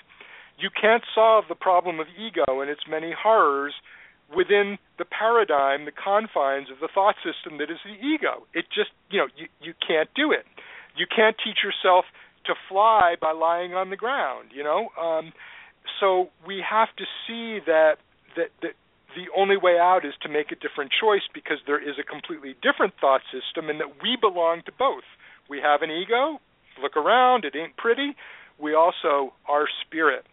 You 0.57 0.69
can't 0.69 1.03
solve 1.15 1.45
the 1.49 1.55
problem 1.55 1.99
of 1.99 2.07
ego 2.17 2.61
and 2.61 2.69
its 2.69 2.81
many 2.87 3.11
horrors 3.11 3.73
within 4.35 4.77
the 4.97 5.05
paradigm, 5.21 5.85
the 5.85 5.93
confines 5.93 6.73
of 6.73 6.81
the 6.81 6.89
thought 6.89 7.15
system 7.21 7.59
that 7.59 7.69
is 7.69 7.77
the 7.85 7.93
ego. 8.01 8.49
It 8.57 8.65
just, 8.73 8.89
you 9.11 9.19
know, 9.19 9.29
you, 9.37 9.45
you 9.61 9.73
can't 9.77 10.09
do 10.15 10.31
it. 10.31 10.45
You 10.97 11.05
can't 11.05 11.35
teach 11.37 11.61
yourself 11.61 12.05
to 12.45 12.53
fly 12.67 13.15
by 13.21 13.31
lying 13.31 13.75
on 13.75 13.91
the 13.91 13.95
ground, 13.95 14.49
you 14.51 14.63
know? 14.63 14.89
Um, 14.99 15.31
so 15.99 16.29
we 16.45 16.63
have 16.67 16.89
to 16.97 17.05
see 17.27 17.61
that, 17.67 18.01
that, 18.35 18.49
that 18.63 18.73
the 19.13 19.29
only 19.37 19.57
way 19.57 19.77
out 19.77 20.05
is 20.05 20.13
to 20.23 20.29
make 20.29 20.51
a 20.51 20.57
different 20.57 20.89
choice 20.89 21.25
because 21.33 21.57
there 21.67 21.77
is 21.77 22.01
a 22.01 22.03
completely 22.03 22.55
different 22.65 22.93
thought 22.99 23.21
system 23.29 23.69
and 23.69 23.79
that 23.79 24.01
we 24.01 24.17
belong 24.19 24.63
to 24.65 24.71
both. 24.73 25.05
We 25.49 25.61
have 25.61 25.83
an 25.83 25.91
ego, 25.91 26.41
look 26.81 26.97
around, 26.97 27.45
it 27.45 27.53
ain't 27.55 27.77
pretty. 27.77 28.15
We 28.57 28.73
also, 28.73 29.33
our 29.47 29.67
spirit, 29.85 30.25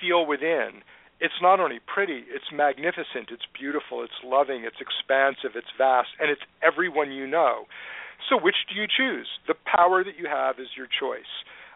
feel 0.00 0.26
within 0.26 0.82
it's 1.20 1.36
not 1.42 1.60
only 1.60 1.78
pretty, 1.84 2.24
it's 2.32 2.48
magnificent, 2.52 3.28
it's 3.30 3.44
beautiful, 3.52 4.02
it's 4.02 4.16
loving, 4.24 4.64
it's 4.64 4.80
expansive, 4.80 5.52
it's 5.54 5.70
vast, 5.76 6.08
and 6.18 6.30
it's 6.30 6.40
everyone 6.64 7.12
you 7.12 7.26
know. 7.26 7.64
So 8.28 8.40
which 8.40 8.56
do 8.68 8.80
you 8.80 8.88
choose? 8.88 9.28
The 9.46 9.54
power 9.64 10.02
that 10.02 10.16
you 10.18 10.26
have 10.26 10.58
is 10.58 10.68
your 10.76 10.88
choice. 10.88 11.28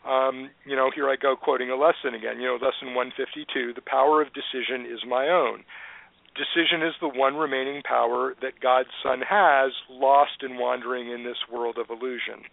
Um, 0.04 0.50
you 0.64 0.76
know, 0.76 0.90
here 0.94 1.08
I 1.08 1.16
go 1.16 1.36
quoting 1.36 1.70
a 1.70 1.76
lesson 1.76 2.12
again. 2.16 2.40
You 2.40 2.52
know, 2.52 2.58
lesson 2.60 2.94
152: 2.94 3.72
the 3.72 3.84
power 3.84 4.20
of 4.20 4.28
decision 4.32 4.84
is 4.84 5.00
my 5.08 5.28
own. 5.28 5.64
Decision 6.36 6.82
is 6.82 6.94
the 7.00 7.08
one 7.08 7.36
remaining 7.36 7.80
power 7.82 8.34
that 8.42 8.60
God's 8.60 8.92
Son 9.02 9.22
has, 9.22 9.72
lost 9.88 10.42
in 10.42 10.58
wandering 10.58 11.10
in 11.10 11.24
this 11.24 11.38
world 11.50 11.78
of 11.78 11.88
illusion. 11.88 12.44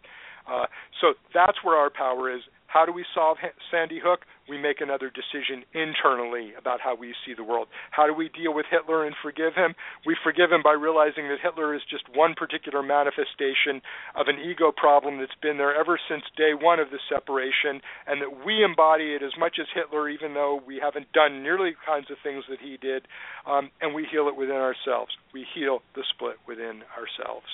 Uh, 0.49 0.65
so 0.99 1.13
that's 1.33 1.57
where 1.63 1.75
our 1.75 1.89
power 1.89 2.33
is. 2.33 2.41
How 2.71 2.85
do 2.85 2.93
we 2.93 3.03
solve 3.13 3.35
Sandy 3.69 3.99
Hook? 3.99 4.21
We 4.47 4.57
make 4.57 4.79
another 4.79 5.11
decision 5.11 5.67
internally 5.75 6.55
about 6.55 6.79
how 6.79 6.95
we 6.95 7.13
see 7.25 7.33
the 7.35 7.43
world. 7.43 7.67
How 7.91 8.07
do 8.07 8.13
we 8.13 8.29
deal 8.31 8.53
with 8.55 8.65
Hitler 8.71 9.03
and 9.05 9.13
forgive 9.21 9.55
him? 9.55 9.75
We 10.05 10.15
forgive 10.23 10.55
him 10.55 10.63
by 10.63 10.71
realizing 10.71 11.27
that 11.27 11.43
Hitler 11.43 11.75
is 11.75 11.81
just 11.91 12.07
one 12.15 12.33
particular 12.33 12.81
manifestation 12.81 13.83
of 14.15 14.31
an 14.31 14.39
ego 14.39 14.71
problem 14.71 15.19
that's 15.19 15.35
been 15.43 15.57
there 15.57 15.75
ever 15.75 15.99
since 16.07 16.23
day 16.37 16.55
one 16.55 16.79
of 16.79 16.91
the 16.95 17.03
separation, 17.11 17.83
and 18.07 18.23
that 18.23 18.45
we 18.45 18.63
embody 18.63 19.19
it 19.19 19.21
as 19.21 19.35
much 19.37 19.59
as 19.59 19.67
Hitler, 19.75 20.07
even 20.07 20.33
though 20.33 20.63
we 20.65 20.79
haven't 20.79 21.11
done 21.11 21.43
nearly 21.43 21.71
the 21.75 21.83
kinds 21.85 22.07
of 22.07 22.23
things 22.23 22.47
that 22.47 22.63
he 22.63 22.79
did, 22.79 23.03
um, 23.43 23.69
and 23.81 23.93
we 23.93 24.07
heal 24.07 24.31
it 24.31 24.39
within 24.39 24.55
ourselves. 24.55 25.11
We 25.33 25.43
heal 25.43 25.83
the 25.95 26.07
split 26.07 26.39
within 26.47 26.87
ourselves. 26.95 27.51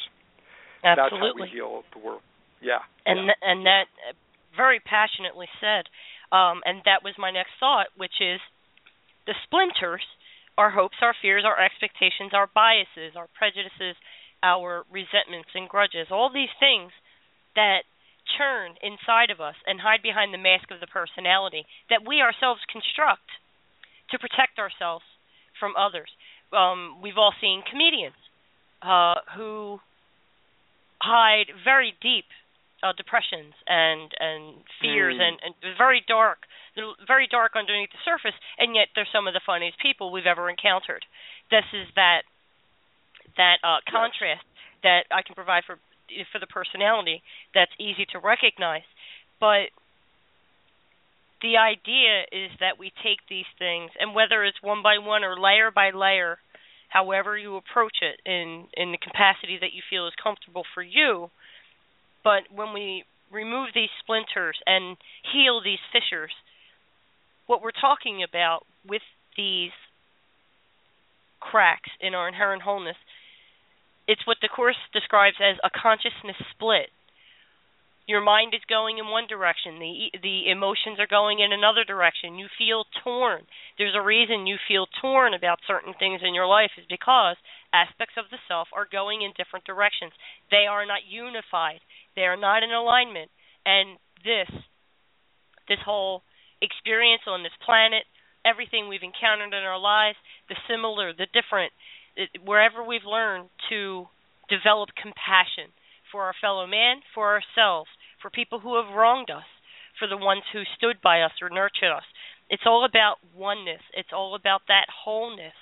Absolutely. 0.86 1.10
That's 1.10 1.18
how 1.18 1.42
we 1.42 1.50
heal 1.50 1.84
the 1.90 2.06
world. 2.06 2.22
Yeah. 2.62 2.82
And 3.06 3.28
yeah. 3.28 3.40
and 3.42 3.66
that 3.66 3.86
very 4.56 4.80
passionately 4.80 5.48
said. 5.62 5.86
Um, 6.32 6.60
and 6.66 6.84
that 6.84 7.06
was 7.06 7.16
my 7.18 7.32
next 7.32 7.56
thought, 7.60 7.88
which 7.96 8.20
is 8.20 8.42
the 9.28 9.36
splinters, 9.48 10.04
our 10.58 10.72
hopes, 10.72 10.98
our 11.02 11.16
fears, 11.22 11.46
our 11.46 11.56
expectations, 11.56 12.34
our 12.34 12.50
biases, 12.52 13.16
our 13.16 13.32
prejudices, 13.38 13.96
our 14.44 14.84
resentments 14.92 15.54
and 15.56 15.70
grudges, 15.70 16.08
all 16.12 16.34
these 16.34 16.52
things 16.60 16.92
that 17.56 17.88
churn 18.36 18.76
inside 18.84 19.32
of 19.32 19.40
us 19.40 19.56
and 19.66 19.80
hide 19.80 20.04
behind 20.04 20.34
the 20.34 20.42
mask 20.42 20.68
of 20.68 20.84
the 20.84 20.92
personality 20.92 21.64
that 21.90 22.04
we 22.04 22.20
ourselves 22.20 22.60
construct 22.68 23.30
to 24.12 24.20
protect 24.20 24.60
ourselves 24.60 25.06
from 25.60 25.74
others. 25.80 26.10
Um, 26.52 27.00
we've 27.02 27.18
all 27.18 27.34
seen 27.40 27.64
comedians 27.64 28.20
uh, 28.84 29.24
who 29.36 29.80
hide 31.00 31.48
very 31.64 31.94
deep 32.02 32.28
uh, 32.84 32.94
depressions 32.94 33.54
and 33.66 34.14
and 34.20 34.62
fears 34.82 35.16
mm. 35.18 35.22
and, 35.22 35.38
and 35.44 35.54
very 35.78 36.04
dark 36.08 36.46
very 37.08 37.28
dark 37.28 37.54
underneath 37.58 37.90
the 37.90 38.04
surface 38.06 38.38
and 38.58 38.76
yet 38.76 38.88
they're 38.94 39.10
some 39.12 39.28
of 39.28 39.34
the 39.34 39.42
funniest 39.46 39.80
people 39.82 40.12
we've 40.12 40.30
ever 40.30 40.50
encountered 40.50 41.06
this 41.50 41.66
is 41.74 41.88
that 41.96 42.22
that 43.36 43.58
uh 43.64 43.82
contrast 43.90 44.46
yes. 44.46 44.84
that 44.84 45.02
I 45.10 45.22
can 45.26 45.34
provide 45.34 45.64
for 45.66 45.80
for 46.32 46.40
the 46.40 46.48
personality 46.48 47.22
that's 47.54 47.74
easy 47.80 48.06
to 48.14 48.20
recognize 48.20 48.86
but 49.40 49.74
the 51.42 51.58
idea 51.58 52.26
is 52.32 52.50
that 52.60 52.80
we 52.80 52.92
take 53.04 53.22
these 53.30 53.50
things 53.60 53.92
and 54.00 54.16
whether 54.16 54.44
it's 54.44 54.62
one 54.62 54.82
by 54.82 54.98
one 54.98 55.24
or 55.24 55.40
layer 55.40 55.72
by 55.74 55.90
layer 55.90 56.38
however 56.90 57.38
you 57.38 57.58
approach 57.58 58.06
it 58.06 58.22
in 58.24 58.70
in 58.78 58.94
the 58.94 59.02
capacity 59.02 59.58
that 59.60 59.74
you 59.74 59.82
feel 59.90 60.06
is 60.06 60.14
comfortable 60.22 60.64
for 60.74 60.84
you 60.84 61.30
but 62.28 62.44
when 62.52 62.74
we 62.74 63.06
remove 63.32 63.70
these 63.74 63.94
splinters 64.04 64.60
and 64.66 64.98
heal 65.32 65.62
these 65.64 65.80
fissures, 65.96 66.36
what 67.46 67.62
we're 67.62 67.72
talking 67.72 68.20
about 68.22 68.66
with 68.86 69.06
these 69.38 69.72
cracks 71.40 71.90
in 72.02 72.14
our 72.14 72.28
inherent 72.28 72.64
wholeness, 72.64 73.00
it's 74.10 74.28
what 74.28 74.36
the 74.42 74.50
Course 74.50 74.76
describes 74.92 75.38
as 75.40 75.56
a 75.64 75.72
consciousness 75.72 76.36
split. 76.52 76.92
your 78.08 78.24
mind 78.24 78.56
is 78.56 78.64
going 78.72 78.98
in 78.98 79.08
one 79.12 79.28
direction 79.28 79.80
the 79.80 80.12
the 80.24 80.50
emotions 80.50 80.98
are 80.98 81.12
going 81.12 81.40
in 81.40 81.52
another 81.52 81.84
direction. 81.84 82.40
You 82.40 82.48
feel 82.58 82.86
torn. 83.04 83.44
There's 83.78 84.00
a 84.00 84.02
reason 84.02 84.48
you 84.48 84.58
feel 84.68 84.88
torn 85.02 85.34
about 85.34 85.60
certain 85.68 85.94
things 86.00 86.22
in 86.24 86.34
your 86.34 86.48
life 86.48 86.72
is 86.80 86.86
because 86.90 87.36
aspects 87.74 88.16
of 88.18 88.32
the 88.32 88.40
self 88.48 88.68
are 88.74 88.88
going 88.90 89.22
in 89.22 89.32
different 89.36 89.66
directions. 89.66 90.14
They 90.50 90.66
are 90.72 90.86
not 90.88 91.04
unified 91.08 91.84
they 92.18 92.28
are 92.28 92.36
not 92.36 92.64
in 92.64 92.72
alignment 92.72 93.32
and 93.66 93.96
this 94.26 94.52
this 95.70 95.80
whole 95.86 96.24
experience 96.62 97.22
on 97.28 97.44
this 97.44 97.56
planet 97.64 98.04
everything 98.44 98.90
we've 98.90 99.06
encountered 99.06 99.56
in 99.56 99.64
our 99.64 99.80
lives 99.80 100.18
the 100.50 100.56
similar 100.68 101.14
the 101.14 101.28
different 101.32 101.72
wherever 102.44 102.84
we've 102.84 103.06
learned 103.06 103.48
to 103.70 104.06
develop 104.50 104.90
compassion 105.00 105.72
for 106.12 106.24
our 106.24 106.34
fellow 106.40 106.66
man, 106.66 106.98
for 107.14 107.34
ourselves, 107.36 107.90
for 108.22 108.30
people 108.30 108.60
who 108.60 108.82
have 108.82 108.96
wronged 108.96 109.30
us, 109.30 109.46
for 110.00 110.08
the 110.08 110.18
ones 110.18 110.44
who 110.54 110.64
stood 110.78 110.98
by 111.04 111.22
us 111.22 111.32
or 111.42 111.50
nurtured 111.50 111.92
us. 111.96 112.04
It's 112.50 112.64
all 112.66 112.86
about 112.86 113.18
oneness. 113.36 113.82
It's 113.94 114.14
all 114.14 114.36
about 114.36 114.62
that 114.68 114.86
wholeness. 115.04 115.58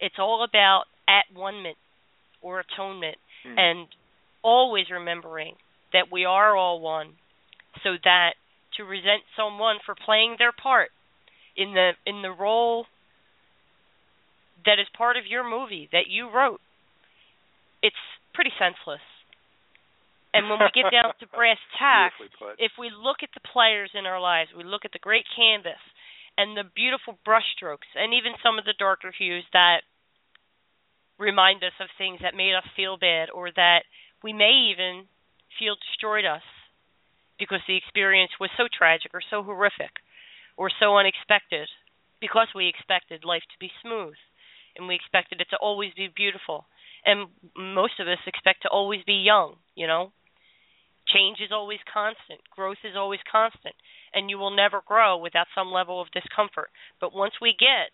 It's 0.00 0.16
all 0.18 0.44
about 0.44 0.84
at 1.08 1.24
one 1.34 1.64
or 2.42 2.60
atonement 2.60 3.16
mm. 3.46 3.58
and 3.58 3.88
always 4.42 4.86
remembering 4.90 5.54
that 5.92 6.12
we 6.12 6.24
are 6.24 6.56
all 6.56 6.80
one 6.80 7.14
so 7.82 7.90
that 8.04 8.34
to 8.76 8.84
resent 8.84 9.22
someone 9.36 9.76
for 9.84 9.94
playing 9.94 10.36
their 10.38 10.52
part 10.52 10.90
in 11.56 11.74
the 11.74 11.92
in 12.06 12.22
the 12.22 12.30
role 12.30 12.86
that 14.64 14.78
is 14.78 14.86
part 14.96 15.16
of 15.16 15.24
your 15.26 15.48
movie 15.48 15.88
that 15.92 16.06
you 16.08 16.30
wrote 16.32 16.60
it's 17.82 18.04
pretty 18.34 18.52
senseless. 18.58 19.04
And 20.32 20.48
when 20.48 20.60
we 20.60 20.70
get 20.70 20.92
down 20.94 21.12
to 21.18 21.26
brass 21.26 21.58
tacks, 21.78 22.14
if 22.58 22.72
we 22.78 22.90
look 22.92 23.24
at 23.24 23.34
the 23.34 23.42
players 23.52 23.90
in 23.94 24.06
our 24.06 24.20
lives, 24.20 24.50
we 24.56 24.64
look 24.64 24.84
at 24.84 24.92
the 24.92 25.02
great 25.02 25.26
canvas 25.34 25.80
and 26.38 26.56
the 26.56 26.64
beautiful 26.64 27.18
brushstrokes, 27.26 27.90
and 27.96 28.14
even 28.14 28.38
some 28.40 28.58
of 28.58 28.64
the 28.64 28.78
darker 28.78 29.12
hues 29.12 29.44
that 29.52 29.82
remind 31.18 31.62
us 31.64 31.76
of 31.80 31.88
things 31.98 32.20
that 32.22 32.38
made 32.38 32.54
us 32.54 32.64
feel 32.76 32.96
bad 32.96 33.28
or 33.28 33.50
that 33.52 33.84
we 34.22 34.32
may 34.32 34.72
even 34.72 35.04
feel 35.58 35.76
destroyed 35.76 36.24
us 36.24 36.44
because 37.38 37.60
the 37.66 37.76
experience 37.76 38.32
was 38.38 38.50
so 38.56 38.68
tragic 38.68 39.12
or 39.14 39.22
so 39.30 39.42
horrific 39.42 40.02
or 40.56 40.70
so 40.70 40.96
unexpected 40.96 41.68
because 42.20 42.48
we 42.54 42.68
expected 42.68 43.24
life 43.24 43.42
to 43.48 43.58
be 43.58 43.70
smooth 43.80 44.14
and 44.76 44.86
we 44.86 44.94
expected 44.94 45.40
it 45.40 45.48
to 45.50 45.56
always 45.56 45.92
be 45.96 46.08
beautiful. 46.14 46.66
And 47.04 47.28
most 47.56 47.98
of 47.98 48.06
us 48.08 48.20
expect 48.26 48.62
to 48.62 48.68
always 48.68 49.00
be 49.06 49.24
young 49.24 49.56
you 49.80 49.86
know? 49.86 50.12
Change 51.08 51.38
is 51.40 51.50
always 51.50 51.80
constant, 51.90 52.44
growth 52.54 52.84
is 52.84 52.94
always 52.94 53.20
constant, 53.24 53.74
and 54.12 54.28
you 54.28 54.38
will 54.38 54.54
never 54.54 54.82
grow 54.86 55.16
without 55.16 55.48
some 55.54 55.72
level 55.72 56.00
of 56.00 56.12
discomfort. 56.12 56.70
But 57.00 57.16
once 57.16 57.34
we 57.40 57.56
get 57.58 57.90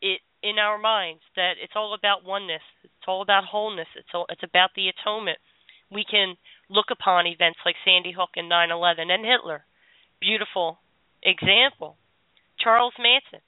it 0.00 0.20
in 0.42 0.58
our 0.58 0.78
minds 0.78 1.20
that 1.36 1.60
it's 1.62 1.76
all 1.76 1.94
about 1.94 2.24
oneness, 2.24 2.64
it's 2.82 3.06
all 3.06 3.22
about 3.22 3.44
wholeness, 3.44 3.86
it's 3.94 4.08
all, 4.14 4.26
it's 4.30 4.42
about 4.42 4.70
the 4.74 4.88
atonement, 4.88 5.38
we 5.90 6.04
can 6.04 6.36
look 6.68 6.86
upon 6.90 7.26
events 7.26 7.58
like 7.64 7.76
Sandy 7.84 8.12
Hook 8.12 8.30
and 8.36 8.50
9/11 8.50 9.10
and 9.10 9.24
Hitler. 9.24 9.64
Beautiful 10.20 10.80
example. 11.22 11.96
Charles 12.58 12.94
Manson. 12.98 13.40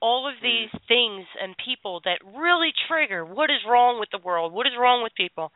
All 0.00 0.28
of 0.28 0.36
hmm. 0.38 0.44
these 0.44 0.70
things 0.88 1.26
and 1.40 1.56
people 1.56 2.00
that 2.04 2.18
really 2.24 2.72
trigger 2.88 3.24
what 3.24 3.50
is 3.50 3.64
wrong 3.66 3.98
with 3.98 4.10
the 4.10 4.18
world, 4.18 4.52
what 4.52 4.66
is 4.66 4.76
wrong 4.78 5.02
with 5.02 5.14
people. 5.14 5.52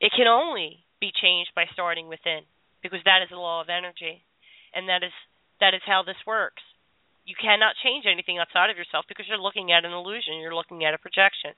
It 0.00 0.12
can 0.12 0.26
only 0.26 0.84
be 1.00 1.12
changed 1.12 1.52
by 1.54 1.66
starting 1.72 2.08
within 2.08 2.42
because 2.82 3.00
that 3.04 3.22
is 3.22 3.28
the 3.28 3.36
law 3.36 3.60
of 3.60 3.68
energy 3.68 4.24
and 4.74 4.88
that 4.88 5.02
is 5.02 5.12
that 5.60 5.72
is 5.72 5.84
how 5.86 6.02
this 6.02 6.18
works 6.26 6.62
you 7.24 7.34
cannot 7.36 7.76
change 7.80 8.04
anything 8.04 8.36
outside 8.38 8.68
of 8.68 8.76
yourself 8.76 9.04
because 9.08 9.24
you're 9.28 9.40
looking 9.40 9.72
at 9.72 9.84
an 9.84 9.92
illusion 9.92 10.40
you're 10.40 10.54
looking 10.54 10.84
at 10.84 10.94
a 10.94 11.00
projection 11.00 11.52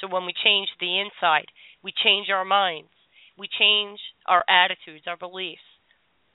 so 0.00 0.06
when 0.06 0.24
we 0.26 0.32
change 0.44 0.68
the 0.78 1.00
inside 1.00 1.46
we 1.86 1.94
change 2.02 2.26
our 2.34 2.44
minds. 2.44 2.90
We 3.38 3.46
change 3.46 4.00
our 4.26 4.42
attitudes 4.50 5.06
our 5.06 5.16
beliefs 5.16 5.62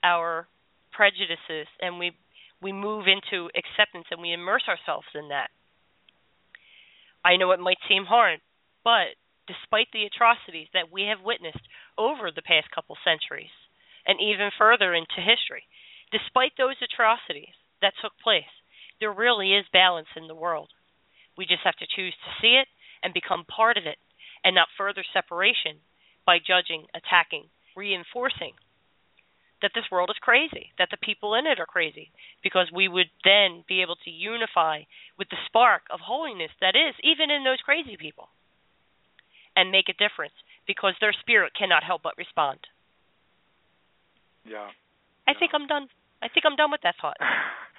our 0.02 0.48
prejudices 0.94 1.68
and 1.82 2.00
we 2.00 2.16
we 2.62 2.72
move 2.72 3.06
into 3.06 3.50
acceptance 3.58 4.06
and 4.12 4.22
we 4.22 4.32
immerse 4.32 4.64
ourselves 4.70 5.08
in 5.14 5.28
that. 5.30 5.50
I 7.26 7.36
know 7.36 7.52
it 7.52 7.60
might 7.60 7.84
seem 7.90 8.06
hard 8.06 8.40
but 8.84 9.20
despite 9.46 9.92
the 9.92 10.08
atrocities 10.08 10.72
that 10.74 10.88
we 10.90 11.04
have 11.12 11.26
witnessed 11.26 11.68
over 11.98 12.32
the 12.32 12.42
past 12.46 12.72
couple 12.74 12.96
centuries 13.04 13.52
and 14.08 14.18
even 14.22 14.56
further 14.58 14.94
into 14.94 15.20
history, 15.20 15.68
despite 16.16 16.54
those 16.58 16.80
atrocities 16.82 17.54
that 17.82 17.94
took 18.02 18.14
place, 18.24 18.50
there 19.04 19.12
really 19.12 19.54
is 19.54 19.66
balance 19.74 20.10
in 20.16 20.26
the 20.28 20.38
world. 20.38 20.70
We 21.38 21.46
just 21.46 21.66
have 21.66 21.78
to 21.78 21.92
choose 21.94 22.14
to 22.14 22.32
see 22.42 22.56
it 22.56 22.70
and 23.04 23.14
become 23.14 23.46
part 23.46 23.78
of 23.78 23.86
it 23.86 23.98
and 24.44 24.56
not 24.56 24.68
further 24.78 25.04
separation 25.14 25.78
by 26.26 26.38
judging, 26.38 26.86
attacking, 26.94 27.46
reinforcing 27.76 28.54
that 29.62 29.72
this 29.76 29.86
world 29.92 30.10
is 30.10 30.18
crazy, 30.22 30.74
that 30.78 30.90
the 30.90 30.98
people 30.98 31.36
in 31.36 31.46
it 31.46 31.60
are 31.60 31.70
crazy, 31.70 32.12
because 32.44 32.72
we 32.74 32.88
would 32.88 33.10
then 33.24 33.64
be 33.68 33.82
able 33.82 33.96
to 34.04 34.10
unify 34.10 34.82
with 35.18 35.30
the 35.30 35.38
spark 35.46 35.84
of 35.94 36.00
holiness 36.00 36.50
that 36.60 36.76
is 36.76 36.96
even 37.04 37.30
in 37.30 37.44
those 37.44 37.62
crazy 37.64 37.96
people 37.98 38.30
and 39.56 39.72
make 39.72 39.90
a 39.90 39.94
difference 39.94 40.34
because 40.66 40.94
their 41.00 41.14
spirit 41.14 41.54
cannot 41.58 41.84
help 41.84 42.02
but 42.04 42.18
respond. 42.18 42.60
Yeah. 44.46 44.70
I 45.28 45.34
think 45.38 45.52
I'm 45.54 45.68
done. 45.68 45.88
I 46.22 46.28
think 46.30 46.46
I'm 46.46 46.56
done 46.56 46.72
with 46.72 46.82
that 46.82 46.96
thought. 47.02 47.18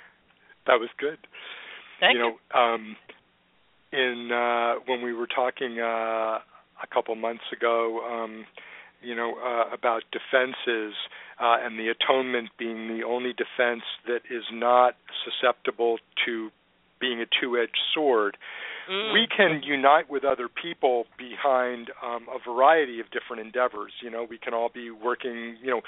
that 0.66 0.78
was 0.78 0.88
good. 0.98 1.18
Thank 2.00 2.14
you. 2.14 2.20
Know, 2.20 2.58
um, 2.58 2.96
in 3.92 4.30
uh, 4.32 4.74
when 4.86 5.02
we 5.02 5.12
were 5.12 5.26
talking 5.26 5.78
uh, 5.78 6.38
a 6.82 6.94
couple 6.94 7.14
months 7.14 7.44
ago, 7.52 8.00
um, 8.10 8.44
you 9.02 9.14
know, 9.14 9.34
uh, 9.44 9.74
about 9.74 10.02
defenses 10.12 10.94
uh, 11.40 11.56
and 11.60 11.78
the 11.78 11.88
atonement 11.88 12.50
being 12.58 12.88
the 12.88 13.04
only 13.04 13.32
defense 13.32 13.82
that 14.06 14.20
is 14.30 14.44
not 14.52 14.94
susceptible 15.24 15.98
to 16.24 16.50
being 17.00 17.20
a 17.20 17.26
two-edged 17.40 17.78
sword. 17.94 18.36
Mm. 18.88 19.12
We 19.12 19.26
can 19.26 19.62
unite 19.64 20.08
with 20.08 20.24
other 20.24 20.48
people 20.48 21.06
behind 21.18 21.90
um, 22.02 22.26
a 22.30 22.38
variety 22.48 23.00
of 23.00 23.06
different 23.10 23.44
endeavors. 23.44 23.92
You 24.02 24.10
know, 24.10 24.24
we 24.28 24.38
can 24.38 24.54
all 24.54 24.70
be 24.72 24.90
working, 24.90 25.56
you 25.60 25.70
know, 25.70 25.82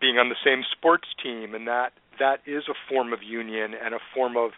being 0.00 0.18
on 0.18 0.28
the 0.28 0.36
same 0.44 0.62
sports 0.76 1.08
team, 1.22 1.54
and 1.54 1.66
that 1.68 1.92
that 2.18 2.40
is 2.46 2.64
a 2.68 2.74
form 2.88 3.12
of 3.12 3.22
union 3.22 3.72
and 3.82 3.94
a 3.94 3.98
form 4.14 4.36
of 4.36 4.50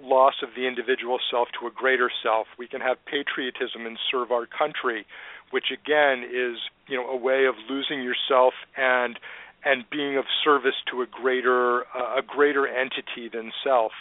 loss 0.00 0.34
of 0.42 0.50
the 0.56 0.66
individual 0.66 1.18
self 1.30 1.48
to 1.60 1.66
a 1.66 1.70
greater 1.70 2.10
self. 2.22 2.46
We 2.58 2.68
can 2.68 2.80
have 2.80 2.96
patriotism 3.04 3.86
and 3.86 3.98
serve 4.10 4.30
our 4.30 4.46
country, 4.46 5.06
which 5.50 5.66
again 5.72 6.24
is, 6.24 6.58
you 6.88 6.96
know, 6.96 7.08
a 7.08 7.16
way 7.16 7.46
of 7.46 7.54
losing 7.68 8.02
yourself 8.02 8.54
and 8.76 9.18
and 9.64 9.84
being 9.90 10.16
of 10.16 10.24
service 10.44 10.74
to 10.90 11.02
a 11.02 11.06
greater 11.06 11.82
uh, 11.94 12.18
a 12.18 12.22
greater 12.26 12.66
entity 12.66 13.28
than 13.32 13.52
self. 13.64 13.92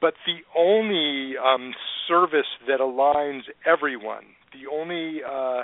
But 0.00 0.14
the 0.26 0.40
only 0.58 1.36
um, 1.38 1.72
service 2.08 2.50
that 2.66 2.80
aligns 2.80 3.42
everyone, 3.64 4.24
the 4.52 4.70
only 4.70 5.22
uh, 5.22 5.62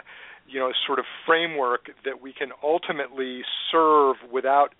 you 0.49 0.61
know 0.61 0.72
sort 0.86 0.99
of 0.99 1.05
framework 1.26 1.91
that 2.05 2.22
we 2.22 2.32
can 2.32 2.51
ultimately 2.62 3.43
serve 3.70 4.16
without 4.32 4.74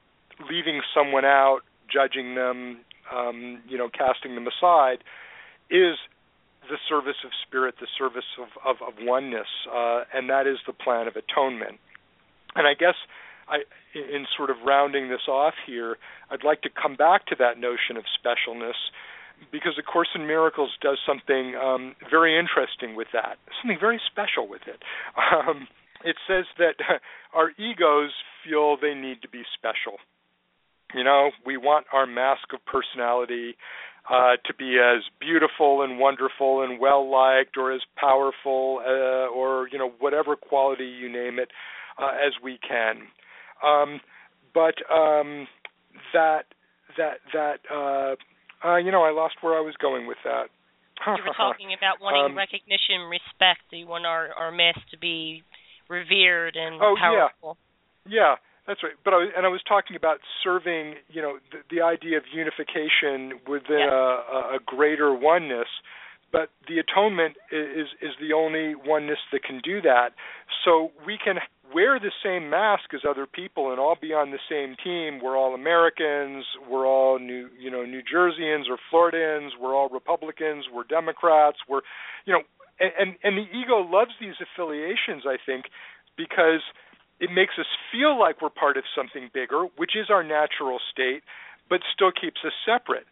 leaving 0.49 0.81
someone 0.95 1.25
out, 1.25 1.61
judging 1.93 2.35
them, 2.35 2.79
um, 3.15 3.63
you 3.69 3.79
know, 3.79 3.89
casting 3.89 4.35
them 4.35 4.47
aside, 4.47 5.05
is 5.71 5.97
the 6.69 6.79
service 6.89 7.17
of 7.25 7.31
spirit, 7.47 7.75
the 7.81 7.89
service 7.99 8.25
of, 8.39 8.49
of, 8.65 8.77
of 8.87 8.95
oneness, 9.01 9.49
uh, 9.73 10.05
and 10.15 10.29
that 10.31 10.47
is 10.47 10.59
the 10.67 10.73
plan 10.73 11.09
of 11.09 11.15
atonement. 11.17 11.79
And 12.55 12.67
I 12.67 12.75
guess 12.75 12.95
I, 13.49 13.63
in 13.95 14.27
sort 14.37 14.51
of 14.51 14.57
rounding 14.65 15.09
this 15.09 15.27
off 15.29 15.55
here, 15.67 15.97
I'd 16.31 16.45
like 16.45 16.63
to 16.63 16.71
come 16.71 16.97
back 16.97 17.27
to 17.27 17.37
that 17.39 17.59
notion 17.59 17.97
of 17.97 18.05
specialness 18.15 18.79
because 19.51 19.73
A 19.79 19.83
Course 19.83 20.11
in 20.15 20.27
Miracles 20.27 20.71
does 20.83 20.99
something 21.07 21.57
um, 21.57 21.95
very 22.11 22.39
interesting 22.39 22.95
with 22.95 23.09
that, 23.13 23.39
something 23.63 23.79
very 23.81 24.01
special 24.11 24.49
with 24.49 24.63
it. 24.67 24.83
Um, 25.31 25.69
it 26.03 26.17
says 26.27 26.47
that 26.59 26.77
our 27.35 27.51
egos 27.59 28.11
feel 28.43 28.77
they 28.81 28.95
need 28.95 29.23
to 29.23 29.29
be 29.29 29.43
special. 29.55 29.99
You 30.95 31.05
know, 31.05 31.31
we 31.47 31.57
want 31.57 31.87
our 31.93 32.07
mask 32.07 32.53
of 32.53 32.61
personality 32.67 33.57
uh, 34.09 34.37
to 34.47 34.55
be 34.55 34.79
as 34.79 35.03
beautiful 35.21 35.83
and 35.83 35.99
wonderful 35.99 36.63
and 36.63 36.81
well 36.81 37.09
liked, 37.09 37.57
or 37.57 37.73
as 37.73 37.83
powerful, 37.97 38.81
uh, 38.85 39.29
or 39.33 39.69
you 39.71 39.79
know 39.79 39.93
whatever 39.99 40.37
quality 40.37 40.87
you 40.87 41.11
name 41.11 41.39
it, 41.39 41.51
uh, 41.99 42.11
as 42.11 42.33
we 42.43 42.59
can. 42.67 43.03
Um, 43.65 44.01
but 44.53 44.75
um, 44.93 45.47
that 46.13 46.47
that 46.97 47.19
that 47.33 47.59
uh, 47.73 48.17
uh, 48.67 48.77
you 48.77 48.91
know, 48.91 49.03
I 49.03 49.11
lost 49.11 49.37
where 49.41 49.57
I 49.57 49.61
was 49.61 49.75
going 49.81 50.07
with 50.07 50.19
that. 50.25 50.49
you 51.07 51.23
were 51.25 51.35
talking 51.37 51.73
about 51.77 51.97
wanting 52.01 52.33
um, 52.33 52.37
recognition, 52.37 53.09
respect. 53.09 53.63
You 53.71 53.87
want 53.87 54.07
our 54.07 54.29
our 54.37 54.53
mass 54.53 54.79
to 54.91 54.99
be 54.99 55.43
revered 55.89 56.57
and 56.57 56.81
oh, 56.81 56.95
powerful. 56.99 57.57
Yeah, 58.07 58.37
that's 58.71 58.85
right. 58.85 58.95
But 59.05 59.15
I 59.15 59.17
was, 59.17 59.29
and 59.37 59.45
I 59.45 59.49
was 59.49 59.61
talking 59.67 59.97
about 59.97 60.19
serving, 60.45 60.95
you 61.11 61.21
know, 61.21 61.39
the, 61.51 61.59
the 61.75 61.83
idea 61.83 62.19
of 62.19 62.25
unification 62.33 63.43
within 63.51 63.83
yes. 63.83 63.91
a, 63.91 64.55
a 64.55 64.59
greater 64.65 65.13
oneness. 65.13 65.67
But 66.31 66.51
the 66.69 66.79
atonement 66.79 67.35
is 67.51 67.89
is 68.01 68.15
the 68.23 68.33
only 68.33 68.77
oneness 68.77 69.19
that 69.33 69.43
can 69.43 69.59
do 69.65 69.83
that. 69.83 70.11
So 70.65 70.93
we 71.05 71.19
can 71.19 71.43
wear 71.75 71.99
the 71.99 72.13
same 72.23 72.49
mask 72.49 72.95
as 72.95 73.01
other 73.03 73.27
people 73.27 73.73
and 73.73 73.81
all 73.81 73.97
be 74.01 74.13
on 74.13 74.31
the 74.31 74.39
same 74.49 74.77
team. 74.79 75.19
We're 75.21 75.37
all 75.37 75.55
Americans. 75.55 76.45
We're 76.71 76.87
all 76.87 77.19
New, 77.19 77.49
you 77.59 77.73
know, 77.73 77.85
New 77.85 78.03
Jerseyans 78.03 78.71
or 78.71 78.79
Floridians. 78.91 79.55
We're 79.61 79.75
all 79.75 79.89
Republicans. 79.89 80.67
We're 80.73 80.85
Democrats. 80.85 81.59
We're, 81.69 81.83
you 82.25 82.33
know, 82.35 82.43
and 82.79 83.17
and 83.25 83.37
the 83.37 83.51
ego 83.51 83.83
loves 83.83 84.13
these 84.21 84.39
affiliations. 84.39 85.25
I 85.27 85.35
think 85.45 85.65
because 86.17 86.63
it 87.21 87.31
makes 87.31 87.55
us 87.59 87.67
feel 87.93 88.19
like 88.19 88.41
we're 88.41 88.49
part 88.49 88.77
of 88.77 88.85
something 88.97 89.31
bigger, 89.33 89.67
which 89.77 89.93
is 89.95 90.09
our 90.11 90.25
natural 90.25 90.79
state, 90.91 91.23
but 91.69 91.81
still 91.95 92.11
keeps 92.11 92.41
us 92.45 92.53
separate. 92.65 93.07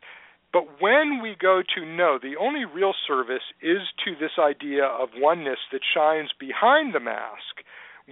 But 0.52 0.80
when 0.80 1.20
we 1.22 1.36
go 1.38 1.62
to 1.76 1.84
no, 1.84 2.18
the 2.20 2.34
only 2.40 2.64
real 2.64 2.94
service 3.06 3.44
is 3.60 3.84
to 4.04 4.16
this 4.18 4.32
idea 4.40 4.84
of 4.84 5.10
oneness 5.16 5.58
that 5.72 5.82
shines 5.94 6.30
behind 6.40 6.94
the 6.94 7.00
mask. 7.00 7.60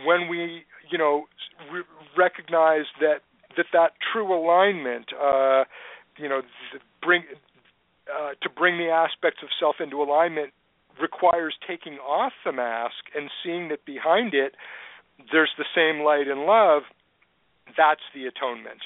When 0.05 0.29
we, 0.29 0.65
you 0.91 0.99
know, 0.99 1.25
re- 1.73 1.89
recognize 2.17 2.85
that 3.01 3.21
that 3.57 3.67
that 3.73 3.93
true 4.13 4.37
alignment, 4.37 5.07
uh, 5.19 5.65
you 6.19 6.29
know, 6.29 6.43
bring 7.03 7.23
uh, 8.13 8.33
to 8.43 8.51
bring 8.51 8.77
the 8.77 8.91
aspects 8.91 9.41
of 9.43 9.49
self 9.59 9.77
into 9.81 10.03
alignment 10.03 10.53
requires 11.01 11.55
taking 11.67 11.95
off 11.95 12.33
the 12.45 12.53
mask 12.53 13.09
and 13.15 13.31
seeing 13.43 13.69
that 13.69 13.85
behind 13.87 14.35
it 14.35 14.55
there's 15.33 15.53
the 15.59 15.65
same 15.75 16.05
light 16.05 16.29
and 16.29 16.43
love, 16.43 16.83
that's 17.77 18.05
the 18.15 18.27
atonement. 18.27 18.81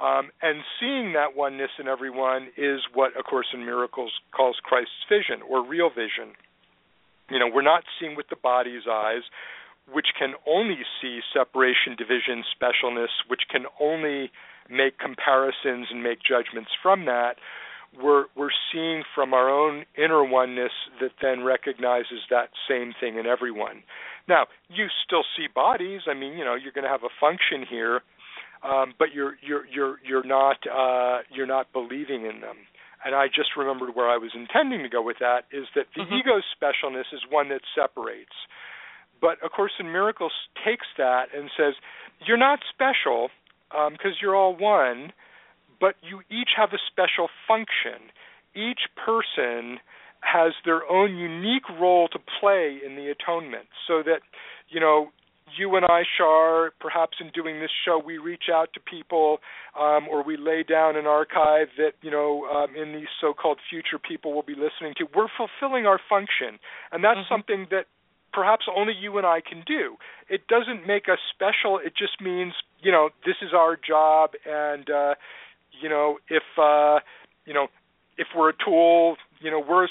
Um, 0.00 0.28
and 0.42 0.60
seeing 0.78 1.14
that 1.14 1.36
oneness 1.36 1.70
in 1.80 1.88
everyone 1.88 2.48
is 2.56 2.80
what 2.92 3.12
A 3.18 3.22
Course 3.22 3.48
in 3.54 3.64
Miracles 3.64 4.12
calls 4.36 4.56
Christ's 4.62 5.08
vision 5.08 5.40
or 5.48 5.64
real 5.64 5.88
vision. 5.88 6.36
You 7.30 7.38
know, 7.38 7.48
we're 7.52 7.62
not 7.62 7.82
seeing 7.98 8.14
with 8.14 8.28
the 8.28 8.36
body's 8.36 8.82
eyes, 8.90 9.22
which 9.90 10.08
can 10.18 10.34
only 10.46 10.78
see 11.00 11.20
separation, 11.32 11.96
division, 11.96 12.44
specialness, 12.52 13.24
which 13.28 13.42
can 13.50 13.64
only 13.80 14.30
make 14.68 14.98
comparisons 14.98 15.88
and 15.90 16.02
make 16.02 16.18
judgments 16.20 16.70
from 16.82 17.06
that. 17.06 17.36
We're 18.02 18.26
we're 18.36 18.54
seeing 18.72 19.02
from 19.14 19.34
our 19.34 19.48
own 19.48 19.84
inner 19.96 20.24
oneness 20.24 20.72
that 21.00 21.12
then 21.22 21.44
recognizes 21.44 22.20
that 22.30 22.50
same 22.68 22.92
thing 23.00 23.18
in 23.18 23.26
everyone. 23.26 23.82
Now, 24.28 24.46
you 24.68 24.86
still 25.06 25.24
see 25.36 25.46
bodies. 25.52 26.02
I 26.08 26.14
mean, 26.14 26.36
you 26.36 26.44
know, 26.44 26.54
you're 26.54 26.72
going 26.72 26.84
to 26.84 26.90
have 26.90 27.04
a 27.04 27.14
function 27.20 27.64
here, 27.68 28.02
um, 28.62 28.94
but 28.98 29.08
you're 29.14 29.36
you're 29.40 29.66
you're 29.66 29.96
you're 30.04 30.26
not 30.26 30.58
uh, 30.66 31.22
you're 31.30 31.46
not 31.46 31.72
believing 31.72 32.26
in 32.26 32.40
them. 32.40 32.56
And 33.04 33.14
I 33.14 33.28
just 33.28 33.50
remembered 33.56 33.94
where 33.94 34.08
I 34.08 34.16
was 34.16 34.32
intending 34.34 34.82
to 34.82 34.88
go 34.88 35.00
with 35.02 35.18
that 35.20 35.44
is 35.52 35.66
that 35.76 35.86
the 35.94 36.02
mm-hmm. 36.02 36.14
ego 36.14 36.40
specialness 36.50 37.12
is 37.12 37.20
one 37.30 37.50
that 37.50 37.60
separates. 37.74 38.34
But 39.20 39.38
A 39.44 39.48
Course 39.48 39.72
in 39.78 39.92
Miracles 39.92 40.32
takes 40.64 40.86
that 40.98 41.26
and 41.34 41.50
says, 41.56 41.74
you're 42.26 42.36
not 42.36 42.60
special 42.72 43.28
because 43.70 44.14
um, 44.14 44.20
you're 44.20 44.34
all 44.34 44.56
one, 44.56 45.12
but 45.80 45.94
you 46.02 46.20
each 46.30 46.50
have 46.56 46.70
a 46.72 46.78
special 46.90 47.28
function. 47.46 48.10
Each 48.54 48.88
person 48.96 49.78
has 50.20 50.52
their 50.64 50.88
own 50.90 51.16
unique 51.16 51.68
role 51.80 52.08
to 52.08 52.18
play 52.40 52.78
in 52.84 52.96
the 52.96 53.12
atonement 53.12 53.66
so 53.86 54.02
that 54.02 54.20
you 54.68 54.80
know 54.80 55.10
you 55.56 55.76
and 55.76 55.84
I, 55.86 56.02
Shar, 56.18 56.72
perhaps 56.80 57.18
in 57.20 57.30
doing 57.30 57.60
this 57.60 57.70
show, 57.84 58.00
we 58.04 58.18
reach 58.18 58.44
out 58.52 58.72
to 58.74 58.80
people 58.80 59.38
um, 59.78 60.08
or 60.10 60.24
we 60.24 60.36
lay 60.36 60.64
down 60.68 60.96
an 60.96 61.06
archive 61.06 61.68
that, 61.78 61.92
you 62.02 62.10
know, 62.10 62.44
um, 62.46 62.74
in 62.74 62.92
these 62.92 63.08
so 63.20 63.32
called 63.32 63.58
future 63.70 63.98
people 63.98 64.32
will 64.32 64.42
be 64.42 64.54
listening 64.54 64.94
to. 64.98 65.06
We're 65.14 65.28
fulfilling 65.36 65.86
our 65.86 66.00
function. 66.08 66.58
And 66.90 67.04
that's 67.04 67.18
mm-hmm. 67.18 67.34
something 67.34 67.66
that 67.70 67.86
perhaps 68.32 68.66
only 68.74 68.92
you 69.00 69.18
and 69.18 69.26
I 69.26 69.40
can 69.40 69.62
do. 69.66 69.96
It 70.28 70.46
doesn't 70.48 70.86
make 70.86 71.08
us 71.08 71.18
special. 71.32 71.78
It 71.78 71.92
just 71.96 72.20
means, 72.20 72.52
you 72.82 72.90
know, 72.90 73.10
this 73.24 73.36
is 73.40 73.50
our 73.54 73.76
job. 73.76 74.30
And, 74.44 74.90
uh, 74.90 75.14
you 75.80 75.88
know, 75.88 76.18
if, 76.28 76.42
uh, 76.58 77.00
you 77.44 77.54
know, 77.54 77.68
if 78.18 78.28
we're 78.36 78.50
a 78.50 78.54
tool, 78.64 79.16
you 79.40 79.50
know, 79.50 79.62
we're 79.66 79.88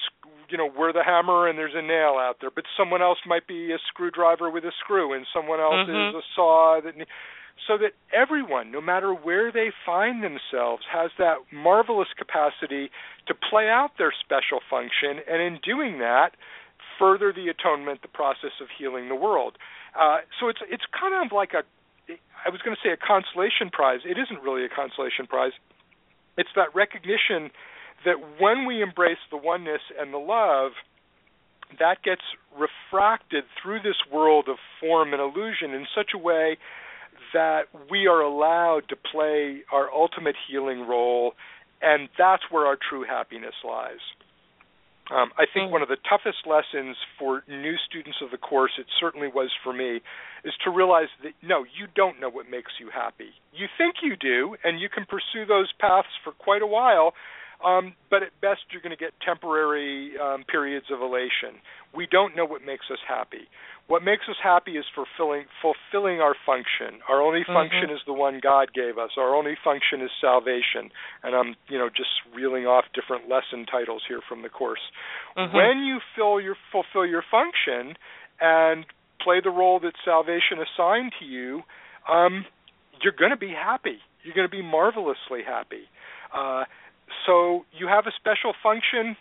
you 0.50 0.58
know 0.58 0.70
we're 0.78 0.94
the 0.94 1.04
hammer 1.04 1.48
and 1.48 1.58
there's 1.58 1.74
a 1.76 1.82
nail 1.82 2.18
out 2.20 2.38
there 2.40 2.52
but 2.54 2.66
someone 2.78 3.02
else 3.02 3.18
might 3.26 3.48
be 3.48 3.72
a 3.72 3.78
screwdriver 3.88 4.48
with 4.50 4.64
a 4.64 4.72
screw 4.80 5.12
and 5.14 5.26
someone 5.34 5.60
else 5.60 5.90
mm-hmm. 5.90 6.16
is 6.16 6.24
a 6.24 6.26
saw 6.36 6.80
that 6.84 6.94
so 7.68 7.78
that 7.78 7.94
everyone 8.14 8.72
no 8.72 8.82
matter 8.82 9.12
where 9.14 9.52
they 9.52 9.72
find 9.86 10.24
themselves 10.24 10.84
has 10.92 11.10
that 11.18 11.38
marvelous 11.52 12.10
capacity 12.18 12.90
to 13.28 13.34
play 13.34 13.70
out 13.70 13.92
their 13.98 14.14
special 14.14 14.60
function 14.70 15.18
and 15.30 15.42
in 15.42 15.60
doing 15.64 16.00
that 16.00 16.38
further 17.00 17.34
the 17.34 17.48
atonement 17.50 18.02
the 18.02 18.08
process 18.08 18.62
of 18.62 18.68
healing 18.78 19.10
the 19.10 19.16
world. 19.16 19.58
Uh, 20.00 20.20
so 20.40 20.48
it's 20.50 20.60
it's 20.70 20.86
kind 20.92 21.14
of 21.26 21.32
like 21.36 21.54
a 21.54 21.64
I 22.46 22.50
was 22.50 22.62
going 22.62 22.76
to 22.76 22.82
say 22.84 22.94
a 22.94 23.00
consolation 23.00 23.74
prize. 23.74 24.02
It 24.06 24.18
isn't 24.22 24.44
really 24.44 24.66
a 24.66 24.70
consolation 24.70 25.26
prize 25.26 25.54
it's 26.38 26.50
that 26.56 26.74
recognition 26.76 27.52
that 28.06 28.16
when 28.40 28.66
we 28.66 28.82
embrace 28.82 29.18
the 29.32 29.38
oneness 29.38 29.82
and 30.00 30.14
the 30.14 30.18
love, 30.18 30.72
that 31.80 32.04
gets 32.04 32.22
refracted 32.54 33.44
through 33.62 33.80
this 33.80 33.98
world 34.12 34.48
of 34.50 34.58
form 34.80 35.14
and 35.14 35.22
illusion 35.22 35.72
in 35.74 35.86
such 35.96 36.12
a 36.14 36.18
way 36.18 36.58
that 37.34 37.64
we 37.90 38.08
are 38.08 38.22
allowed 38.22 38.84
to 38.90 38.96
play 38.96 39.62
our 39.72 39.92
ultimate 39.92 40.36
healing 40.48 40.88
role, 40.88 41.34
and 41.82 42.10
that's 42.18 42.44
where 42.50 42.66
our 42.66 42.78
true 42.90 43.04
happiness 43.04 43.56
lies. 43.68 44.00
Um, 45.14 45.30
I 45.38 45.45
think 45.45 45.70
mm. 45.70 45.72
one 45.72 45.82
of 45.82 45.88
the 45.88 45.97
toughest 46.10 46.47
lessons 46.47 46.97
for 47.20 47.43
new 47.47 47.76
students 47.88 48.20
of 48.24 48.32
the 48.32 48.38
course, 48.38 48.72
it 48.80 48.88
certainly 48.99 49.28
was 49.28 49.51
for 49.64 49.72
me, 49.72 50.01
is 50.43 50.53
to 50.64 50.72
realize 50.72 51.10
that 51.24 51.34
no, 51.43 51.64
you 51.64 51.86
don't 51.95 52.20
know 52.20 52.30
what 52.30 52.49
makes 52.49 52.74
you 52.80 52.89
happy. 52.89 53.30
You 53.53 53.68
think 53.78 53.95
you 54.01 54.16
do, 54.16 54.56
and 54.64 54.80
you 54.80 54.89
can 54.89 55.06
pursue 55.06 55.45
those 55.45 55.72
paths 55.80 56.10
for 56.24 56.32
quite 56.34 56.62
a 56.62 56.68
while, 56.68 57.14
um, 57.66 57.95
but 58.11 58.22
at 58.22 58.30
best, 58.41 58.61
you're 58.72 58.82
going 58.82 58.95
to 58.95 59.01
get 59.01 59.13
temporary 59.26 60.13
um, 60.22 60.43
periods 60.43 60.86
of 60.93 61.01
elation. 61.01 61.57
We 61.95 62.07
don't 62.09 62.36
know 62.36 62.45
what 62.45 62.61
makes 62.61 62.86
us 62.91 62.99
happy. 63.07 63.49
What 63.88 64.03
makes 64.03 64.26
us 64.30 64.36
happy 64.41 64.78
is 64.78 64.86
fulfilling 64.93 65.45
fulfilling 65.61 66.22
our 66.22 66.36
function. 66.45 67.01
Our 67.09 67.22
only 67.22 67.41
mm-hmm. 67.41 67.53
function 67.53 67.89
is 67.89 68.01
the 68.05 68.13
one 68.13 68.39
God 68.41 68.70
gave 68.74 68.97
us. 68.97 69.11
Our 69.18 69.34
only 69.34 69.55
function 69.63 70.01
is 70.01 70.11
salvation. 70.22 70.93
And 71.24 71.36
I'm, 71.36 71.55
you 71.68 71.78
know, 71.78 71.89
just 71.89 72.09
reeling 72.36 72.66
off 72.66 72.86
different 72.93 73.30
lesson 73.30 73.66
titles 73.66 74.03
here 74.07 74.22
from 74.28 74.43
the 74.43 74.49
course. 74.49 74.82
Mm-hmm. 75.38 75.55
When 75.55 75.78
you 75.86 75.99
fill 76.16 76.39
your 76.39 76.55
fulfill 76.72 77.05
your 77.05 77.24
function 77.30 77.97
and 78.39 78.86
play 79.22 79.41
the 79.43 79.49
role 79.49 79.80
that 79.80 79.93
salvation 80.03 80.61
assigned 80.61 81.13
to 81.20 81.26
you, 81.26 81.61
um, 82.07 82.45
you're 83.01 83.18
going 83.18 83.32
to 83.32 83.38
be 83.38 83.53
happy. 83.53 83.97
You're 84.24 84.36
going 84.36 84.47
to 84.47 84.55
be 84.55 84.61
marvelously 84.61 85.41
happy. 85.45 85.89
Uh, 86.34 86.66
so 87.26 87.66
you 87.78 87.88
have 87.88 88.06
a 88.08 88.12
special 88.16 88.53
function, 88.62 89.16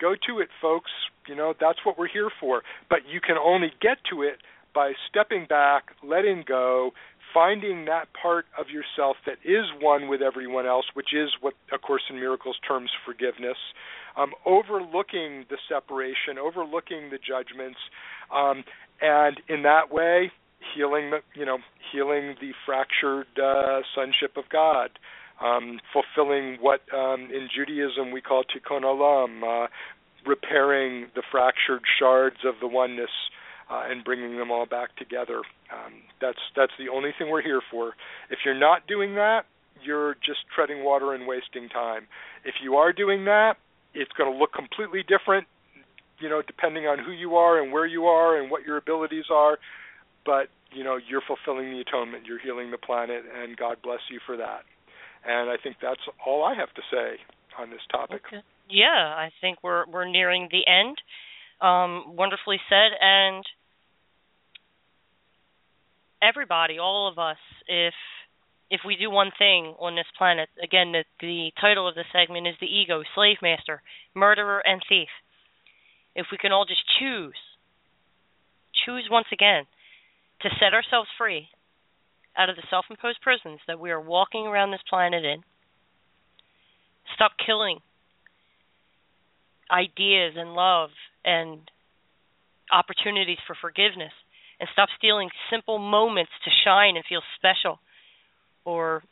go 0.00 0.14
to 0.26 0.40
it, 0.40 0.48
folks. 0.60 0.90
You 1.26 1.36
know, 1.36 1.54
that's 1.58 1.78
what 1.84 1.98
we're 1.98 2.08
here 2.08 2.30
for. 2.40 2.62
But 2.88 3.00
you 3.08 3.20
can 3.20 3.36
only 3.36 3.72
get 3.80 3.98
to 4.10 4.22
it 4.22 4.38
by 4.74 4.92
stepping 5.08 5.46
back, 5.48 5.84
letting 6.02 6.44
go, 6.46 6.92
finding 7.32 7.84
that 7.86 8.08
part 8.20 8.46
of 8.58 8.66
yourself 8.68 9.16
that 9.26 9.38
is 9.44 9.66
one 9.80 10.08
with 10.08 10.22
everyone 10.22 10.66
else, 10.66 10.86
which 10.94 11.12
is 11.12 11.30
what 11.40 11.54
A 11.72 11.78
Course 11.78 12.02
in 12.10 12.16
Miracles 12.16 12.56
terms 12.66 12.90
forgiveness, 13.04 13.58
um, 14.16 14.32
overlooking 14.44 15.44
the 15.48 15.58
separation, 15.68 16.38
overlooking 16.40 17.10
the 17.10 17.18
judgments, 17.18 17.78
um, 18.34 18.64
and 19.00 19.40
in 19.48 19.62
that 19.62 19.92
way, 19.92 20.32
healing 20.74 21.10
the 21.10 21.20
you 21.34 21.46
know 21.46 21.58
healing 21.92 22.34
the 22.40 22.52
fractured 22.66 23.26
uh, 23.38 23.80
sonship 23.94 24.36
of 24.36 24.44
God 24.50 24.90
um, 25.40 25.80
fulfilling 25.92 26.58
what 26.60 26.80
um, 26.94 27.22
in 27.32 27.48
Judaism 27.54 28.10
we 28.12 28.20
call 28.20 28.44
tikkun 28.44 28.82
olam, 28.82 29.42
uh, 29.42 29.68
repairing 30.26 31.06
the 31.14 31.22
fractured 31.30 31.82
shards 31.98 32.36
of 32.44 32.54
the 32.60 32.66
oneness 32.66 33.10
uh, 33.70 33.84
and 33.88 34.04
bringing 34.04 34.36
them 34.36 34.50
all 34.50 34.66
back 34.66 34.94
together. 34.96 35.38
Um, 35.72 36.02
that's 36.20 36.38
that's 36.56 36.72
the 36.78 36.88
only 36.88 37.10
thing 37.16 37.30
we're 37.30 37.42
here 37.42 37.62
for. 37.70 37.94
If 38.28 38.40
you're 38.44 38.58
not 38.58 38.86
doing 38.86 39.14
that, 39.14 39.46
you're 39.82 40.14
just 40.14 40.40
treading 40.54 40.84
water 40.84 41.14
and 41.14 41.26
wasting 41.26 41.68
time. 41.68 42.06
If 42.44 42.56
you 42.62 42.74
are 42.76 42.92
doing 42.92 43.24
that, 43.24 43.54
it's 43.94 44.12
going 44.12 44.30
to 44.30 44.38
look 44.38 44.52
completely 44.52 45.02
different, 45.02 45.46
you 46.18 46.28
know, 46.28 46.42
depending 46.46 46.84
on 46.84 46.98
who 46.98 47.12
you 47.12 47.36
are 47.36 47.62
and 47.62 47.72
where 47.72 47.86
you 47.86 48.04
are 48.04 48.40
and 48.40 48.50
what 48.50 48.64
your 48.64 48.76
abilities 48.76 49.26
are. 49.30 49.58
But 50.26 50.48
you 50.72 50.84
know, 50.84 50.98
you're 50.98 51.22
fulfilling 51.26 51.70
the 51.72 51.80
atonement. 51.80 52.26
You're 52.26 52.38
healing 52.38 52.70
the 52.70 52.78
planet, 52.78 53.24
and 53.42 53.56
God 53.56 53.78
bless 53.82 54.00
you 54.10 54.20
for 54.26 54.36
that. 54.36 54.62
And 55.26 55.50
I 55.50 55.56
think 55.62 55.76
that's 55.82 56.00
all 56.26 56.44
I 56.44 56.54
have 56.54 56.72
to 56.74 56.82
say 56.90 57.16
on 57.58 57.70
this 57.70 57.80
topic. 57.90 58.22
Okay. 58.26 58.42
Yeah, 58.68 58.86
I 58.86 59.30
think 59.40 59.58
we're 59.62 59.84
we're 59.86 60.08
nearing 60.08 60.48
the 60.50 60.66
end. 60.66 60.96
Um, 61.60 62.16
wonderfully 62.16 62.58
said, 62.68 62.92
and 63.00 63.44
everybody, 66.22 66.78
all 66.78 67.08
of 67.08 67.18
us, 67.18 67.36
if 67.68 67.94
if 68.70 68.80
we 68.86 68.96
do 68.96 69.10
one 69.10 69.32
thing 69.36 69.74
on 69.80 69.96
this 69.96 70.06
planet, 70.16 70.48
again, 70.62 70.92
the, 70.92 71.04
the 71.20 71.50
title 71.60 71.88
of 71.88 71.96
the 71.96 72.04
segment 72.12 72.46
is 72.46 72.54
the 72.60 72.66
ego, 72.66 73.02
slave 73.14 73.38
master, 73.42 73.82
murderer, 74.14 74.62
and 74.64 74.80
thief. 74.88 75.08
If 76.14 76.26
we 76.30 76.38
can 76.38 76.52
all 76.52 76.64
just 76.64 76.82
choose, 76.98 77.34
choose 78.86 79.08
once 79.10 79.26
again 79.32 79.64
to 80.42 80.48
set 80.60 80.72
ourselves 80.72 81.08
free 81.18 81.48
out 82.40 82.48
of 82.48 82.56
the 82.56 82.62
self 82.70 82.86
imposed 82.88 83.20
prisons 83.20 83.60
that 83.66 83.78
we 83.78 83.90
are 83.90 84.00
walking 84.00 84.46
around 84.46 84.70
this 84.70 84.80
planet 84.88 85.24
in, 85.24 85.42
stop 87.14 87.32
killing 87.44 87.78
ideas 89.70 90.34
and 90.36 90.54
love 90.54 90.88
and 91.24 91.70
opportunities 92.72 93.38
for 93.46 93.54
forgiveness, 93.60 94.12
and 94.58 94.68
stop 94.72 94.88
stealing 94.96 95.28
simple 95.50 95.78
moments 95.78 96.32
to 96.44 96.50
shine 96.64 96.96
and 96.96 97.04
feel 97.06 97.20
special 97.36 97.78
or 98.64 99.02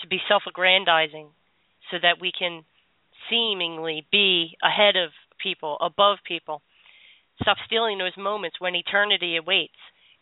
to 0.00 0.06
be 0.06 0.18
self 0.28 0.44
aggrandizing 0.48 1.26
so 1.90 1.96
that 2.00 2.20
we 2.20 2.30
can 2.36 2.62
seemingly 3.28 4.06
be 4.12 4.56
ahead 4.62 4.96
of 4.96 5.10
people, 5.42 5.76
above 5.80 6.18
people. 6.26 6.62
Stop 7.42 7.56
stealing 7.66 7.98
those 7.98 8.16
moments 8.16 8.60
when 8.60 8.76
eternity 8.76 9.36
awaits, 9.36 9.72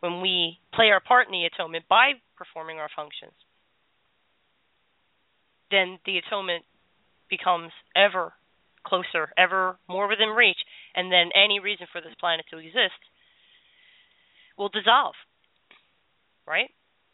when 0.02 0.20
we 0.20 0.58
play 0.74 0.90
our 0.90 0.98
part 0.98 1.28
in 1.28 1.32
the 1.32 1.46
atonement 1.46 1.84
by 1.88 2.18
performing 2.36 2.78
our 2.78 2.90
functions. 2.94 3.32
Then 5.70 5.98
the 6.04 6.18
atonement 6.18 6.64
becomes 7.30 7.70
ever 7.94 8.34
closer, 8.84 9.30
ever 9.38 9.78
more 9.88 10.08
within 10.08 10.30
reach, 10.30 10.58
and 10.96 11.10
then 11.10 11.30
any 11.38 11.60
reason 11.60 11.86
for 11.92 12.00
this 12.00 12.14
planet 12.18 12.44
to 12.50 12.58
exist 12.58 12.98
will 14.58 14.68
dissolve. 14.68 15.14
Right? 16.48 16.70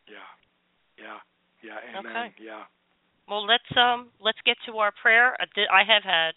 Yeah. 0.09 0.25
Yeah. 0.97 1.19
Yeah. 1.63 1.99
Amen. 2.01 2.17
Okay. 2.17 2.35
Yeah. 2.43 2.65
Well, 3.29 3.45
let's 3.45 3.69
um 3.77 4.09
let's 4.19 4.39
get 4.47 4.57
to 4.65 4.79
our 4.79 4.93
prayer. 5.03 5.37
I 5.37 5.85
have 5.85 6.03
had 6.03 6.33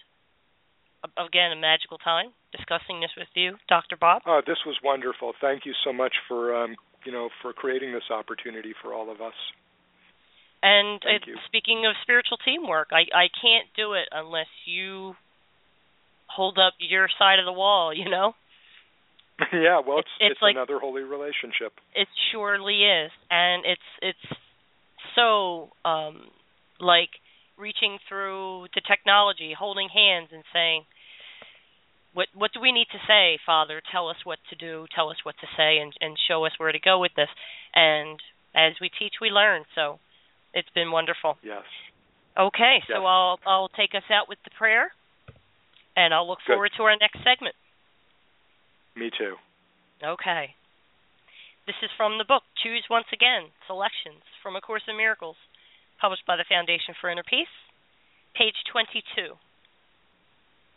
again 1.16 1.54
a 1.54 1.56
magical 1.56 1.98
time 1.98 2.36
discussing 2.52 3.00
this 3.00 3.12
with 3.18 3.28
you, 3.34 3.56
Dr. 3.70 3.96
Bob. 3.98 4.22
Uh, 4.26 4.42
this 4.46 4.58
was 4.66 4.76
wonderful. 4.84 5.34
Thank 5.42 5.66
you 5.66 5.74
so 5.84 5.92
much 5.94 6.14
for 6.28 6.56
um, 6.56 6.76
you 7.06 7.12
know 7.12 7.30
for 7.42 7.54
creating 7.54 7.94
this 7.94 8.10
opportunity 8.12 8.74
for 8.82 8.94
all 8.94 9.12
of 9.12 9.22
us. 9.22 9.34
And 10.64 11.02
it, 11.06 11.24
speaking 11.48 11.86
of 11.88 11.96
spiritual 12.04 12.38
teamwork, 12.46 12.90
I 12.92 13.04
I 13.16 13.28
can't 13.42 13.68
do 13.76 13.94
it 13.94 14.08
unless 14.12 14.50
you 14.66 15.16
hold 16.28 16.58
up 16.60 16.74
your 16.80 17.08
side 17.18 17.40
of 17.40 17.46
the 17.46 17.54
wall. 17.54 17.94
You 17.94 18.10
know. 18.10 18.34
yeah, 19.54 19.80
well, 19.86 20.00
it's 20.00 20.10
It's- 20.20 20.32
it's 20.34 20.42
like- 20.42 20.56
another 20.56 20.78
holy 20.80 21.02
relationship. 21.02 21.74
It 21.96 22.08
surely 22.32 22.84
is, 22.84 23.12
and 23.32 23.66
it's 23.66 23.90
it's 24.02 24.38
so 25.16 25.70
um 25.84 26.30
like 26.80 27.10
reaching 27.58 27.98
through 28.08 28.68
the 28.76 28.82
technology, 28.88 29.54
holding 29.58 29.90
hands, 29.90 30.30
and 30.32 30.44
saying, 30.54 30.84
"What 32.14 32.28
what 32.34 32.52
do 32.54 32.60
we 32.60 32.72
need 32.72 32.88
to 32.92 33.00
say, 33.08 33.40
Father? 33.46 33.82
Tell 33.92 34.10
us 34.10 34.18
what 34.24 34.40
to 34.50 34.56
do. 34.56 34.86
Tell 34.94 35.10
us 35.10 35.18
what 35.24 35.36
to 35.40 35.48
say, 35.58 35.78
and 35.78 35.94
and 36.02 36.18
show 36.28 36.46
us 36.46 36.54
where 36.58 36.72
to 36.72 36.80
go 36.80 37.00
with 37.00 37.14
this." 37.16 37.30
And 37.74 38.22
as 38.56 38.74
we 38.80 38.90
teach, 38.90 39.16
we 39.22 39.30
learn. 39.30 39.66
So 39.76 40.00
it's 40.54 40.70
been 40.70 40.92
wonderful. 40.92 41.38
Yes. 41.44 41.64
Okay, 42.38 42.82
so 42.88 43.06
I'll 43.06 43.40
I'll 43.46 43.70
take 43.70 43.94
us 43.96 44.10
out 44.10 44.30
with 44.30 44.40
the 44.44 44.52
prayer, 44.52 44.94
and 45.96 46.14
I'll 46.14 46.28
look 46.28 46.40
Good. 46.46 46.54
forward 46.54 46.72
to 46.78 46.84
our 46.84 46.96
next 46.96 47.24
segment. 47.24 47.56
Me 48.96 49.10
too. 49.18 49.36
Okay. 50.04 50.56
This 51.68 51.76
is 51.84 51.92
from 51.96 52.18
the 52.18 52.26
book 52.26 52.44
Choose 52.64 52.84
Once 52.90 53.06
Again 53.14 53.52
Selections 53.68 54.24
from 54.42 54.56
A 54.56 54.62
Course 54.62 54.82
in 54.88 54.98
Miracles, 54.98 55.38
published 56.00 56.26
by 56.26 56.36
the 56.36 56.44
Foundation 56.50 56.96
for 57.00 57.10
Inner 57.10 57.24
Peace, 57.24 57.54
page 58.34 58.56
22. 58.72 59.38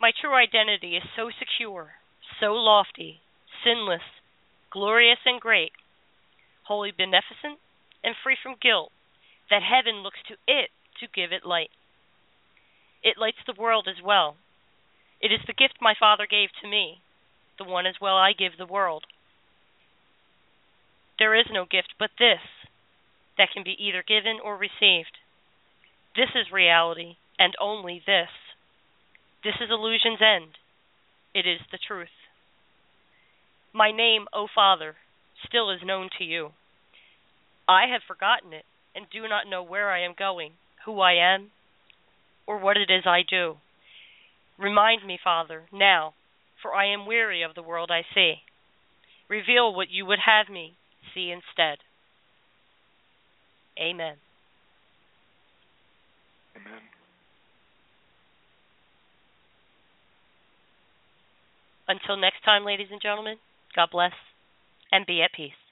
My 0.05 0.11
true 0.11 0.35
identity 0.35 0.97
is 0.97 1.03
so 1.15 1.31
secure, 1.33 1.95
so 2.39 2.53
lofty, 2.53 3.21
sinless, 3.63 4.05
glorious, 4.69 5.17
and 5.25 5.41
great, 5.41 5.71
wholly 6.65 6.91
beneficent, 6.91 7.57
and 8.03 8.13
free 8.23 8.37
from 8.37 8.53
guilt, 8.61 8.91
that 9.49 9.63
heaven 9.63 10.03
looks 10.03 10.19
to 10.27 10.35
it 10.47 10.69
to 10.99 11.07
give 11.07 11.31
it 11.31 11.43
light. 11.43 11.71
It 13.01 13.17
lights 13.17 13.41
the 13.47 13.59
world 13.59 13.87
as 13.89 13.99
well. 13.99 14.37
It 15.21 15.31
is 15.31 15.41
the 15.47 15.57
gift 15.57 15.81
my 15.81 15.95
Father 15.99 16.27
gave 16.29 16.49
to 16.61 16.69
me, 16.69 17.01
the 17.57 17.63
one 17.63 17.87
as 17.87 17.95
well 17.99 18.15
I 18.15 18.33
give 18.37 18.59
the 18.59 18.67
world. 18.67 19.05
There 21.17 21.33
is 21.33 21.47
no 21.49 21.65
gift 21.65 21.95
but 21.97 22.11
this 22.19 22.45
that 23.39 23.49
can 23.51 23.63
be 23.63 23.75
either 23.79 24.03
given 24.07 24.37
or 24.37 24.55
received. 24.55 25.17
This 26.15 26.29
is 26.35 26.53
reality, 26.53 27.15
and 27.39 27.55
only 27.59 28.03
this. 28.05 28.29
This 29.45 29.61
is 29.61 29.69
illusion's 29.69 30.17
end. 30.25 30.57
It 31.35 31.45
is 31.47 31.59
the 31.71 31.77
truth. 31.77 32.09
My 33.75 33.91
name, 33.91 34.25
O 34.33 34.47
Father, 34.53 34.95
still 35.47 35.69
is 35.69 35.81
known 35.85 36.09
to 36.17 36.23
you. 36.23 36.49
I 37.69 37.83
have 37.93 38.01
forgotten 38.07 38.53
it 38.53 38.65
and 38.95 39.05
do 39.13 39.27
not 39.29 39.47
know 39.47 39.61
where 39.61 39.91
I 39.91 40.03
am 40.03 40.15
going, 40.17 40.53
who 40.87 40.99
I 40.99 41.13
am, 41.13 41.51
or 42.47 42.57
what 42.57 42.75
it 42.75 42.89
is 42.89 43.03
I 43.05 43.21
do. 43.29 43.57
Remind 44.57 45.05
me, 45.05 45.19
Father, 45.23 45.65
now, 45.71 46.15
for 46.59 46.73
I 46.73 46.91
am 46.91 47.05
weary 47.05 47.43
of 47.43 47.53
the 47.53 47.61
world 47.61 47.91
I 47.91 48.01
see. 48.15 48.37
Reveal 49.29 49.75
what 49.75 49.91
you 49.91 50.07
would 50.07 50.19
have 50.25 50.51
me 50.51 50.73
see 51.13 51.29
instead. 51.29 51.77
Amen. 53.77 54.15
Amen. 56.55 56.81
Until 61.87 62.17
next 62.17 62.43
time, 62.43 62.65
ladies 62.65 62.87
and 62.91 63.01
gentlemen, 63.01 63.37
God 63.75 63.89
bless 63.91 64.13
and 64.91 65.05
be 65.05 65.21
at 65.21 65.33
peace. 65.33 65.64